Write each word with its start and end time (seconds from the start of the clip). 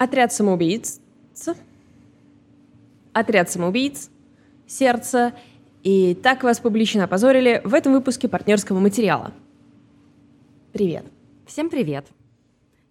Отряд 0.00 0.32
самоубийц. 0.32 0.98
Отряд 3.12 3.50
самоубийц. 3.50 4.08
Сердце. 4.66 5.34
И 5.82 6.14
так 6.14 6.42
вас 6.42 6.58
публично 6.58 7.04
опозорили 7.04 7.60
в 7.66 7.74
этом 7.74 7.92
выпуске 7.92 8.26
партнерского 8.26 8.78
материала. 8.78 9.34
Привет. 10.72 11.04
Всем 11.44 11.68
привет. 11.68 12.06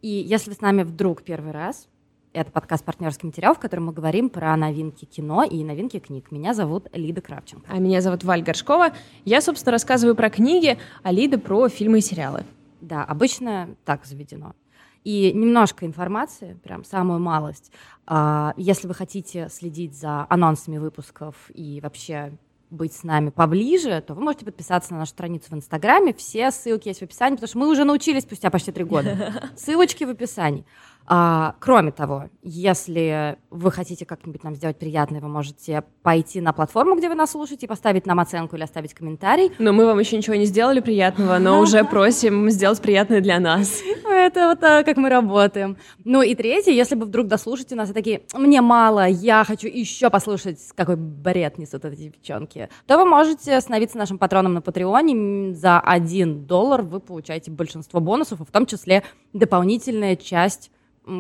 И 0.03 0.07
если 0.07 0.51
вы 0.51 0.55
с 0.55 0.61
нами 0.61 0.83
вдруг 0.83 1.23
первый 1.23 1.51
раз, 1.51 1.87
это 2.31 2.51
подкаст 2.51 2.85
«Партнерский 2.85 3.25
материал», 3.25 3.55
в 3.55 3.59
котором 3.59 3.87
мы 3.87 3.91
говорим 3.91 4.29
про 4.29 4.55
новинки 4.55 5.05
кино 5.05 5.43
и 5.43 5.63
новинки 5.63 5.97
книг. 5.97 6.29
Меня 6.29 6.53
зовут 6.53 6.89
Лида 6.93 7.21
Кравченко. 7.21 7.71
А 7.71 7.79
меня 7.79 8.01
зовут 8.01 8.23
Валь 8.23 8.43
Горшкова. 8.43 8.93
Я, 9.25 9.41
собственно, 9.41 9.71
рассказываю 9.71 10.15
про 10.15 10.29
книги, 10.29 10.77
а 11.01 11.11
Лида 11.11 11.39
про 11.39 11.69
фильмы 11.69 11.97
и 11.97 12.01
сериалы. 12.01 12.45
Да, 12.81 13.03
обычно 13.03 13.75
так 13.83 14.05
заведено. 14.05 14.53
И 15.03 15.31
немножко 15.33 15.85
информации, 15.85 16.57
прям 16.63 16.83
самую 16.83 17.19
малость. 17.19 17.71
А, 18.05 18.53
если 18.57 18.87
вы 18.87 18.93
хотите 18.93 19.47
следить 19.49 19.95
за 19.97 20.25
анонсами 20.29 20.77
выпусков 20.77 21.35
и 21.53 21.79
вообще 21.81 22.33
быть 22.69 22.93
с 22.93 23.03
нами 23.03 23.29
поближе, 23.29 24.01
то 24.05 24.13
вы 24.13 24.21
можете 24.21 24.45
подписаться 24.45 24.93
на 24.93 24.99
нашу 24.99 25.11
страницу 25.11 25.47
в 25.49 25.53
Инстаграме. 25.53 26.13
Все 26.13 26.51
ссылки 26.51 26.89
есть 26.89 26.99
в 26.99 27.03
описании, 27.03 27.35
потому 27.35 27.47
что 27.47 27.57
мы 27.57 27.69
уже 27.69 27.83
научились 27.83 28.23
спустя 28.23 28.49
почти 28.49 28.71
три 28.71 28.83
года. 28.83 29.51
Ссылочки 29.55 30.03
в 30.03 30.09
описании. 30.09 30.65
А, 31.11 31.55
кроме 31.59 31.91
того, 31.91 32.25
если 32.43 33.39
вы 33.49 33.71
хотите 33.71 34.05
как-нибудь 34.05 34.43
нам 34.43 34.53
сделать 34.53 34.77
приятное, 34.77 35.19
вы 35.19 35.27
можете 35.27 35.83
пойти 36.03 36.39
на 36.39 36.53
платформу, 36.53 36.95
где 36.95 37.09
вы 37.09 37.15
нас 37.15 37.31
слушаете, 37.31 37.67
поставить 37.67 38.05
нам 38.05 38.19
оценку 38.19 38.55
или 38.55 38.61
оставить 38.61 38.93
комментарий. 38.93 39.51
Но 39.57 39.73
мы 39.73 39.87
вам 39.87 39.97
еще 39.97 40.17
ничего 40.17 40.35
не 40.35 40.45
сделали 40.45 40.81
приятного, 40.81 41.39
но 41.39 41.59
уже 41.61 41.83
просим 41.83 42.51
сделать 42.51 42.79
приятное 42.79 43.21
для 43.21 43.39
нас. 43.39 43.81
Это 44.07 44.49
вот 44.49 44.59
так, 44.59 44.85
как 44.85 44.97
мы 44.97 45.09
работаем. 45.09 45.77
Ну 46.03 46.21
и 46.21 46.35
третье, 46.35 46.73
если 46.73 46.93
вы 46.93 47.07
вдруг 47.07 47.25
дослушаете 47.25 47.73
нас 47.73 47.89
и 47.89 47.93
такие, 47.93 48.21
мне 48.35 48.61
мало, 48.61 49.07
я 49.07 49.43
хочу 49.43 49.67
еще 49.67 50.11
послушать, 50.11 50.59
какой 50.75 50.95
бред 50.95 51.57
несут 51.57 51.85
эти 51.85 52.11
девчонки, 52.11 52.69
то 52.85 52.99
вы 52.99 53.05
можете 53.05 53.59
становиться 53.61 53.97
нашим 53.97 54.19
патроном 54.19 54.53
на 54.53 54.61
Патреоне. 54.61 55.55
За 55.55 55.79
один 55.79 56.45
доллар 56.45 56.83
вы 56.83 56.99
получаете 56.99 57.49
большинство 57.49 57.99
бонусов, 57.99 58.41
в 58.41 58.51
том 58.51 58.67
числе 58.67 59.01
дополнительная 59.33 60.15
часть 60.15 60.69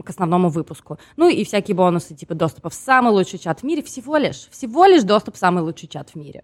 к 0.05 0.09
основному 0.09 0.49
выпуску. 0.49 0.97
Ну 1.17 1.29
и 1.29 1.43
всякие 1.43 1.75
бонусы, 1.75 2.15
типа 2.15 2.35
доступа 2.35 2.69
в 2.69 2.73
самый 2.73 3.11
лучший 3.11 3.39
чат 3.39 3.61
в 3.61 3.63
мире, 3.63 3.81
всего 3.81 4.17
лишь, 4.17 4.47
всего 4.49 4.85
лишь 4.85 5.03
доступ 5.03 5.35
в 5.35 5.37
самый 5.37 5.63
лучший 5.63 5.87
чат 5.87 6.11
в 6.11 6.15
мире. 6.15 6.43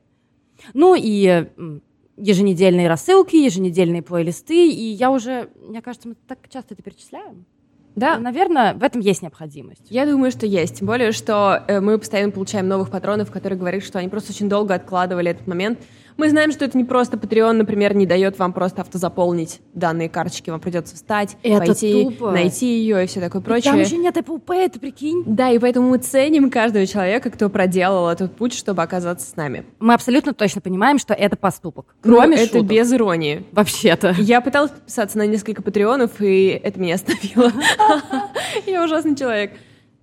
Ну 0.74 0.96
и 0.98 1.48
еженедельные 2.18 2.88
рассылки, 2.88 3.36
еженедельные 3.36 4.02
плейлисты, 4.02 4.70
и 4.70 4.92
я 4.92 5.12
уже, 5.12 5.50
мне 5.62 5.82
кажется, 5.82 6.10
мы 6.10 6.16
так 6.28 6.40
часто 6.50 6.74
это 6.74 6.84
перечисляем. 6.84 7.46
Да. 7.96 8.18
Наверное, 8.20 8.74
в 8.74 8.84
этом 8.84 9.00
есть 9.00 9.22
необходимость. 9.22 9.86
Я 9.90 10.06
думаю, 10.06 10.30
что 10.30 10.46
есть. 10.46 10.80
Тем 10.80 10.88
более, 10.88 11.14
что 11.14 11.64
э, 11.68 11.80
мы 11.80 11.98
постоянно 11.98 12.32
получаем 12.32 12.68
новых 12.68 12.92
патронов, 12.92 13.32
которые 13.32 13.58
говорят, 13.58 13.84
что 13.84 14.00
они 14.00 14.10
просто 14.10 14.34
очень 14.34 14.50
долго 14.50 14.74
откладывали 14.74 15.32
этот 15.32 15.48
момент, 15.48 15.80
мы 16.18 16.30
знаем, 16.30 16.52
что 16.52 16.66
это 16.66 16.78
не 16.78 16.84
просто 16.84 17.18
Patreon, 17.18 17.54
например, 17.54 17.96
не 17.96 18.06
дает 18.06 18.40
вам 18.40 18.54
просто 18.54 18.82
автозаполнить 18.82 19.60
данные 19.74 20.10
карточки, 20.10 20.50
вам 20.50 20.60
придется 20.60 20.96
встать, 20.96 21.38
это 21.44 21.66
пойти, 21.66 22.04
тупо. 22.04 22.32
найти 22.32 22.80
ее 22.80 23.04
и 23.04 23.08
все 23.08 23.20
такое 23.20 23.42
прочее. 23.42 23.72
Там 23.72 23.82
еще 23.82 23.98
нет 23.98 24.16
Apple 24.16 24.42
Pay, 24.44 24.70
ты 24.70 24.80
прикинь. 24.80 25.24
Да, 25.26 25.50
и 25.50 25.60
поэтому 25.60 25.90
мы 25.90 25.98
ценим 25.98 26.50
каждого 26.50 26.86
человека, 26.86 27.30
кто 27.30 27.50
проделал 27.50 28.10
этот 28.10 28.36
путь, 28.36 28.54
чтобы 28.54 28.82
оказаться 28.82 29.30
с 29.30 29.36
нами. 29.36 29.66
Мы 29.80 29.94
абсолютно 29.94 30.34
точно 30.34 30.62
понимаем, 30.62 31.00
что 31.00 31.14
это 31.14 31.36
поступок. 31.36 31.96
Ну, 32.04 32.16
Кроме 32.16 32.38
ну, 32.38 32.44
это 32.44 32.62
без 32.62 32.92
иронии. 32.94 33.46
Вообще-то. 33.52 34.16
Я 34.18 34.42
пыталась 34.42 34.72
подписаться 34.72 35.18
на 35.18 35.28
несколько 35.28 35.62
патреонов, 35.62 36.22
и 36.22 36.48
это 36.48 36.80
меня 36.80 36.96
остановило. 36.96 37.52
Я 38.66 38.84
ужасный 38.84 39.16
человек. 39.16 39.52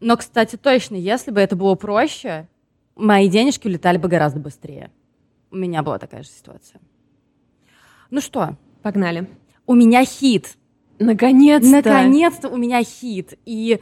Но, 0.00 0.16
кстати, 0.16 0.56
точно, 0.56 0.96
если 0.96 1.30
бы 1.30 1.40
это 1.40 1.56
было 1.56 1.74
проще, 1.74 2.48
мои 2.96 3.28
денежки 3.28 3.66
улетали 3.66 3.98
бы 3.98 4.08
гораздо 4.08 4.40
быстрее. 4.40 4.90
У 5.52 5.56
меня 5.56 5.82
была 5.82 5.98
такая 5.98 6.22
же 6.22 6.30
ситуация. 6.30 6.80
Ну 8.10 8.22
что? 8.22 8.56
Погнали. 8.82 9.28
У 9.66 9.74
меня 9.74 10.02
хит. 10.04 10.56
Наконец-то. 10.98 11.70
Наконец-то 11.70 12.48
у 12.48 12.56
меня 12.56 12.82
хит. 12.82 13.34
И 13.44 13.80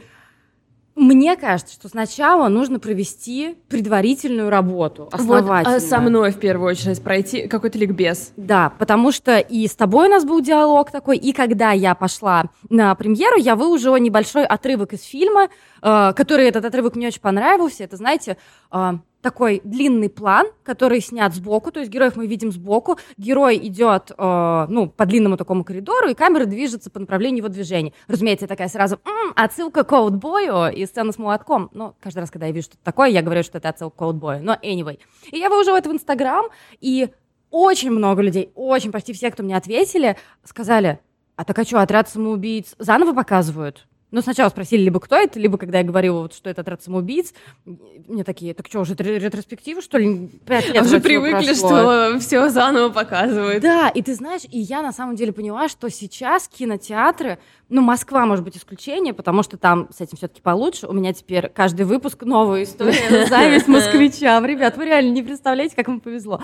мне 0.95 1.37
кажется, 1.37 1.73
что 1.73 1.87
сначала 1.87 2.49
нужно 2.49 2.77
провести 2.77 3.55
предварительную 3.69 4.49
работу, 4.49 5.07
основательно. 5.13 5.75
Вот, 5.75 5.77
а 5.77 5.79
со 5.79 5.99
мной 6.01 6.31
в 6.31 6.39
первую 6.39 6.71
очередь 6.71 7.01
пройти 7.01 7.47
какой-то 7.47 7.77
ликбез. 7.77 8.33
Да, 8.35 8.73
потому 8.77 9.13
что 9.13 9.37
и 9.37 9.65
с 9.65 9.75
тобой 9.75 10.09
у 10.09 10.11
нас 10.11 10.25
был 10.25 10.41
диалог 10.41 10.91
такой, 10.91 11.17
и 11.17 11.31
когда 11.31 11.71
я 11.71 11.95
пошла 11.95 12.49
на 12.69 12.93
премьеру, 12.95 13.37
я 13.37 13.55
выложила 13.55 13.95
небольшой 13.95 14.45
отрывок 14.45 14.91
из 14.91 15.03
фильма, 15.03 15.47
э, 15.81 16.11
который 16.13 16.47
этот 16.47 16.65
отрывок 16.65 16.97
мне 16.97 17.07
очень 17.07 17.21
понравился. 17.21 17.85
Это, 17.85 17.95
знаете, 17.95 18.35
э, 18.71 18.91
такой 19.21 19.61
длинный 19.63 20.09
план, 20.09 20.47
который 20.63 21.01
снят 21.01 21.33
сбоку, 21.33 21.71
то 21.71 21.79
есть 21.79 21.91
героев 21.91 22.15
мы 22.15 22.27
видим 22.27 22.51
сбоку, 22.51 22.97
герой 23.17 23.57
идет, 23.57 24.11
э, 24.17 24.65
ну, 24.69 24.89
по 24.89 25.05
длинному 25.05 25.37
такому 25.37 25.63
коридору, 25.63 26.09
и 26.09 26.13
камера 26.13 26.45
движется 26.45 26.89
по 26.89 26.99
направлению 26.99 27.39
его 27.39 27.47
движения. 27.47 27.93
Разумеется, 28.07 28.47
такая 28.47 28.67
сразу, 28.67 28.99
м-м, 29.05 29.33
отсылка 29.35 29.83
к 29.83 29.89
Коутбою 29.89 30.73
и 30.73 30.85
сцена 30.85 31.11
с 31.11 31.17
молотком. 31.17 31.69
Но 31.73 31.95
каждый 31.99 32.19
раз, 32.19 32.31
когда 32.31 32.47
я 32.47 32.51
вижу 32.51 32.65
что-то 32.65 32.83
такое, 32.83 33.09
я 33.09 33.21
говорю, 33.21 33.43
что 33.43 33.57
это 33.57 33.69
отсылка 33.69 33.95
к 33.95 33.99
Коутбою. 33.99 34.43
Но 34.43 34.53
anyway. 34.53 34.99
И 35.31 35.37
я 35.37 35.49
выложила 35.49 35.77
это 35.77 35.89
в 35.89 35.93
Инстаграм, 35.93 36.45
и 36.79 37.09
очень 37.49 37.91
много 37.91 38.21
людей, 38.21 38.51
очень 38.55 38.91
почти 38.91 39.13
все, 39.13 39.29
кто 39.29 39.43
мне 39.43 39.57
ответили, 39.57 40.17
сказали, 40.43 40.99
а 41.35 41.43
так 41.43 41.59
а 41.59 41.63
что, 41.63 41.81
отряд 41.81 42.09
самоубийц 42.09 42.75
заново 42.79 43.13
показывают? 43.13 43.87
Ну, 44.11 44.21
сначала 44.21 44.49
спросили, 44.49 44.81
либо 44.81 44.99
кто 44.99 45.15
это, 45.15 45.39
либо 45.39 45.57
когда 45.57 45.77
я 45.77 45.83
говорила, 45.85 46.23
вот, 46.23 46.33
что 46.33 46.49
это 46.49 46.61
отряд 46.61 46.83
самоубийц, 46.83 47.33
мне 47.65 48.25
такие, 48.25 48.53
так 48.53 48.67
что, 48.67 48.81
уже 48.81 48.93
ретроспектива, 48.93 49.81
что 49.81 49.97
ли? 49.97 50.27
Пять 50.45 50.67
лет 50.67 50.81
а 50.81 50.85
уже 50.85 50.99
привыкли, 50.99 51.45
прошло. 51.45 51.69
что 51.69 52.19
все 52.19 52.49
заново 52.49 52.89
показывают. 52.89 53.63
Да, 53.63 53.87
и 53.87 54.01
ты 54.01 54.13
знаешь, 54.13 54.41
и 54.51 54.59
я 54.59 54.81
на 54.81 54.91
самом 54.91 55.15
деле 55.15 55.31
поняла, 55.31 55.69
что 55.69 55.89
сейчас 55.89 56.49
кинотеатры, 56.49 57.39
ну, 57.69 57.81
Москва 57.81 58.25
может 58.25 58.43
быть 58.43 58.57
исключение, 58.57 59.13
потому 59.13 59.43
что 59.43 59.57
там 59.57 59.87
с 59.95 60.01
этим 60.01 60.17
все-таки 60.17 60.41
получше. 60.41 60.87
У 60.87 60.93
меня 60.93 61.13
теперь 61.13 61.47
каждый 61.47 61.85
выпуск 61.85 62.23
новая 62.23 62.63
история, 62.63 63.25
зависть 63.29 63.69
москвичам. 63.69 64.45
Ребят, 64.45 64.75
вы 64.75 64.85
реально 64.85 65.11
не 65.11 65.23
представляете, 65.23 65.75
как 65.75 65.87
вам 65.87 66.01
повезло. 66.01 66.41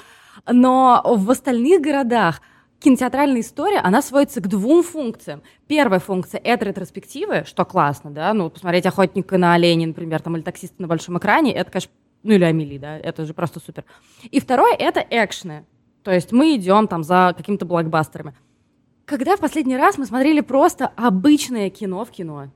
Но 0.50 1.02
в 1.04 1.30
остальных 1.30 1.82
городах 1.82 2.42
кинотеатральная 2.80 3.42
история, 3.42 3.80
она 3.80 4.02
сводится 4.02 4.42
к 4.42 4.48
двум 4.48 4.84
функциям. 4.84 5.42
Первая 5.68 6.00
функция— 6.00 6.40
это 6.44 6.66
ретроспективы, 6.66 7.44
что 7.46 7.66
классно, 7.66 8.12
да, 8.12 8.34
ну, 8.34 8.50
посмотреть 8.50 8.86
«Охотника 8.86 9.38
на 9.38 9.54
оленей», 9.54 9.86
например, 9.86 10.22
там, 10.22 10.36
или 10.36 10.44
«Таксиста 10.44 10.82
на 10.82 10.88
большом 10.88 11.18
экране», 11.18 11.54
это, 11.54 11.72
конечно, 11.72 11.92
ну, 12.24 12.34
или 12.34 12.44
«Амели», 12.44 12.78
да, 12.78 12.98
это 12.98 13.26
же 13.26 13.34
просто 13.34 13.60
супер. 13.60 13.86
И 14.30 14.40
второе— 14.40 14.76
это 14.80 15.06
экшны, 15.10 15.66
то 16.04 16.12
есть 16.12 16.32
мы 16.32 16.56
идем 16.56 16.88
там 16.88 17.04
за 17.04 17.34
какими-то 17.36 17.66
блокбастерами. 17.66 18.34
Когда 19.06 19.38
в 19.38 19.40
последний 19.40 19.78
раз 19.78 19.98
мы 19.98 20.06
смотрели 20.06 20.42
просто 20.42 20.92
обычное 20.96 21.70
кино 21.70 22.04
в 22.04 22.12
кино? 22.12 22.48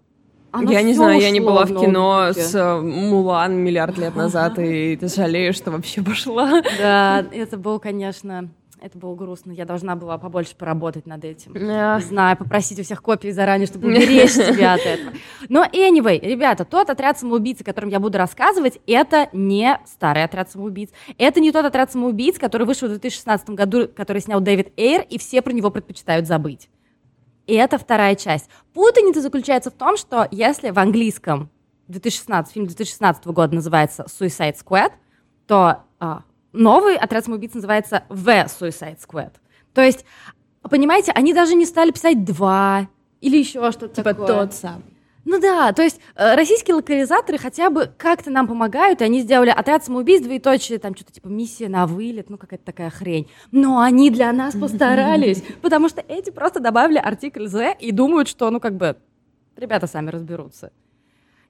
Оно 0.51 0.71
я 0.71 0.81
не 0.81 0.93
знаю, 0.93 1.19
я 1.19 1.31
не 1.31 1.39
была 1.39 1.65
в 1.65 1.79
кино 1.79 2.33
с 2.33 2.53
э, 2.53 2.81
Мулан 2.81 3.55
миллиард 3.55 3.97
лет 3.97 4.15
назад, 4.15 4.59
и 4.59 4.97
ты 4.99 5.07
жалеешь, 5.07 5.55
что 5.55 5.71
вообще 5.71 6.01
пошла. 6.01 6.61
Да, 6.77 7.25
это 7.31 7.57
был, 7.57 7.79
конечно, 7.79 8.49
это 8.81 8.97
было 8.97 9.13
грустно. 9.13 9.51
Я 9.51 9.65
должна 9.65 9.95
была 9.95 10.17
побольше 10.17 10.55
поработать 10.55 11.05
над 11.05 11.23
этим. 11.23 11.53
Yeah. 11.53 11.97
Не 11.97 12.03
знаю, 12.03 12.35
попросить 12.35 12.79
у 12.79 12.83
всех 12.83 13.01
копии 13.03 13.29
заранее, 13.29 13.67
чтобы 13.67 13.87
уберечь 13.89 14.31
себя 14.31 14.73
от 14.73 14.81
этого. 14.81 15.13
Но 15.49 15.63
anyway, 15.65 16.19
ребята, 16.19 16.65
тот 16.65 16.89
отряд 16.89 17.19
самоубийц, 17.19 17.61
о 17.61 17.63
котором 17.63 17.89
я 17.89 17.99
буду 17.99 18.17
рассказывать, 18.17 18.79
это 18.87 19.29
не 19.33 19.79
старый 19.85 20.23
отряд 20.23 20.51
самоубийц. 20.51 20.89
Это 21.19 21.39
не 21.39 21.51
тот 21.51 21.65
отряд 21.65 21.91
самоубийц, 21.91 22.39
который 22.39 22.65
вышел 22.65 22.87
в 22.87 22.91
2016 22.91 23.51
году, 23.51 23.87
который 23.87 24.21
снял 24.21 24.41
Дэвид 24.41 24.73
Эйр, 24.77 25.05
и 25.07 25.19
все 25.19 25.43
про 25.43 25.53
него 25.53 25.69
предпочитают 25.69 26.25
забыть. 26.25 26.67
И 27.45 27.53
это 27.53 27.77
вторая 27.77 28.15
часть. 28.15 28.49
Путаница 28.73 29.21
заключается 29.21 29.69
в 29.69 29.73
том, 29.73 29.95
что 29.95 30.27
если 30.31 30.71
в 30.71 30.79
английском 30.79 31.51
2016, 31.87 32.53
фильм 32.53 32.65
2016 32.65 33.25
года 33.27 33.53
называется 33.53 34.05
Suicide 34.07 34.55
Squad, 34.55 34.93
то 35.45 35.83
а, 35.99 36.23
новый 36.53 36.97
отряд 36.97 37.25
самоубийц 37.25 37.53
называется 37.53 38.03
The 38.09 38.45
Suicide 38.45 38.99
Squad. 38.99 39.33
То 39.73 39.81
есть, 39.81 40.05
понимаете, 40.63 41.11
они 41.13 41.33
даже 41.33 41.55
не 41.55 41.65
стали 41.65 41.91
писать 41.91 42.23
два 42.23 42.87
или 43.21 43.37
еще 43.37 43.71
что-то 43.71 43.95
типа 43.95 44.13
такое. 44.13 44.27
тот 44.27 44.53
самый. 44.53 44.83
Ну 45.23 45.39
да, 45.39 45.71
то 45.71 45.83
есть 45.83 45.99
э, 46.15 46.35
российские 46.35 46.75
локализаторы 46.75 47.37
хотя 47.37 47.69
бы 47.69 47.91
как-то 47.95 48.31
нам 48.31 48.47
помогают, 48.47 49.01
и 49.01 49.03
они 49.03 49.21
сделали 49.21 49.49
отряд 49.49 49.85
самоубийств, 49.85 50.25
двоеточие, 50.25 50.79
там 50.79 50.95
что-то 50.95 51.11
типа 51.13 51.27
миссия 51.27 51.69
на 51.69 51.85
вылет, 51.85 52.31
ну 52.31 52.37
какая-то 52.39 52.65
такая 52.65 52.89
хрень. 52.89 53.29
Но 53.51 53.79
они 53.79 54.09
для 54.09 54.33
нас 54.33 54.55
постарались, 54.55 55.43
потому 55.61 55.89
что 55.89 56.03
эти 56.07 56.31
просто 56.31 56.59
добавили 56.59 56.97
артикль 56.97 57.45
«the» 57.45 57.75
и 57.79 57.91
думают, 57.91 58.27
что, 58.27 58.49
ну 58.49 58.59
как 58.59 58.75
бы, 58.77 58.97
ребята 59.55 59.85
сами 59.85 60.09
разберутся. 60.09 60.71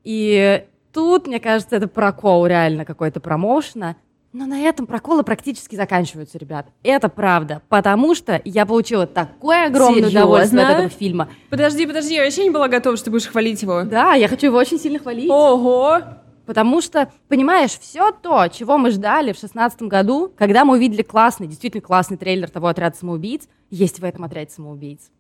И 0.04 0.66
тут, 0.92 1.28
мне 1.28 1.40
кажется, 1.40 1.78
это 1.78 1.88
прокол 1.88 2.46
реально 2.46 2.84
какой-то 2.84 3.22
промоушена, 3.22 3.96
Но 4.34 4.46
на 4.46 4.62
этом 4.62 4.88
проколы 4.88 5.24
практически 5.24 5.76
заканчиваются, 5.76 6.38
ребят. 6.38 6.68
Это 6.84 7.10
правда. 7.10 7.62
Потому 7.68 8.16
что 8.16 8.42
я 8.46 8.66
получила 8.66 9.06
такое 9.06 9.66
огромное 9.68 9.96
Серьезно? 10.04 10.22
удовольствие 10.22 10.64
от 10.64 10.72
этого 10.72 10.90
фильма. 10.90 11.30
Подожди, 11.50 11.86
подожди, 11.86 12.16
я 12.16 12.24
вообще 12.24 12.46
не 12.46 12.50
была 12.50 12.70
готова, 12.70 12.96
что 12.96 13.06
ты 13.06 13.12
будешь 13.12 13.28
хвалить 13.28 13.62
его. 13.62 13.84
Да, 13.84 14.14
я 14.14 14.30
хочу 14.30 14.46
его 14.46 14.58
очень 14.58 14.80
сильно 14.80 15.00
хвалить. 15.00 15.30
Ого! 15.30 16.00
Потому 16.46 16.82
что, 16.82 17.12
понимаешь, 17.28 17.78
все 17.78 18.12
то, 18.12 18.48
чего 18.48 18.78
мы 18.78 18.92
ждали 18.92 19.34
в 19.34 19.38
шестнадцатом 19.38 19.90
году, 19.90 20.32
когда 20.38 20.64
мы 20.66 20.76
увидели 20.76 21.02
классный, 21.02 21.48
действительно 21.48 21.82
классный 21.82 22.18
трейлер 22.18 22.50
того 22.50 22.68
отряда 22.68 22.96
самоубийц, 22.98 23.48
есть 23.70 24.00
в 24.00 24.04
этом 24.06 24.24
отряде 24.24 24.52
самоубийц. 24.52 25.12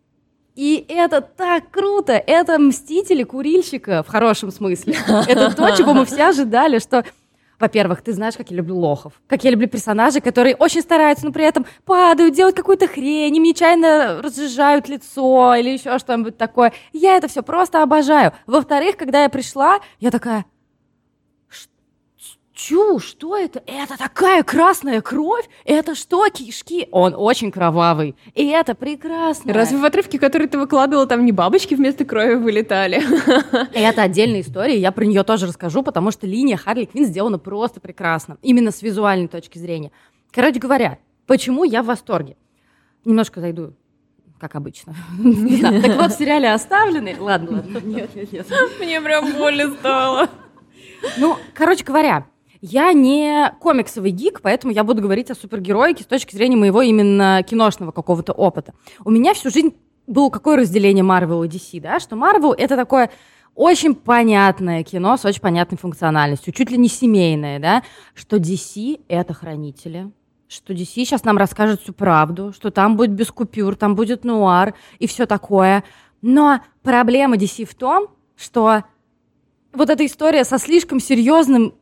И 0.55 0.85
это 0.89 1.21
так 1.21 1.69
круто! 1.69 2.13
Это 2.13 2.59
мстители 2.59 3.23
курильщика 3.23 4.03
в 4.03 4.07
хорошем 4.07 4.51
смысле. 4.51 4.95
Это 5.27 5.55
то, 5.55 5.69
чего 5.75 5.93
мы 5.93 6.05
все 6.05 6.29
ожидали, 6.29 6.79
что 6.79 7.05
во-первых, 7.61 8.01
ты 8.01 8.13
знаешь, 8.13 8.35
как 8.35 8.49
я 8.49 8.57
люблю 8.57 8.75
лохов. 8.75 9.13
Как 9.27 9.43
я 9.43 9.51
люблю 9.51 9.67
персонажей, 9.67 10.19
которые 10.21 10.55
очень 10.55 10.81
стараются, 10.81 11.25
но 11.25 11.31
при 11.31 11.45
этом 11.45 11.65
падают, 11.85 12.35
делают 12.35 12.57
какую-то 12.57 12.87
хрень, 12.87 13.35
им 13.35 13.43
нечаянно 13.43 14.21
разжижают 14.21 14.89
лицо 14.89 15.55
или 15.55 15.69
еще 15.69 15.97
что-нибудь 15.99 16.37
такое. 16.37 16.73
Я 16.91 17.15
это 17.17 17.27
все 17.27 17.43
просто 17.43 17.83
обожаю. 17.83 18.33
Во-вторых, 18.47 18.97
когда 18.97 19.23
я 19.23 19.29
пришла, 19.29 19.79
я 19.99 20.11
такая, 20.11 20.45
Чу, 22.61 22.99
что 22.99 23.35
это? 23.35 23.63
Это 23.65 23.97
такая 23.97 24.43
красная 24.43 25.01
кровь? 25.01 25.49
Это 25.65 25.95
что, 25.95 26.29
кишки? 26.29 26.87
Он 26.91 27.15
очень 27.17 27.51
кровавый. 27.51 28.15
И 28.35 28.45
это 28.45 28.75
прекрасно. 28.75 29.51
Разве 29.51 29.79
в 29.79 29.85
отрывке, 29.85 30.19
который 30.19 30.45
ты 30.45 30.59
выкладывала, 30.59 31.07
там 31.07 31.25
не 31.25 31.31
бабочки 31.31 31.73
вместо 31.73 32.05
крови 32.05 32.35
вылетали? 32.35 33.01
Это 33.73 34.03
отдельная 34.03 34.41
история, 34.41 34.77
я 34.77 34.91
про 34.91 35.05
нее 35.05 35.23
тоже 35.23 35.47
расскажу, 35.47 35.81
потому 35.81 36.11
что 36.11 36.27
линия 36.27 36.55
Харли 36.55 36.85
Квинн 36.85 37.07
сделана 37.07 37.39
просто 37.39 37.79
прекрасно. 37.79 38.37
Именно 38.43 38.69
с 38.69 38.83
визуальной 38.83 39.27
точки 39.27 39.57
зрения. 39.57 39.91
Короче 40.31 40.59
говоря, 40.59 40.99
почему 41.25 41.63
я 41.63 41.81
в 41.81 41.87
восторге? 41.87 42.37
Немножко 43.05 43.41
зайду 43.41 43.73
как 44.39 44.55
обычно. 44.55 44.93
Так 45.61 45.97
вот, 45.97 46.11
в 46.11 46.17
сериале 46.17 46.51
«Оставленный». 46.51 47.15
Ладно, 47.19 47.57
ладно. 47.57 47.79
Нет, 47.83 48.15
нет, 48.15 48.31
нет. 48.31 48.47
Мне 48.79 48.99
прям 48.99 49.33
больно 49.33 49.71
стало. 49.75 50.29
Ну, 51.17 51.37
короче 51.53 51.83
говоря, 51.83 52.25
я 52.61 52.93
не 52.93 53.51
комиксовый 53.59 54.11
гик, 54.11 54.41
поэтому 54.41 54.71
я 54.71 54.83
буду 54.83 55.01
говорить 55.01 55.31
о 55.31 55.35
супергероике 55.35 56.03
с 56.03 56.07
точки 56.07 56.35
зрения 56.35 56.55
моего 56.55 56.81
именно 56.81 57.43
киношного 57.43 57.91
какого-то 57.91 58.33
опыта. 58.33 58.73
У 59.03 59.09
меня 59.09 59.33
всю 59.33 59.49
жизнь 59.49 59.75
было 60.05 60.29
какое 60.29 60.57
разделение 60.57 61.03
Marvel 61.03 61.45
и 61.45 61.49
DC, 61.49 61.81
да, 61.81 61.99
что 61.99 62.15
Marvel— 62.15 62.53
это 62.57 62.75
такое 62.75 63.09
очень 63.55 63.95
понятное 63.95 64.83
кино 64.83 65.17
с 65.17 65.25
очень 65.25 65.41
понятной 65.41 65.77
функциональностью, 65.77 66.53
чуть 66.53 66.69
ли 66.71 66.77
не 66.77 66.87
семейное, 66.87 67.59
да, 67.59 67.83
что 68.13 68.37
DC— 68.37 69.01
это 69.07 69.33
хранители, 69.33 70.11
что 70.47 70.73
DC 70.73 70.85
сейчас 70.85 71.23
нам 71.23 71.37
расскажет 71.37 71.81
всю 71.81 71.93
правду, 71.93 72.53
что 72.53 72.71
там 72.71 72.95
будет 72.95 73.11
без 73.11 73.31
купюр, 73.31 73.75
там 73.75 73.95
будет 73.95 74.23
нуар 74.23 74.75
и 74.99 75.07
все 75.07 75.25
такое. 75.25 75.83
Но 76.21 76.61
проблема 76.83 77.37
DC 77.37 77.65
в 77.65 77.73
том, 77.73 78.07
что 78.35 78.83
вот 79.73 79.89
эта 79.89 80.05
история 80.05 80.43
со 80.43 80.57
слишком 80.57 80.99
серьезным 80.99 81.73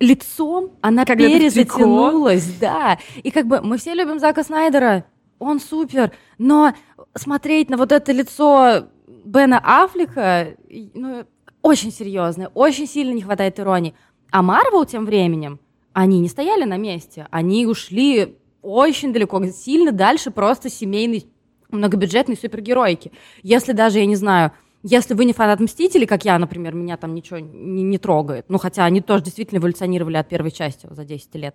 лицом 0.00 0.72
она 0.80 1.04
Когда 1.04 1.26
перезатянулась, 1.26 2.50
да. 2.58 2.98
И 3.22 3.30
как 3.30 3.46
бы 3.46 3.60
мы 3.60 3.78
все 3.78 3.94
любим 3.94 4.18
Зака 4.18 4.42
Снайдера, 4.42 5.04
он 5.38 5.60
супер, 5.60 6.12
но 6.38 6.72
смотреть 7.14 7.70
на 7.70 7.76
вот 7.76 7.92
это 7.92 8.10
лицо 8.12 8.88
Бена 9.24 9.60
Аффлека, 9.62 10.56
ну, 10.94 11.24
очень 11.62 11.92
серьезное, 11.92 12.48
очень 12.54 12.86
сильно 12.86 13.12
не 13.12 13.22
хватает 13.22 13.60
иронии. 13.60 13.94
А 14.30 14.42
Марвел 14.42 14.84
тем 14.84 15.04
временем, 15.04 15.60
они 15.92 16.20
не 16.20 16.28
стояли 16.28 16.64
на 16.64 16.76
месте, 16.76 17.26
они 17.30 17.66
ушли 17.66 18.36
очень 18.62 19.12
далеко, 19.12 19.44
сильно 19.46 19.92
дальше 19.92 20.30
просто 20.30 20.70
семейной 20.70 21.26
многобюджетной 21.70 22.36
супергеройки. 22.36 23.12
Если 23.42 23.72
даже, 23.72 23.98
я 23.98 24.06
не 24.06 24.16
знаю, 24.16 24.52
если 24.82 25.14
вы 25.14 25.24
не 25.24 25.32
фанат 25.32 25.60
Мстителей, 25.60 26.06
как 26.06 26.24
я, 26.24 26.38
например, 26.38 26.74
меня 26.74 26.96
там 26.96 27.14
ничего 27.14 27.38
не, 27.38 27.82
не 27.82 27.98
трогает, 27.98 28.46
ну 28.48 28.58
хотя 28.58 28.84
они 28.84 29.00
тоже 29.00 29.24
действительно 29.24 29.58
эволюционировали 29.58 30.16
от 30.16 30.28
первой 30.28 30.50
части 30.50 30.88
за 30.90 31.04
10 31.04 31.34
лет, 31.34 31.54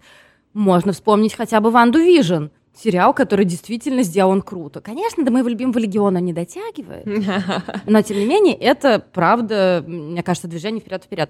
можно 0.54 0.94
вспомнить 0.94 1.34
хотя 1.34 1.60
бы 1.60 1.72
WandaVision, 1.72 2.46
сериал, 2.76 3.14
который 3.14 3.46
действительно 3.46 4.04
сделан 4.04 4.42
круто. 4.42 4.82
Конечно, 4.82 5.24
до 5.24 5.32
моего 5.32 5.48
любимого 5.48 5.80
Легиона 5.80 6.18
не 6.20 6.34
дотягивает, 6.34 7.06
но 7.86 8.02
тем 8.02 8.18
не 8.18 8.26
менее 8.26 8.56
это 8.56 9.04
правда, 9.14 9.84
мне 9.88 10.24
кажется, 10.24 10.48
движение 10.48 10.82
вперед-вперед. 10.82 11.30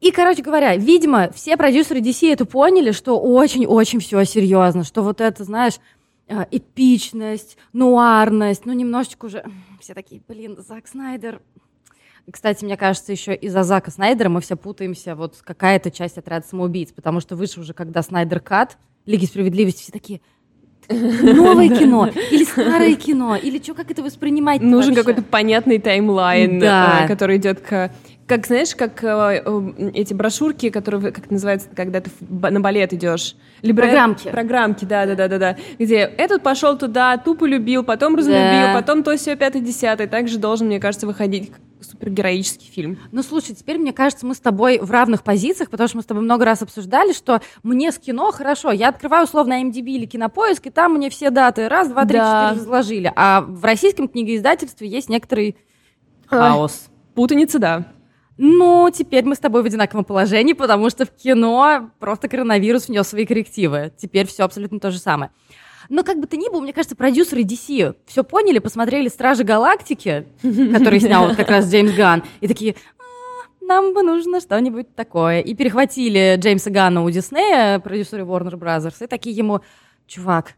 И, 0.00 0.10
короче 0.10 0.42
говоря, 0.42 0.76
видимо, 0.76 1.30
все 1.34 1.56
продюсеры 1.56 2.00
DC 2.00 2.30
это 2.30 2.44
поняли, 2.44 2.92
что 2.92 3.18
очень-очень 3.18 4.00
все 4.00 4.24
серьезно, 4.24 4.84
что 4.84 5.02
вот 5.02 5.22
это, 5.22 5.42
знаешь, 5.42 5.74
эпичность, 6.28 7.56
нуарность, 7.72 8.66
ну, 8.66 8.72
немножечко 8.72 9.26
уже 9.26 9.44
все 9.80 9.94
такие, 9.94 10.20
блин, 10.26 10.56
Зак 10.58 10.88
Снайдер. 10.88 11.40
Кстати, 12.30 12.64
мне 12.64 12.76
кажется, 12.76 13.12
еще 13.12 13.34
из-за 13.36 13.62
Зака 13.62 13.90
Снайдера 13.92 14.28
мы 14.28 14.40
все 14.40 14.56
путаемся, 14.56 15.14
вот 15.14 15.36
какая-то 15.44 15.92
часть 15.92 16.18
отряда 16.18 16.44
самоубийц, 16.44 16.90
потому 16.90 17.20
что 17.20 17.36
вышел 17.36 17.60
уже, 17.60 17.72
когда 17.72 18.02
Snyder 18.02 18.40
Cut, 18.40 18.78
Лиги 19.04 19.26
Справедливости, 19.26 19.82
все 19.82 19.92
такие, 19.92 20.20
новое 20.88 21.68
кино, 21.68 22.08
или 22.30 22.44
старое 22.44 22.94
кино, 22.96 23.36
или 23.36 23.62
что, 23.62 23.74
как 23.74 23.92
это 23.92 24.02
воспринимать 24.02 24.60
Нужен 24.60 24.94
какой-то 24.94 25.22
понятный 25.22 25.78
таймлайн, 25.78 26.58
Да. 26.58 27.04
э, 27.04 27.08
который 27.08 27.36
идет 27.36 27.60
к... 27.60 27.92
Как, 28.26 28.44
знаешь, 28.46 28.74
как 28.74 29.04
э, 29.04 29.42
э, 29.44 29.90
эти 29.94 30.12
брошюрки, 30.12 30.70
которые, 30.70 31.12
как 31.12 31.30
называется, 31.30 31.68
когда 31.76 32.00
ты 32.00 32.10
на 32.28 32.60
балет 32.60 32.92
идешь? 32.92 33.36
Либо 33.62 33.82
Программки. 33.82 34.28
Программки, 34.28 34.84
да-да-да-да-да. 34.84 35.56
Где 35.78 35.98
этот 35.98 36.42
пошел 36.42 36.76
туда, 36.76 37.16
тупо 37.18 37.44
любил, 37.44 37.84
потом 37.84 38.16
разлюбил, 38.16 38.40
Да. 38.40 38.72
потом 38.74 39.04
то 39.04 39.16
все 39.16 39.36
пятый, 39.36 39.60
десятый. 39.60 40.08
Также 40.08 40.38
должен, 40.38 40.66
мне 40.66 40.80
кажется, 40.80 41.06
выходить 41.06 41.52
супергероический 41.80 42.68
фильм. 42.68 42.98
Ну, 43.12 43.22
слушай, 43.22 43.54
теперь, 43.54 43.78
мне 43.78 43.92
кажется, 43.92 44.26
мы 44.26 44.34
с 44.34 44.40
тобой 44.40 44.80
в 44.80 44.90
равных 44.90 45.22
позициях, 45.22 45.70
потому 45.70 45.86
что 45.86 45.98
мы 45.98 46.02
с 46.02 46.06
тобой 46.06 46.24
много 46.24 46.44
раз 46.44 46.62
обсуждали, 46.62 47.12
что 47.12 47.40
мне 47.62 47.92
с 47.92 47.98
кино 47.98 48.32
хорошо. 48.32 48.72
Я 48.72 48.88
открываю 48.88 49.24
условно 49.26 49.62
MDB 49.62 49.84
или 49.90 50.06
Кинопоиск, 50.06 50.66
и 50.66 50.70
там 50.70 50.94
мне 50.94 51.10
все 51.10 51.30
даты 51.30 51.68
раз, 51.68 51.88
два, 51.88 52.04
три, 52.04 52.18
Да. 52.18 52.48
четыре 52.48 52.60
разложили. 52.62 53.12
А 53.14 53.42
в 53.42 53.64
российском 53.64 54.08
книгоиздательстве 54.08 54.88
есть 54.88 55.08
некоторый 55.08 55.56
Ой. 56.30 56.38
хаос. 56.38 56.88
Путаница, 57.14 57.60
да. 57.60 57.84
Ну, 58.38 58.90
теперь 58.92 59.24
мы 59.24 59.34
с 59.34 59.38
тобой 59.38 59.62
в 59.62 59.66
одинаковом 59.66 60.04
положении, 60.04 60.52
потому 60.52 60.90
что 60.90 61.06
в 61.06 61.10
кино 61.10 61.90
просто 61.98 62.28
коронавирус 62.28 62.88
внес 62.88 63.08
свои 63.08 63.24
коррективы. 63.24 63.92
Теперь 63.96 64.26
все 64.26 64.44
абсолютно 64.44 64.78
то 64.78 64.90
же 64.90 64.98
самое. 64.98 65.30
Но 65.88 66.02
как 66.02 66.18
бы 66.18 66.26
то 66.26 66.36
ни 66.36 66.50
было, 66.50 66.60
мне 66.60 66.72
кажется, 66.72 66.96
продюсеры 66.96 67.42
DC 67.42 67.94
все 68.06 68.24
поняли, 68.24 68.58
посмотрели 68.58 69.08
«Стражи 69.08 69.44
Галактики», 69.44 70.26
который 70.42 71.00
снял 71.00 71.34
как 71.34 71.48
раз 71.48 71.70
Джеймс 71.70 71.92
Ганн, 71.92 72.24
и 72.40 72.48
такие, 72.48 72.74
«А, 72.98 73.64
нам 73.64 73.94
бы 73.94 74.02
нужно 74.02 74.40
что-нибудь 74.40 74.94
такое. 74.94 75.40
И 75.40 75.54
перехватили 75.54 76.36
Джеймса 76.38 76.70
Ганна 76.70 77.04
у 77.04 77.10
Диснея, 77.10 77.78
продюсеры 77.78 78.24
Warner 78.24 78.58
Brothers, 78.58 79.04
и 79.04 79.06
такие 79.06 79.34
ему, 79.34 79.60
чувак, 80.06 80.54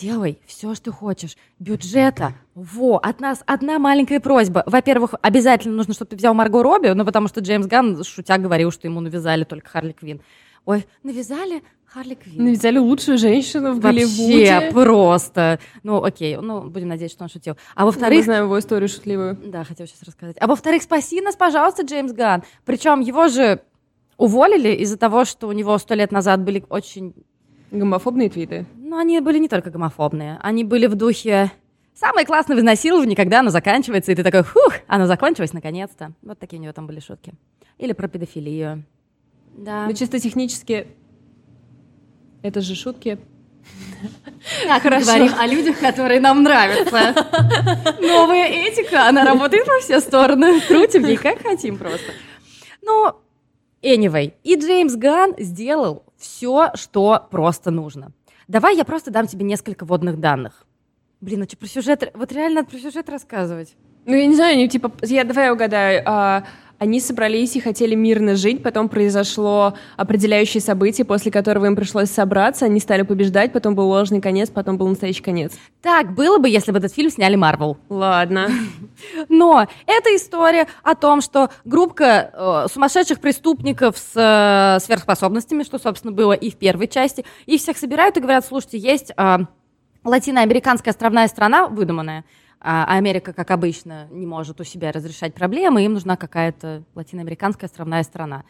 делай 0.00 0.38
все, 0.46 0.74
что 0.74 0.92
хочешь. 0.92 1.36
Бюджета, 1.58 2.34
во, 2.54 2.98
от 2.98 3.20
нас 3.20 3.42
одна 3.46 3.78
маленькая 3.78 4.20
просьба. 4.20 4.62
Во-первых, 4.66 5.14
обязательно 5.22 5.74
нужно, 5.76 5.94
чтобы 5.94 6.10
ты 6.10 6.16
взял 6.16 6.34
Марго 6.34 6.62
Робби, 6.62 6.88
ну, 6.88 7.04
потому 7.04 7.28
что 7.28 7.40
Джеймс 7.40 7.66
Ганн, 7.66 8.02
шутя, 8.04 8.38
говорил, 8.38 8.70
что 8.70 8.86
ему 8.86 9.00
навязали 9.00 9.44
только 9.44 9.68
Харли 9.70 9.92
Квин. 9.92 10.20
Ой, 10.66 10.86
навязали 11.02 11.62
Харли 11.86 12.14
Квин. 12.14 12.52
Взяли 12.52 12.78
лучшую 12.78 13.18
женщину 13.18 13.74
в 13.74 13.80
Вообще 13.80 14.06
Голливуде. 14.06 14.70
просто. 14.72 15.60
Ну, 15.82 16.02
окей, 16.02 16.36
ну, 16.36 16.62
будем 16.62 16.88
надеяться, 16.88 17.16
что 17.16 17.24
он 17.24 17.30
шутил. 17.30 17.56
А 17.74 17.80
Мы 17.82 17.86
во-вторых, 17.86 18.24
знаем 18.24 18.44
его 18.44 18.58
историю 18.58 18.88
шутливую. 18.88 19.36
да, 19.44 19.62
хотел 19.64 19.86
сейчас 19.86 20.02
рассказать. 20.02 20.36
А 20.40 20.46
во-вторых, 20.46 20.82
спаси 20.82 21.20
нас, 21.20 21.36
пожалуйста, 21.36 21.82
Джеймс 21.82 22.12
Ганн. 22.12 22.42
Причем 22.64 23.00
его 23.00 23.28
же 23.28 23.60
уволили 24.16 24.70
из-за 24.76 24.96
того, 24.96 25.24
что 25.24 25.48
у 25.48 25.52
него 25.52 25.76
сто 25.78 25.94
лет 25.94 26.10
назад 26.12 26.42
были 26.42 26.64
очень 26.68 27.14
Гомофобные 27.70 28.30
твиты. 28.30 28.66
Ну, 28.94 29.00
они 29.00 29.18
были 29.18 29.38
не 29.38 29.48
только 29.48 29.70
гомофобные. 29.70 30.38
Они 30.40 30.62
были 30.62 30.86
в 30.86 30.94
духе 30.94 31.50
«Самое 31.94 32.24
классное 32.24 32.56
в 32.56 32.60
изнасиловании, 32.60 33.16
когда 33.16 33.40
оно 33.40 33.50
заканчивается», 33.50 34.12
и 34.12 34.14
ты 34.14 34.22
такой 34.22 34.44
«Фух, 34.44 34.74
оно 34.86 35.06
закончилось 35.06 35.52
наконец-то». 35.52 36.12
Вот 36.22 36.38
такие 36.38 36.60
у 36.60 36.62
него 36.62 36.72
там 36.72 36.86
были 36.86 37.00
шутки. 37.00 37.34
Или 37.78 37.92
про 37.92 38.06
педофилию. 38.06 38.84
Да. 39.56 39.86
Но 39.86 39.92
чисто 39.94 40.20
технически 40.20 40.86
это 42.42 42.60
же 42.60 42.76
шутки. 42.76 43.18
Так, 44.68 44.82
Хорошо. 44.82 45.06
говорим 45.06 45.32
о 45.38 45.46
людях, 45.46 45.80
которые 45.80 46.20
нам 46.20 46.42
нравятся. 46.42 47.14
Новая 48.00 48.46
этика, 48.46 49.08
она 49.08 49.24
работает 49.24 49.66
во 49.66 49.80
все 49.80 49.98
стороны. 49.98 50.60
Крутим 50.60 51.04
ей 51.04 51.16
как 51.16 51.42
хотим 51.42 51.78
просто. 51.78 52.12
Ну, 52.82 53.12
anyway. 53.82 54.34
И 54.44 54.54
Джеймс 54.54 54.94
Ганн 54.94 55.34
сделал 55.38 56.04
все, 56.16 56.70
что 56.74 57.26
просто 57.30 57.70
нужно. 57.70 58.12
Давай 58.48 58.76
я 58.76 58.84
просто 58.84 59.10
дам 59.10 59.26
тебе 59.26 59.44
несколько 59.44 59.84
водных 59.84 60.18
данных. 60.20 60.66
Блин, 61.20 61.40
ну 61.40 61.46
что, 61.46 61.56
про 61.56 61.66
сюжет... 61.66 62.10
Вот 62.14 62.32
реально 62.32 62.64
про 62.64 62.78
сюжет 62.78 63.08
рассказывать. 63.08 63.76
Ну, 64.04 64.14
я 64.14 64.26
не 64.26 64.34
знаю, 64.34 64.54
они 64.54 64.68
типа... 64.68 64.92
Я, 65.02 65.24
давай 65.24 65.46
я 65.46 65.52
угадаю. 65.52 66.02
а, 66.04 66.44
Они 66.78 67.00
собрались 67.00 67.56
и 67.56 67.60
хотели 67.60 67.94
мирно 67.94 68.36
жить, 68.36 68.62
потом 68.62 68.88
произошло 68.88 69.74
определяющее 69.96 70.60
событие, 70.60 71.04
после 71.04 71.30
которого 71.30 71.66
им 71.66 71.76
пришлось 71.76 72.10
собраться, 72.10 72.66
они 72.66 72.80
стали 72.80 73.02
побеждать, 73.02 73.52
потом 73.52 73.74
был 73.74 73.88
ложный 73.88 74.20
конец, 74.20 74.50
потом 74.50 74.76
был 74.76 74.88
настоящий 74.88 75.22
конец. 75.22 75.52
Так 75.82 76.14
было 76.14 76.38
бы, 76.38 76.48
если 76.48 76.72
бы 76.72 76.78
этот 76.78 76.92
фильм 76.92 77.10
сняли 77.10 77.36
Марвел. 77.36 77.78
Ладно. 77.88 78.48
Но 79.28 79.66
это 79.86 80.16
история 80.16 80.66
о 80.82 80.94
том, 80.94 81.20
что 81.20 81.50
группа 81.64 82.04
э, 82.04 82.66
сумасшедших 82.72 83.20
преступников 83.20 83.96
с 83.96 84.12
э, 84.16 84.84
сверхспособностями, 84.84 85.62
что, 85.62 85.78
собственно, 85.78 86.12
было 86.12 86.32
и 86.32 86.50
в 86.50 86.56
первой 86.56 86.88
части, 86.88 87.24
их 87.46 87.60
всех 87.60 87.78
собирают 87.78 88.16
и 88.16 88.20
говорят, 88.20 88.44
слушайте, 88.44 88.78
есть 88.78 89.12
э, 89.16 89.38
латиноамериканская 90.04 90.92
островная 90.92 91.28
страна, 91.28 91.68
выдуманная, 91.68 92.24
а 92.66 92.86
Америка, 92.86 93.34
как 93.34 93.50
обычно, 93.50 94.08
не 94.10 94.24
может 94.24 94.58
у 94.58 94.64
себя 94.64 94.90
разрешать 94.90 95.34
проблемы, 95.34 95.84
им 95.84 95.92
нужна 95.92 96.16
какая-то 96.16 96.82
латиноамериканская 96.94 97.68
островная 97.68 98.02
страна. 98.04 98.44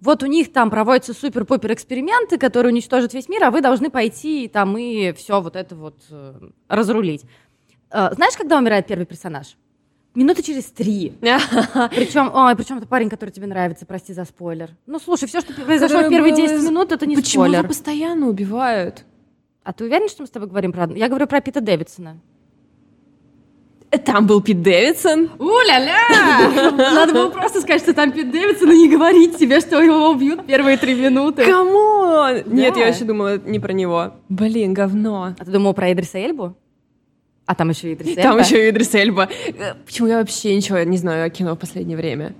Вот 0.00 0.24
у 0.24 0.26
них 0.26 0.52
там 0.52 0.70
проводятся 0.70 1.14
супер-пупер 1.14 1.72
эксперименты, 1.72 2.36
которые 2.36 2.72
уничтожат 2.72 3.14
весь 3.14 3.28
мир, 3.28 3.44
а 3.44 3.52
вы 3.52 3.60
должны 3.60 3.88
пойти 3.88 4.48
там 4.48 4.76
и 4.76 5.12
все 5.12 5.40
вот 5.40 5.54
это 5.54 5.76
вот 5.76 5.94
э, 6.10 6.50
разрулить. 6.66 7.22
Э, 7.92 8.12
знаешь, 8.12 8.36
когда 8.36 8.58
умирает 8.58 8.88
первый 8.88 9.06
персонаж? 9.06 9.56
Минуты 10.16 10.42
через 10.42 10.64
три. 10.64 11.12
Причем, 11.20 12.32
ой, 12.34 12.56
причем 12.56 12.78
это 12.78 12.88
парень, 12.88 13.08
который 13.08 13.30
тебе 13.30 13.46
нравится, 13.46 13.86
прости 13.86 14.12
за 14.12 14.24
спойлер. 14.24 14.70
Ну, 14.86 14.98
слушай, 14.98 15.28
все, 15.28 15.40
что 15.40 15.52
произошло 15.52 16.00
в 16.00 16.08
первые 16.08 16.34
10 16.34 16.64
минут, 16.64 16.90
это 16.90 17.06
не 17.06 17.14
Почему 17.14 17.44
спойлер. 17.44 17.60
его 17.60 17.68
постоянно 17.68 18.26
убивают? 18.26 19.04
А 19.62 19.72
ты 19.72 19.84
уверен, 19.84 20.08
что 20.08 20.24
мы 20.24 20.26
с 20.26 20.30
тобой 20.30 20.48
говорим 20.48 20.72
про... 20.72 20.92
Я 20.92 21.06
говорю 21.06 21.28
про 21.28 21.40
Пита 21.40 21.60
Дэвидсона. 21.60 22.18
Там 23.98 24.26
был 24.26 24.40
Пит 24.40 24.62
Дэвидсон. 24.62 25.30
У-ля-ля! 25.38 26.70
Надо 26.76 27.12
было 27.12 27.28
просто 27.30 27.60
сказать, 27.60 27.82
что 27.82 27.92
там 27.92 28.12
Пит 28.12 28.30
Дэвидсон, 28.30 28.70
и 28.70 28.78
не 28.78 28.88
говорить 28.88 29.36
себе, 29.38 29.60
что 29.60 29.82
его 29.82 30.10
убьют 30.10 30.46
первые 30.46 30.76
три 30.76 30.94
минуты. 30.94 31.44
Come 31.44 32.00
on! 32.00 32.42
Нет, 32.46 32.76
я 32.76 32.86
вообще 32.86 33.04
думала 33.04 33.38
не 33.38 33.58
про 33.58 33.72
него. 33.72 34.14
Блин, 34.28 34.74
говно. 34.74 35.34
А 35.38 35.44
ты 35.44 35.50
думал 35.50 35.74
про 35.74 35.92
Идриса 35.92 36.18
Эльбу? 36.18 36.54
А 37.46 37.54
там 37.56 37.70
еще 37.70 37.90
и 37.90 37.94
Идрис 37.94 38.14
Там 38.14 38.36
Эльба. 38.36 38.44
еще 38.44 38.66
и 38.66 38.70
Идрис 38.70 38.94
Эльба. 38.94 39.28
Почему 39.84 40.06
я 40.06 40.18
вообще 40.18 40.54
ничего 40.54 40.78
не 40.84 40.96
знаю 40.96 41.26
о 41.26 41.30
кино 41.30 41.56
в 41.56 41.58
последнее 41.58 41.96
время? 41.96 42.34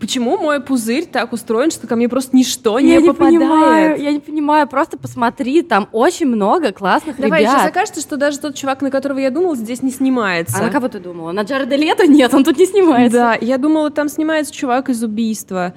Почему 0.00 0.36
мой 0.36 0.60
пузырь 0.60 1.06
так 1.06 1.32
устроен, 1.32 1.70
что 1.70 1.86
ко 1.86 1.96
мне 1.96 2.08
просто 2.08 2.36
ничто 2.36 2.78
не 2.80 2.92
я 2.92 3.00
не 3.00 3.08
попадает? 3.08 3.38
понимаю, 3.38 4.00
я 4.02 4.12
не 4.12 4.20
понимаю, 4.20 4.66
просто 4.68 4.98
посмотри, 4.98 5.62
там 5.62 5.88
очень 5.92 6.26
много 6.26 6.72
классных 6.72 7.16
Давай, 7.16 7.40
ребят. 7.40 7.52
сейчас 7.54 7.68
окажется, 7.68 8.00
что 8.00 8.16
даже 8.16 8.38
тот 8.38 8.54
чувак, 8.54 8.82
на 8.82 8.90
которого 8.90 9.18
я 9.18 9.30
думала, 9.30 9.56
здесь 9.56 9.82
не 9.82 9.90
снимается. 9.90 10.58
А 10.58 10.62
на 10.62 10.70
кого 10.70 10.88
ты 10.88 11.00
думала? 11.00 11.32
На 11.32 11.42
Джареда 11.42 11.76
Лето? 11.76 12.06
Нет, 12.06 12.32
он 12.34 12.44
тут 12.44 12.58
не 12.58 12.66
снимается. 12.66 13.16
Да, 13.18 13.38
я 13.40 13.58
думала, 13.58 13.90
там 13.90 14.08
снимается 14.08 14.52
чувак 14.52 14.88
из 14.90 15.02
убийства. 15.02 15.74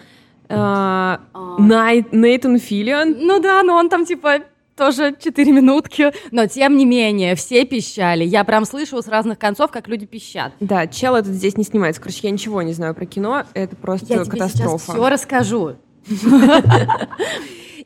А, 0.49 1.21
А. 1.33 1.55
Най- 1.61 2.05
Нейтан 2.11 2.59
Филлиан. 2.59 3.15
Ну 3.19 3.39
да, 3.39 3.63
но 3.63 3.75
он 3.75 3.87
там 3.87 4.05
типа 4.05 4.39
тоже 4.81 5.15
4 5.17 5.51
минутки. 5.51 6.11
Но 6.31 6.47
тем 6.47 6.75
не 6.75 6.85
менее, 6.85 7.35
все 7.35 7.65
пищали. 7.65 8.23
Я 8.23 8.43
прям 8.43 8.65
слышала 8.65 9.01
с 9.01 9.07
разных 9.07 9.37
концов, 9.37 9.69
как 9.69 9.87
люди 9.87 10.07
пищат. 10.07 10.53
Да, 10.59 10.87
чел 10.87 11.15
этот 11.15 11.33
здесь 11.33 11.55
не 11.55 11.63
снимается. 11.63 12.01
Короче, 12.01 12.21
я 12.23 12.31
ничего 12.31 12.63
не 12.63 12.73
знаю 12.73 12.95
про 12.95 13.05
кино. 13.05 13.43
Это 13.53 13.75
просто 13.75 14.07
Я 14.07 14.23
тебе 14.23 14.37
сейчас 14.37 14.51
катастрофа. 14.53 14.91
все 14.93 15.09
расскажу. 15.09 15.75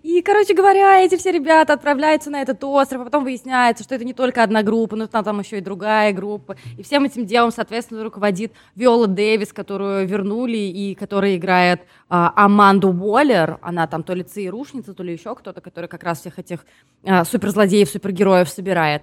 И, 0.06 0.22
короче 0.22 0.54
говоря, 0.54 1.00
эти 1.00 1.18
все 1.18 1.32
ребята 1.32 1.74
отправляются 1.74 2.30
на 2.30 2.40
этот 2.40 2.64
остров, 2.64 3.02
а 3.02 3.06
потом 3.06 3.24
выясняется, 3.24 3.84
что 3.84 3.96
это 3.96 4.06
не 4.06 4.14
только 4.14 4.44
одна 4.44 4.62
группа, 4.62 4.96
но 4.96 5.08
там, 5.08 5.24
там 5.24 5.40
еще 5.40 5.58
и 5.58 5.62
другая 5.62 6.14
группа. 6.14 6.58
И 6.78 6.84
всем 6.84 7.06
этим 7.06 7.26
делом, 7.26 7.52
соответственно, 7.52 8.04
руководит 8.04 8.54
Виола 8.76 9.08
Дэвис, 9.08 9.52
которую 9.52 10.08
вернули 10.08 10.58
и 10.60 10.94
которая 10.94 11.38
играет 11.38 11.82
а, 12.08 12.32
Аманду 12.36 12.90
Уоллер. 12.90 13.58
Она 13.64 13.88
там 13.88 14.04
то 14.04 14.14
ли 14.14 14.22
ЦРУшница, 14.22 14.94
то 14.94 15.02
ли 15.02 15.14
еще 15.14 15.34
кто-то, 15.34 15.60
который 15.60 15.88
как 15.88 16.04
раз 16.04 16.20
всех 16.20 16.38
этих 16.38 16.68
а, 17.04 17.26
суперзлодеев, 17.26 17.90
супергероев 17.90 18.48
собирает. 18.48 19.02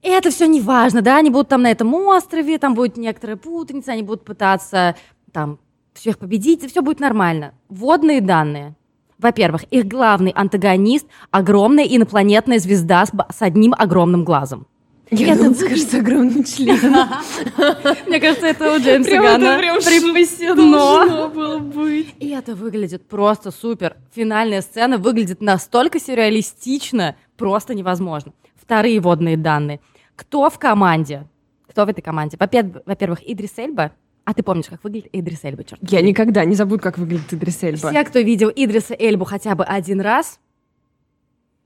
И 0.00 0.08
это 0.08 0.30
все 0.30 0.46
не 0.46 0.60
важно, 0.60 1.02
да, 1.02 1.16
они 1.16 1.30
будут 1.30 1.48
там 1.48 1.62
на 1.62 1.72
этом 1.72 1.92
острове, 1.92 2.58
там 2.58 2.76
будет 2.76 2.96
некоторая 2.96 3.36
путаница, 3.36 3.90
они 3.90 4.04
будут 4.04 4.24
пытаться 4.24 4.94
там 5.32 5.58
всех 5.92 6.18
победить, 6.18 6.62
и 6.62 6.68
все 6.68 6.82
будет 6.82 7.00
нормально. 7.00 7.52
Водные 7.68 8.20
данные. 8.20 8.76
Во-первых, 9.20 9.64
их 9.64 9.86
главный 9.86 10.30
антагонист— 10.30 11.06
огромная 11.30 11.84
инопланетная 11.84 12.58
звезда 12.58 13.04
с, 13.04 13.12
одним 13.42 13.74
огромным 13.76 14.24
глазом. 14.24 14.66
Я 15.10 15.32
Это 15.34 15.42
думала, 15.42 15.54
скажешь, 15.54 15.94
огромный 15.94 16.44
член. 16.44 16.78
Мне 18.06 18.20
кажется, 18.20 18.46
это 18.46 18.74
у 18.74 18.78
Джеймса 18.78 19.10
Ганна 19.20 19.58
прям 19.58 19.80
должно 20.72 21.28
было 21.28 21.58
быть. 21.58 22.14
И 22.20 22.28
это 22.28 22.54
выглядит 22.54 23.08
просто 23.08 23.50
супер. 23.50 23.96
Финальная 24.14 24.62
сцена 24.62 24.98
выглядит 24.98 25.42
настолько 25.42 25.98
сюрреалистично, 25.98 27.16
просто 27.36 27.74
невозможно. 27.74 28.32
Вторые 28.54 29.00
водные 29.00 29.36
данные. 29.36 29.80
Кто 30.14 30.48
в 30.48 30.58
команде? 30.60 31.26
Кто 31.68 31.84
в 31.84 31.88
этой 31.88 32.02
команде? 32.02 32.36
Во-пер- 32.38 32.82
Во-первых, 32.86 33.18
Идрис 33.28 33.58
Эльба. 33.58 33.90
А 34.30 34.32
ты 34.32 34.44
помнишь, 34.44 34.66
как 34.66 34.84
выглядит 34.84 35.08
Идрис 35.12 35.42
Эльба, 35.42 35.64
черт? 35.64 35.80
Я 35.82 36.02
никогда 36.02 36.44
не 36.44 36.54
забуду, 36.54 36.80
как 36.80 36.98
выглядит 36.98 37.34
Идрис 37.34 37.60
Эльба. 37.64 37.90
Все, 37.90 38.04
кто 38.04 38.20
видел 38.20 38.48
Идриса 38.54 38.94
Эльбу 38.96 39.24
хотя 39.24 39.56
бы 39.56 39.64
один 39.64 40.00
раз, 40.00 40.38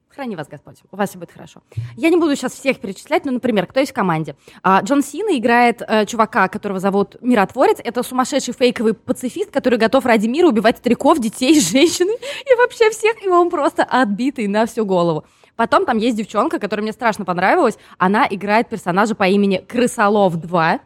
храни 0.08 0.34
вас 0.34 0.48
Господь, 0.48 0.76
у 0.90 0.96
вас 0.96 1.10
все 1.10 1.18
будет 1.18 1.30
хорошо. 1.30 1.60
Я 1.94 2.08
не 2.08 2.16
буду 2.16 2.34
сейчас 2.34 2.54
всех 2.54 2.80
перечислять, 2.80 3.26
но, 3.26 3.32
например, 3.32 3.66
кто 3.66 3.80
есть 3.80 3.92
в 3.92 3.94
команде? 3.94 4.34
А, 4.62 4.80
Джон 4.80 5.02
Сина 5.02 5.36
играет 5.36 5.82
э, 5.86 6.06
чувака, 6.06 6.48
которого 6.48 6.80
зовут 6.80 7.16
Миротворец. 7.20 7.80
Это 7.84 8.02
сумасшедший 8.02 8.54
фейковый 8.54 8.94
пацифист, 8.94 9.50
который 9.50 9.78
готов 9.78 10.06
ради 10.06 10.26
мира 10.26 10.48
убивать 10.48 10.78
стариков, 10.78 11.18
детей, 11.18 11.60
женщин 11.60 12.08
и 12.08 12.54
вообще 12.56 12.88
всех, 12.88 13.22
и 13.22 13.28
он 13.28 13.50
просто 13.50 13.84
отбитый 13.84 14.46
на 14.46 14.64
всю 14.64 14.86
голову. 14.86 15.26
Потом 15.56 15.84
там 15.84 15.98
есть 15.98 16.16
девчонка, 16.16 16.58
которая 16.58 16.82
мне 16.82 16.92
страшно 16.94 17.26
понравилась. 17.26 17.76
Она 17.98 18.26
играет 18.30 18.70
персонажа 18.70 19.14
по 19.14 19.28
имени 19.28 19.58
Крысолов 19.58 20.36
2, 20.36 20.80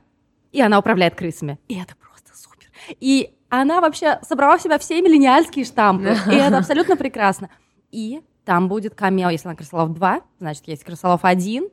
и 0.52 0.60
она 0.60 0.78
управляет 0.78 1.14
крысами. 1.14 1.58
И 1.68 1.78
это 1.78 1.94
просто 1.96 2.36
супер. 2.36 2.68
И 3.00 3.34
она 3.48 3.80
вообще 3.80 4.18
собрала 4.22 4.58
в 4.58 4.62
себя 4.62 4.78
все 4.78 5.00
миллениальские 5.00 5.64
штампы. 5.64 6.16
И 6.30 6.34
это 6.34 6.58
абсолютно 6.58 6.96
прекрасно. 6.96 7.50
И 7.90 8.22
там 8.44 8.68
будет 8.68 8.94
камео, 8.94 9.30
если 9.30 9.48
она 9.48 9.56
Крысолов 9.56 9.94
2, 9.94 10.20
значит, 10.38 10.68
есть 10.68 10.84
Крысолов 10.84 11.24
1. 11.24 11.68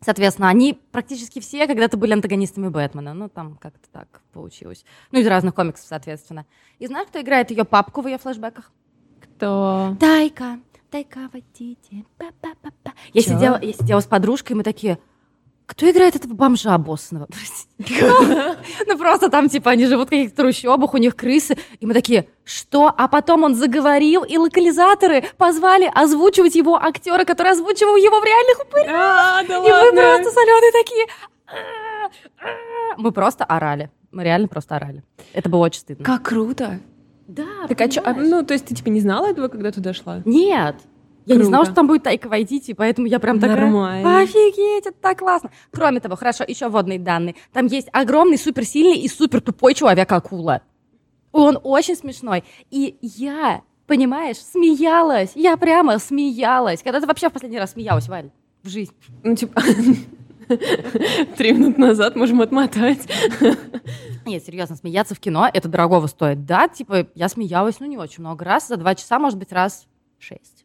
Соответственно, 0.00 0.48
они 0.48 0.80
практически 0.90 1.38
все 1.40 1.66
когда-то 1.66 1.96
были 1.96 2.12
антагонистами 2.12 2.68
Бэтмена. 2.68 3.14
Ну, 3.14 3.28
там 3.28 3.56
как-то 3.56 3.88
так 3.92 4.20
получилось. 4.32 4.84
Ну, 5.12 5.20
из 5.20 5.26
разных 5.26 5.54
комиксов, 5.54 5.86
соответственно. 5.86 6.44
И 6.78 6.86
знаешь, 6.86 7.06
кто 7.08 7.20
играет 7.20 7.50
ее 7.50 7.64
папку 7.64 8.00
в 8.00 8.08
ее 8.08 8.18
флешбеках? 8.18 8.72
Кто? 9.20 9.96
Тайка, 10.00 10.58
Тайка. 10.90 11.30
Па-па-па-па. 12.18 12.92
Я 13.12 13.22
сидела, 13.22 13.60
я 13.62 13.72
сидела 13.72 14.00
с 14.00 14.06
подружкой, 14.06 14.54
и 14.54 14.56
мы 14.58 14.62
такие, 14.64 14.98
кто 15.66 15.90
играет 15.90 16.16
этого 16.16 16.34
бомжа 16.34 16.76
боссного? 16.78 17.28
Ну, 18.86 18.98
просто 18.98 19.28
там, 19.30 19.48
типа, 19.48 19.70
они 19.70 19.86
живут 19.86 20.08
в 20.08 20.10
каких-то 20.10 20.36
трущобах, 20.36 20.94
у 20.94 20.98
них 20.98 21.16
крысы. 21.16 21.56
И 21.80 21.86
мы 21.86 21.94
такие, 21.94 22.28
что? 22.44 22.92
А 22.96 23.08
потом 23.08 23.44
он 23.44 23.54
заговорил, 23.54 24.22
и 24.24 24.36
локализаторы 24.36 25.24
позвали 25.36 25.90
озвучивать 25.92 26.54
его 26.54 26.76
актера, 26.76 27.24
который 27.24 27.52
озвучивал 27.52 27.96
его 27.96 28.20
в 28.20 28.24
реальных 28.24 28.60
упырях. 28.60 28.88
А, 28.90 29.42
да 29.44 29.56
И 29.56 29.92
мы 29.92 29.92
просто 29.92 30.30
с 30.30 30.36
Аленой 30.36 30.72
такие... 30.72 31.06
«А, 31.46 32.06
а». 32.40 32.72
Мы 32.96 33.12
просто 33.12 33.44
орали. 33.44 33.90
Мы 34.10 34.24
реально 34.24 34.48
просто 34.48 34.76
орали. 34.76 35.02
Это 35.32 35.48
было 35.48 35.60
очень 35.60 35.80
стыдно. 35.80 36.04
Как 36.04 36.22
круто. 36.22 36.80
Да, 37.26 37.66
Так 37.68 37.80
а 37.80 37.88
чё, 37.88 38.02
а, 38.04 38.12
ну, 38.12 38.44
то 38.44 38.52
есть 38.52 38.66
ты 38.66 38.74
типа 38.74 38.90
не 38.90 39.00
знала 39.00 39.26
этого, 39.30 39.48
когда 39.48 39.72
туда 39.72 39.94
шла? 39.94 40.20
Нет. 40.24 40.76
Я 41.24 41.34
не 41.34 41.40
Круто. 41.40 41.44
знала, 41.44 41.64
что 41.64 41.74
там 41.74 41.86
будет 41.86 42.02
Тайка 42.02 42.28
Вайтити, 42.28 42.72
поэтому 42.72 43.06
я 43.06 43.18
прям 43.20 43.38
такая... 43.38 43.56
Нормально. 43.60 44.20
Офигеть, 44.20 44.86
это 44.86 44.96
так 45.00 45.18
классно. 45.18 45.50
Кроме 45.70 46.00
того, 46.00 46.16
хорошо, 46.16 46.44
еще 46.46 46.68
водные 46.68 46.98
данные. 46.98 47.36
Там 47.52 47.66
есть 47.66 47.88
огромный, 47.92 48.38
суперсильный 48.38 48.98
и 48.98 49.08
супер 49.08 49.40
тупой 49.40 49.74
человек-акула. 49.74 50.62
Он 51.30 51.58
очень 51.62 51.96
смешной. 51.96 52.44
И 52.70 52.96
я, 53.00 53.62
понимаешь, 53.86 54.38
смеялась. 54.38 55.30
Я 55.34 55.56
прямо 55.56 55.98
смеялась. 55.98 56.82
Когда 56.82 57.00
ты 57.00 57.06
вообще 57.06 57.28
в 57.28 57.32
последний 57.32 57.58
раз 57.58 57.72
смеялась, 57.72 58.08
Валь? 58.08 58.30
В 58.62 58.68
жизни. 58.68 58.94
Ну, 59.22 59.34
типа, 59.34 59.60
три 61.36 61.52
минуты 61.52 61.80
назад 61.80 62.16
можем 62.16 62.40
отмотать. 62.40 63.00
Нет, 64.26 64.44
серьезно, 64.44 64.76
смеяться 64.76 65.14
в 65.14 65.20
кино, 65.20 65.48
это 65.52 65.68
дорогого 65.68 66.06
стоит. 66.06 66.44
Да, 66.44 66.68
типа, 66.68 67.06
я 67.14 67.28
смеялась, 67.28 67.80
ну, 67.80 67.86
не 67.86 67.96
очень 67.96 68.22
много 68.22 68.44
раз. 68.44 68.68
За 68.68 68.76
два 68.76 68.94
часа, 68.94 69.18
может 69.18 69.38
быть, 69.38 69.52
раз 69.52 69.86
шесть. 70.18 70.61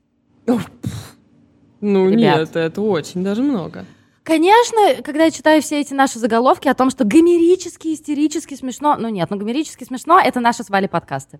Ну, 1.79 2.09
Ребят. 2.09 2.39
нет, 2.39 2.55
это 2.55 2.81
очень 2.81 3.23
даже 3.23 3.43
много. 3.43 3.85
Конечно, 4.23 5.01
когда 5.03 5.25
я 5.25 5.31
читаю 5.31 5.61
все 5.61 5.79
эти 5.79 5.93
наши 5.93 6.19
заголовки 6.19 6.67
о 6.67 6.73
том, 6.73 6.89
что 6.89 7.05
гомерически, 7.05 7.93
истерически 7.93 8.55
смешно, 8.55 8.97
ну 8.97 9.09
нет, 9.09 9.29
ну 9.29 9.37
гомерически 9.37 9.83
смешно, 9.83 10.19
это 10.19 10.39
наши 10.39 10.63
с 10.63 10.67
подкасты. 10.87 11.39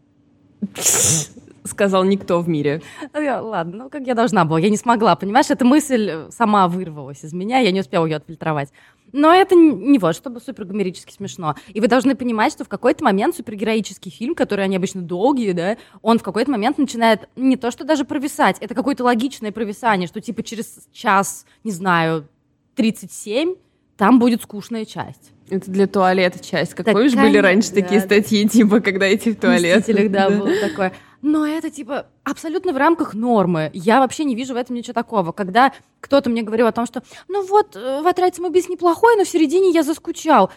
сказал 1.68 2.04
никто 2.04 2.40
в 2.40 2.50
мире. 2.50 2.82
Я, 3.14 3.42
ладно, 3.42 3.84
ну 3.84 3.90
как 3.90 4.08
я 4.08 4.16
должна 4.16 4.46
была, 4.46 4.60
я 4.60 4.70
не 4.70 4.78
смогла, 4.78 5.16
понимаешь, 5.16 5.50
эта 5.50 5.66
мысль 5.66 6.30
сама 6.30 6.68
вырвалась 6.68 7.24
из 7.24 7.34
меня, 7.34 7.60
я 7.60 7.72
не 7.72 7.82
успела 7.82 8.06
ее 8.06 8.18
отфильтровать. 8.18 8.70
Но 9.14 9.34
это 9.34 9.56
не 9.56 10.00
вот, 10.00 10.16
чтобы 10.16 10.42
супергомерически 10.42 11.14
смешно. 11.14 11.56
И 11.70 11.80
вы 11.80 11.88
должны 11.88 12.16
понимать, 12.16 12.52
что 12.52 12.66
в 12.66 12.70
какой-то 12.70 13.04
момент 13.04 13.36
супергероический 13.36 14.12
фильм, 14.12 14.36
который 14.36 14.66
они 14.66 14.76
обычно 14.76 15.02
долгие, 15.02 15.54
да, 15.54 15.78
он 16.02 16.20
в 16.20 16.24
какой-то 16.24 16.52
момент 16.52 16.78
начинает 16.78 17.30
не 17.36 17.56
то, 17.56 17.72
что 17.72 17.86
даже 17.86 18.04
провисать, 18.04 18.58
это 18.60 18.76
какое-то 18.76 19.04
логичное 19.04 19.52
провисание, 19.52 20.08
что 20.08 20.20
типа 20.20 20.44
через 20.44 20.88
час, 20.92 21.46
не 21.64 21.72
знаю, 21.72 22.28
37 22.76 23.56
там 23.96 24.20
будет 24.20 24.44
скучная 24.44 24.86
часть. 24.86 25.32
Это 25.50 25.72
для 25.72 25.88
туалета 25.88 26.44
часть. 26.44 26.74
Как 26.74 26.86
помнишь, 26.86 27.16
были 27.16 27.38
раньше 27.38 27.70
да. 27.74 27.82
такие 27.82 28.02
статьи, 28.02 28.48
типа, 28.48 28.82
когда 28.82 29.14
идти 29.14 29.32
в 29.32 29.38
туалет? 29.38 29.88
В 29.88 30.10
да, 30.10 30.30
было 30.30 30.52
такое. 30.60 30.94
Но 31.22 31.46
это, 31.46 31.70
типа, 31.70 32.08
абсолютно 32.24 32.74
в 32.74 32.78
рамках 32.78 33.14
нормы. 33.14 33.72
Я 33.74 34.00
вообще 34.00 34.24
не 34.24 34.36
вижу 34.36 34.54
в 34.54 34.58
этом 34.58 34.76
ничего 34.76 34.94
такого. 34.94 35.32
Когда 35.32 35.74
кто-то 36.00 36.30
мне 36.30 36.44
говорил 36.44 36.68
о 36.68 36.72
том, 36.72 36.86
что, 36.86 37.04
ну 37.28 37.46
вот, 37.46 37.76
э, 37.76 38.02
в 38.02 38.08
«Отряде 38.08 38.36
самоубийц» 38.36 38.70
неплохой, 38.70 39.16
но 39.16 39.24
в 39.24 39.30
середине 39.30 39.72
я 39.72 39.84
заскучал. 39.84 40.52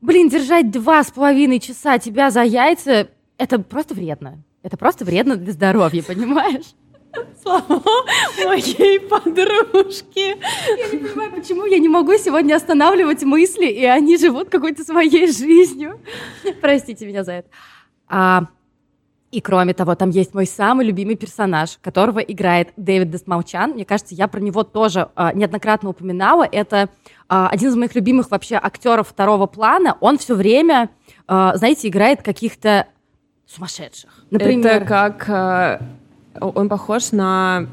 Блин, 0.00 0.28
держать 0.28 0.70
два 0.70 1.02
с 1.02 1.10
половиной 1.10 1.60
часа 1.60 1.98
тебя 1.98 2.30
за 2.30 2.42
яйца, 2.42 3.08
это 3.38 3.58
просто 3.58 3.94
вредно. 3.94 4.38
Это 4.62 4.76
просто 4.76 5.04
вредно 5.04 5.36
для 5.36 5.52
здоровья, 5.52 6.02
понимаешь? 6.02 6.74
Слава 7.42 7.82
моей 8.44 9.00
подружки. 9.00 10.36
Я 10.76 10.88
не 10.92 10.98
понимаю, 10.98 11.32
почему 11.32 11.64
я 11.64 11.78
не 11.78 11.88
могу 11.88 12.14
сегодня 12.14 12.54
останавливать 12.54 13.22
мысли, 13.22 13.66
и 13.66 13.84
они 13.84 14.16
живут 14.16 14.48
какой-то 14.48 14.84
своей 14.84 15.26
жизнью. 15.30 16.00
Простите 16.60 17.06
меня 17.06 17.24
за 17.24 17.32
это. 17.32 17.48
А, 18.08 18.46
и 19.34 19.40
кроме 19.40 19.74
того, 19.74 19.96
там 19.96 20.10
есть 20.10 20.32
мой 20.32 20.46
самый 20.46 20.86
любимый 20.86 21.16
персонаж, 21.16 21.78
которого 21.82 22.20
играет 22.20 22.68
Дэвид 22.76 23.10
Десмолчан. 23.10 23.72
Мне 23.72 23.84
кажется, 23.84 24.14
я 24.14 24.28
про 24.28 24.38
него 24.40 24.62
тоже 24.62 25.08
а, 25.16 25.32
неоднократно 25.32 25.88
упоминала. 25.90 26.44
Это 26.44 26.88
а, 27.28 27.48
один 27.48 27.70
из 27.70 27.74
моих 27.74 27.96
любимых 27.96 28.30
вообще 28.30 28.54
актеров 28.62 29.08
второго 29.08 29.46
плана. 29.46 29.96
Он 30.00 30.18
все 30.18 30.36
время, 30.36 30.90
а, 31.26 31.56
знаете, 31.56 31.88
играет 31.88 32.22
каких-то 32.22 32.86
сумасшедших. 33.46 34.10
Например, 34.30 34.82
это 34.82 34.86
как 34.86 35.28
а, 35.28 35.82
он 36.40 36.68
похож 36.68 37.10
на... 37.10 37.66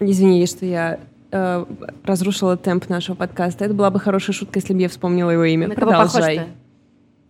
Извини, 0.00 0.46
что 0.46 0.64
я 0.64 1.00
э, 1.30 1.64
разрушила 2.04 2.56
темп 2.58 2.90
нашего 2.90 3.16
подкаста. 3.16 3.64
Это 3.64 3.72
была 3.72 3.90
бы 3.90 3.98
хорошая 3.98 4.34
шутка, 4.34 4.58
если 4.58 4.74
бы 4.74 4.80
я 4.80 4.88
вспомнила 4.90 5.30
его 5.30 5.44
имя. 5.44 5.68
На 5.68 5.74
Продолжай. 5.74 6.36
кого 6.36 6.46
похож 6.46 6.56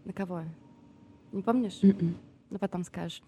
На 0.04 0.12
кого? 0.12 0.40
Не 1.36 1.42
помнишь? 1.42 1.78
Mm-mm. 1.82 2.00
М-м. 2.00 2.16
Ну, 2.48 2.58
потом 2.58 2.82
скажешь. 2.82 3.22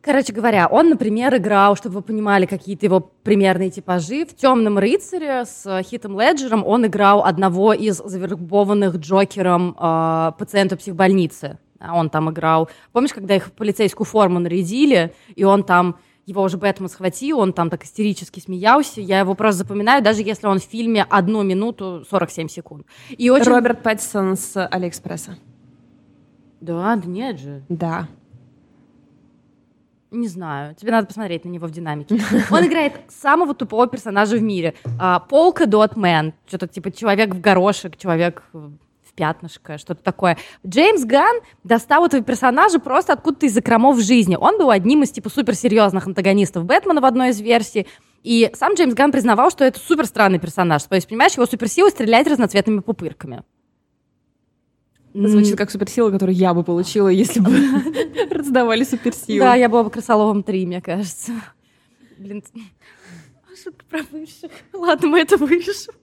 Короче 0.00 0.32
говоря, 0.32 0.68
он, 0.68 0.90
например, 0.90 1.34
играл, 1.36 1.74
чтобы 1.74 1.96
вы 1.96 2.02
понимали 2.02 2.46
какие-то 2.46 2.86
его 2.86 3.00
примерные 3.00 3.70
типажи, 3.70 4.24
в 4.24 4.36
«Темном 4.36 4.78
рыцаре» 4.78 5.44
с 5.44 5.82
Хитом 5.82 6.20
Леджером 6.20 6.64
он 6.64 6.86
играл 6.86 7.24
одного 7.24 7.72
из 7.72 7.96
завербованных 7.96 8.96
Джокером 8.96 9.76
э, 9.76 10.32
пациента 10.38 10.76
психбольницы. 10.76 11.58
А 11.80 11.96
он 11.96 12.08
там 12.08 12.30
играл. 12.30 12.70
Помнишь, 12.92 13.12
когда 13.12 13.34
их 13.34 13.46
в 13.46 13.52
полицейскую 13.52 14.06
форму 14.06 14.38
нарядили, 14.38 15.12
и 15.34 15.42
он 15.42 15.64
там 15.64 15.96
его 16.26 16.42
уже 16.42 16.56
Бэтмен 16.56 16.88
схватил, 16.88 17.40
он 17.40 17.52
там 17.52 17.68
так 17.68 17.84
истерически 17.84 18.38
смеялся. 18.38 19.00
Я 19.00 19.20
его 19.20 19.34
просто 19.34 19.64
запоминаю, 19.64 20.04
даже 20.04 20.22
если 20.22 20.46
он 20.46 20.60
в 20.60 20.64
фильме 20.64 21.04
одну 21.08 21.42
минуту 21.42 22.04
47 22.08 22.48
секунд. 22.48 22.86
И 23.08 23.28
очень... 23.28 23.50
Роберт 23.50 23.82
Паттисон 23.82 24.36
с 24.36 24.66
Алиэкспресса. 24.66 25.36
Да, 26.64 26.96
да 26.96 27.06
нет 27.06 27.38
же. 27.38 27.62
Да. 27.68 28.08
Не 30.10 30.28
знаю. 30.28 30.74
Тебе 30.74 30.92
надо 30.92 31.06
посмотреть 31.06 31.44
на 31.44 31.50
него 31.50 31.66
в 31.66 31.70
динамике. 31.70 32.18
Он 32.50 32.66
играет 32.66 32.94
самого 33.08 33.54
тупого 33.54 33.86
персонажа 33.86 34.36
в 34.36 34.42
мире. 34.42 34.74
Polka-Dot 35.28 35.96
Man. 35.96 36.32
Что-то 36.46 36.66
типа 36.68 36.90
человек 36.90 37.34
в 37.34 37.40
горошек, 37.40 37.96
человек 37.98 38.44
пятнышко, 39.14 39.78
что-то 39.78 40.02
такое. 40.02 40.36
Джеймс 40.66 41.04
Ган 41.04 41.36
достал 41.62 42.04
этого 42.06 42.22
персонажа 42.22 42.80
просто 42.80 43.12
откуда-то 43.12 43.46
из 43.46 43.54
закромов 43.54 44.00
жизни. 44.00 44.34
Он 44.34 44.58
был 44.58 44.70
одним 44.70 45.04
из 45.04 45.12
типа 45.12 45.28
суперсерьезных 45.28 46.06
антагонистов 46.06 46.64
Бэтмена 46.64 47.00
в 47.00 47.04
одной 47.04 47.28
из 47.28 47.40
версий. 47.40 47.86
И 48.24 48.50
сам 48.54 48.74
Джеймс 48.74 48.94
Ган 48.94 49.12
признавал, 49.12 49.50
что 49.50 49.64
это 49.64 49.78
супер 49.78 50.06
странный 50.06 50.40
персонаж. 50.40 50.82
То 50.84 50.96
есть, 50.96 51.06
понимаешь, 51.08 51.34
его 51.34 51.46
суперсила 51.46 51.90
стрелять 51.90 52.26
разноцветными 52.26 52.80
пупырками. 52.80 53.44
Звучит 55.14 55.56
как 55.56 55.70
суперсила, 55.70 56.10
которую 56.10 56.34
я 56.34 56.52
бы 56.54 56.64
получила, 56.64 57.06
если 57.06 57.38
бы 57.38 57.50
раздавали 58.30 58.82
суперсилу. 58.82 59.38
Да, 59.38 59.54
я 59.54 59.68
была 59.68 59.84
бы 59.84 59.90
крысоловым 59.90 60.42
3, 60.42 60.66
мне 60.66 60.82
кажется. 60.82 61.32
Блин, 62.18 62.42
шутка 63.62 63.84
про 63.88 64.00
высших. 64.10 64.50
Ладно, 64.72 65.08
мы 65.08 65.20
это 65.20 65.36
вырежем. 65.36 65.94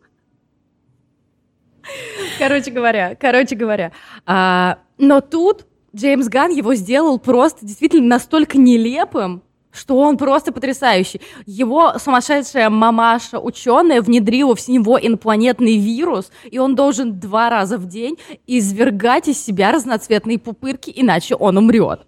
Короче 2.39 2.71
говоря, 2.71 3.15
короче 3.15 3.55
говоря. 3.55 3.91
А, 4.25 4.79
но 4.97 5.19
тут 5.19 5.65
Джеймс 5.93 6.27
Ган 6.27 6.51
его 6.51 6.73
сделал 6.75 7.19
просто 7.19 7.65
действительно 7.65 8.07
настолько 8.07 8.57
нелепым, 8.57 9.43
что 9.71 9.97
он 9.97 10.17
просто 10.17 10.51
потрясающий. 10.51 11.21
Его 11.45 11.97
сумасшедшая 11.97 12.69
мамаша 12.69 13.39
ученая 13.39 14.01
внедрила 14.01 14.55
в 14.55 14.67
него 14.67 14.99
инопланетный 14.99 15.77
вирус, 15.77 16.31
и 16.49 16.59
он 16.59 16.75
должен 16.75 17.19
два 17.19 17.49
раза 17.49 17.77
в 17.77 17.87
день 17.87 18.17
извергать 18.47 19.27
из 19.27 19.43
себя 19.43 19.71
разноцветные 19.71 20.39
пупырки, 20.39 20.91
иначе 20.95 21.35
он 21.35 21.57
умрет. 21.57 22.01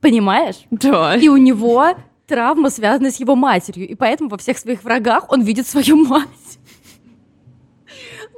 Понимаешь? 0.00 0.56
Да. 0.70 1.16
И 1.16 1.28
у 1.28 1.36
него 1.36 1.94
травма, 2.26 2.70
связанная 2.70 3.10
с 3.10 3.20
его 3.20 3.36
матерью, 3.36 3.88
и 3.88 3.94
поэтому 3.94 4.30
во 4.30 4.38
всех 4.38 4.58
своих 4.58 4.84
врагах 4.84 5.30
он 5.30 5.42
видит 5.42 5.66
свою 5.66 5.96
мать. 5.96 6.28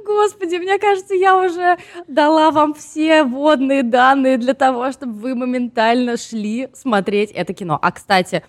Господи, 0.09 0.55
мне 0.55 0.79
кажется, 0.79 1.13
я 1.13 1.37
уже 1.37 1.77
дала 2.07 2.49
вам 2.49 2.73
все 2.73 3.23
водные 3.23 3.83
данные 3.83 4.39
для 4.39 4.55
того, 4.55 4.91
чтобы 4.91 5.13
вы 5.13 5.35
моментально 5.35 6.17
шли 6.17 6.69
смотреть 6.73 7.29
это 7.29 7.53
кино. 7.53 7.77
А, 7.79 7.91
кстати, 7.91 8.43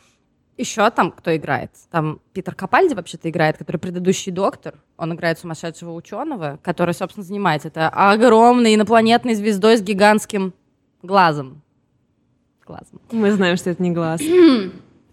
еще 0.56 0.90
там 0.90 1.12
кто 1.12 1.36
играет? 1.36 1.70
Там 1.90 2.20
Питер 2.32 2.54
Капальди 2.54 2.94
вообще-то 2.94 3.28
играет, 3.28 3.58
который 3.58 3.76
предыдущий 3.76 4.32
доктор. 4.32 4.76
Он 4.96 5.12
играет 5.12 5.38
сумасшедшего 5.38 5.92
ученого, 5.92 6.58
который, 6.62 6.94
собственно, 6.94 7.24
занимается 7.24 7.68
это 7.68 7.90
огромной 7.90 8.74
инопланетной 8.74 9.34
звездой 9.34 9.76
с 9.76 9.82
гигантским 9.82 10.54
глазом. 11.02 11.60
Глазом. 12.66 13.02
Мы 13.10 13.32
знаем, 13.32 13.58
что 13.58 13.68
это 13.68 13.82
не 13.82 13.90
глаз. 13.90 14.22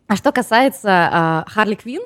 а 0.08 0.16
что 0.16 0.32
касается 0.32 1.44
э, 1.46 1.52
Харли 1.52 1.76
Квин, 1.76 2.04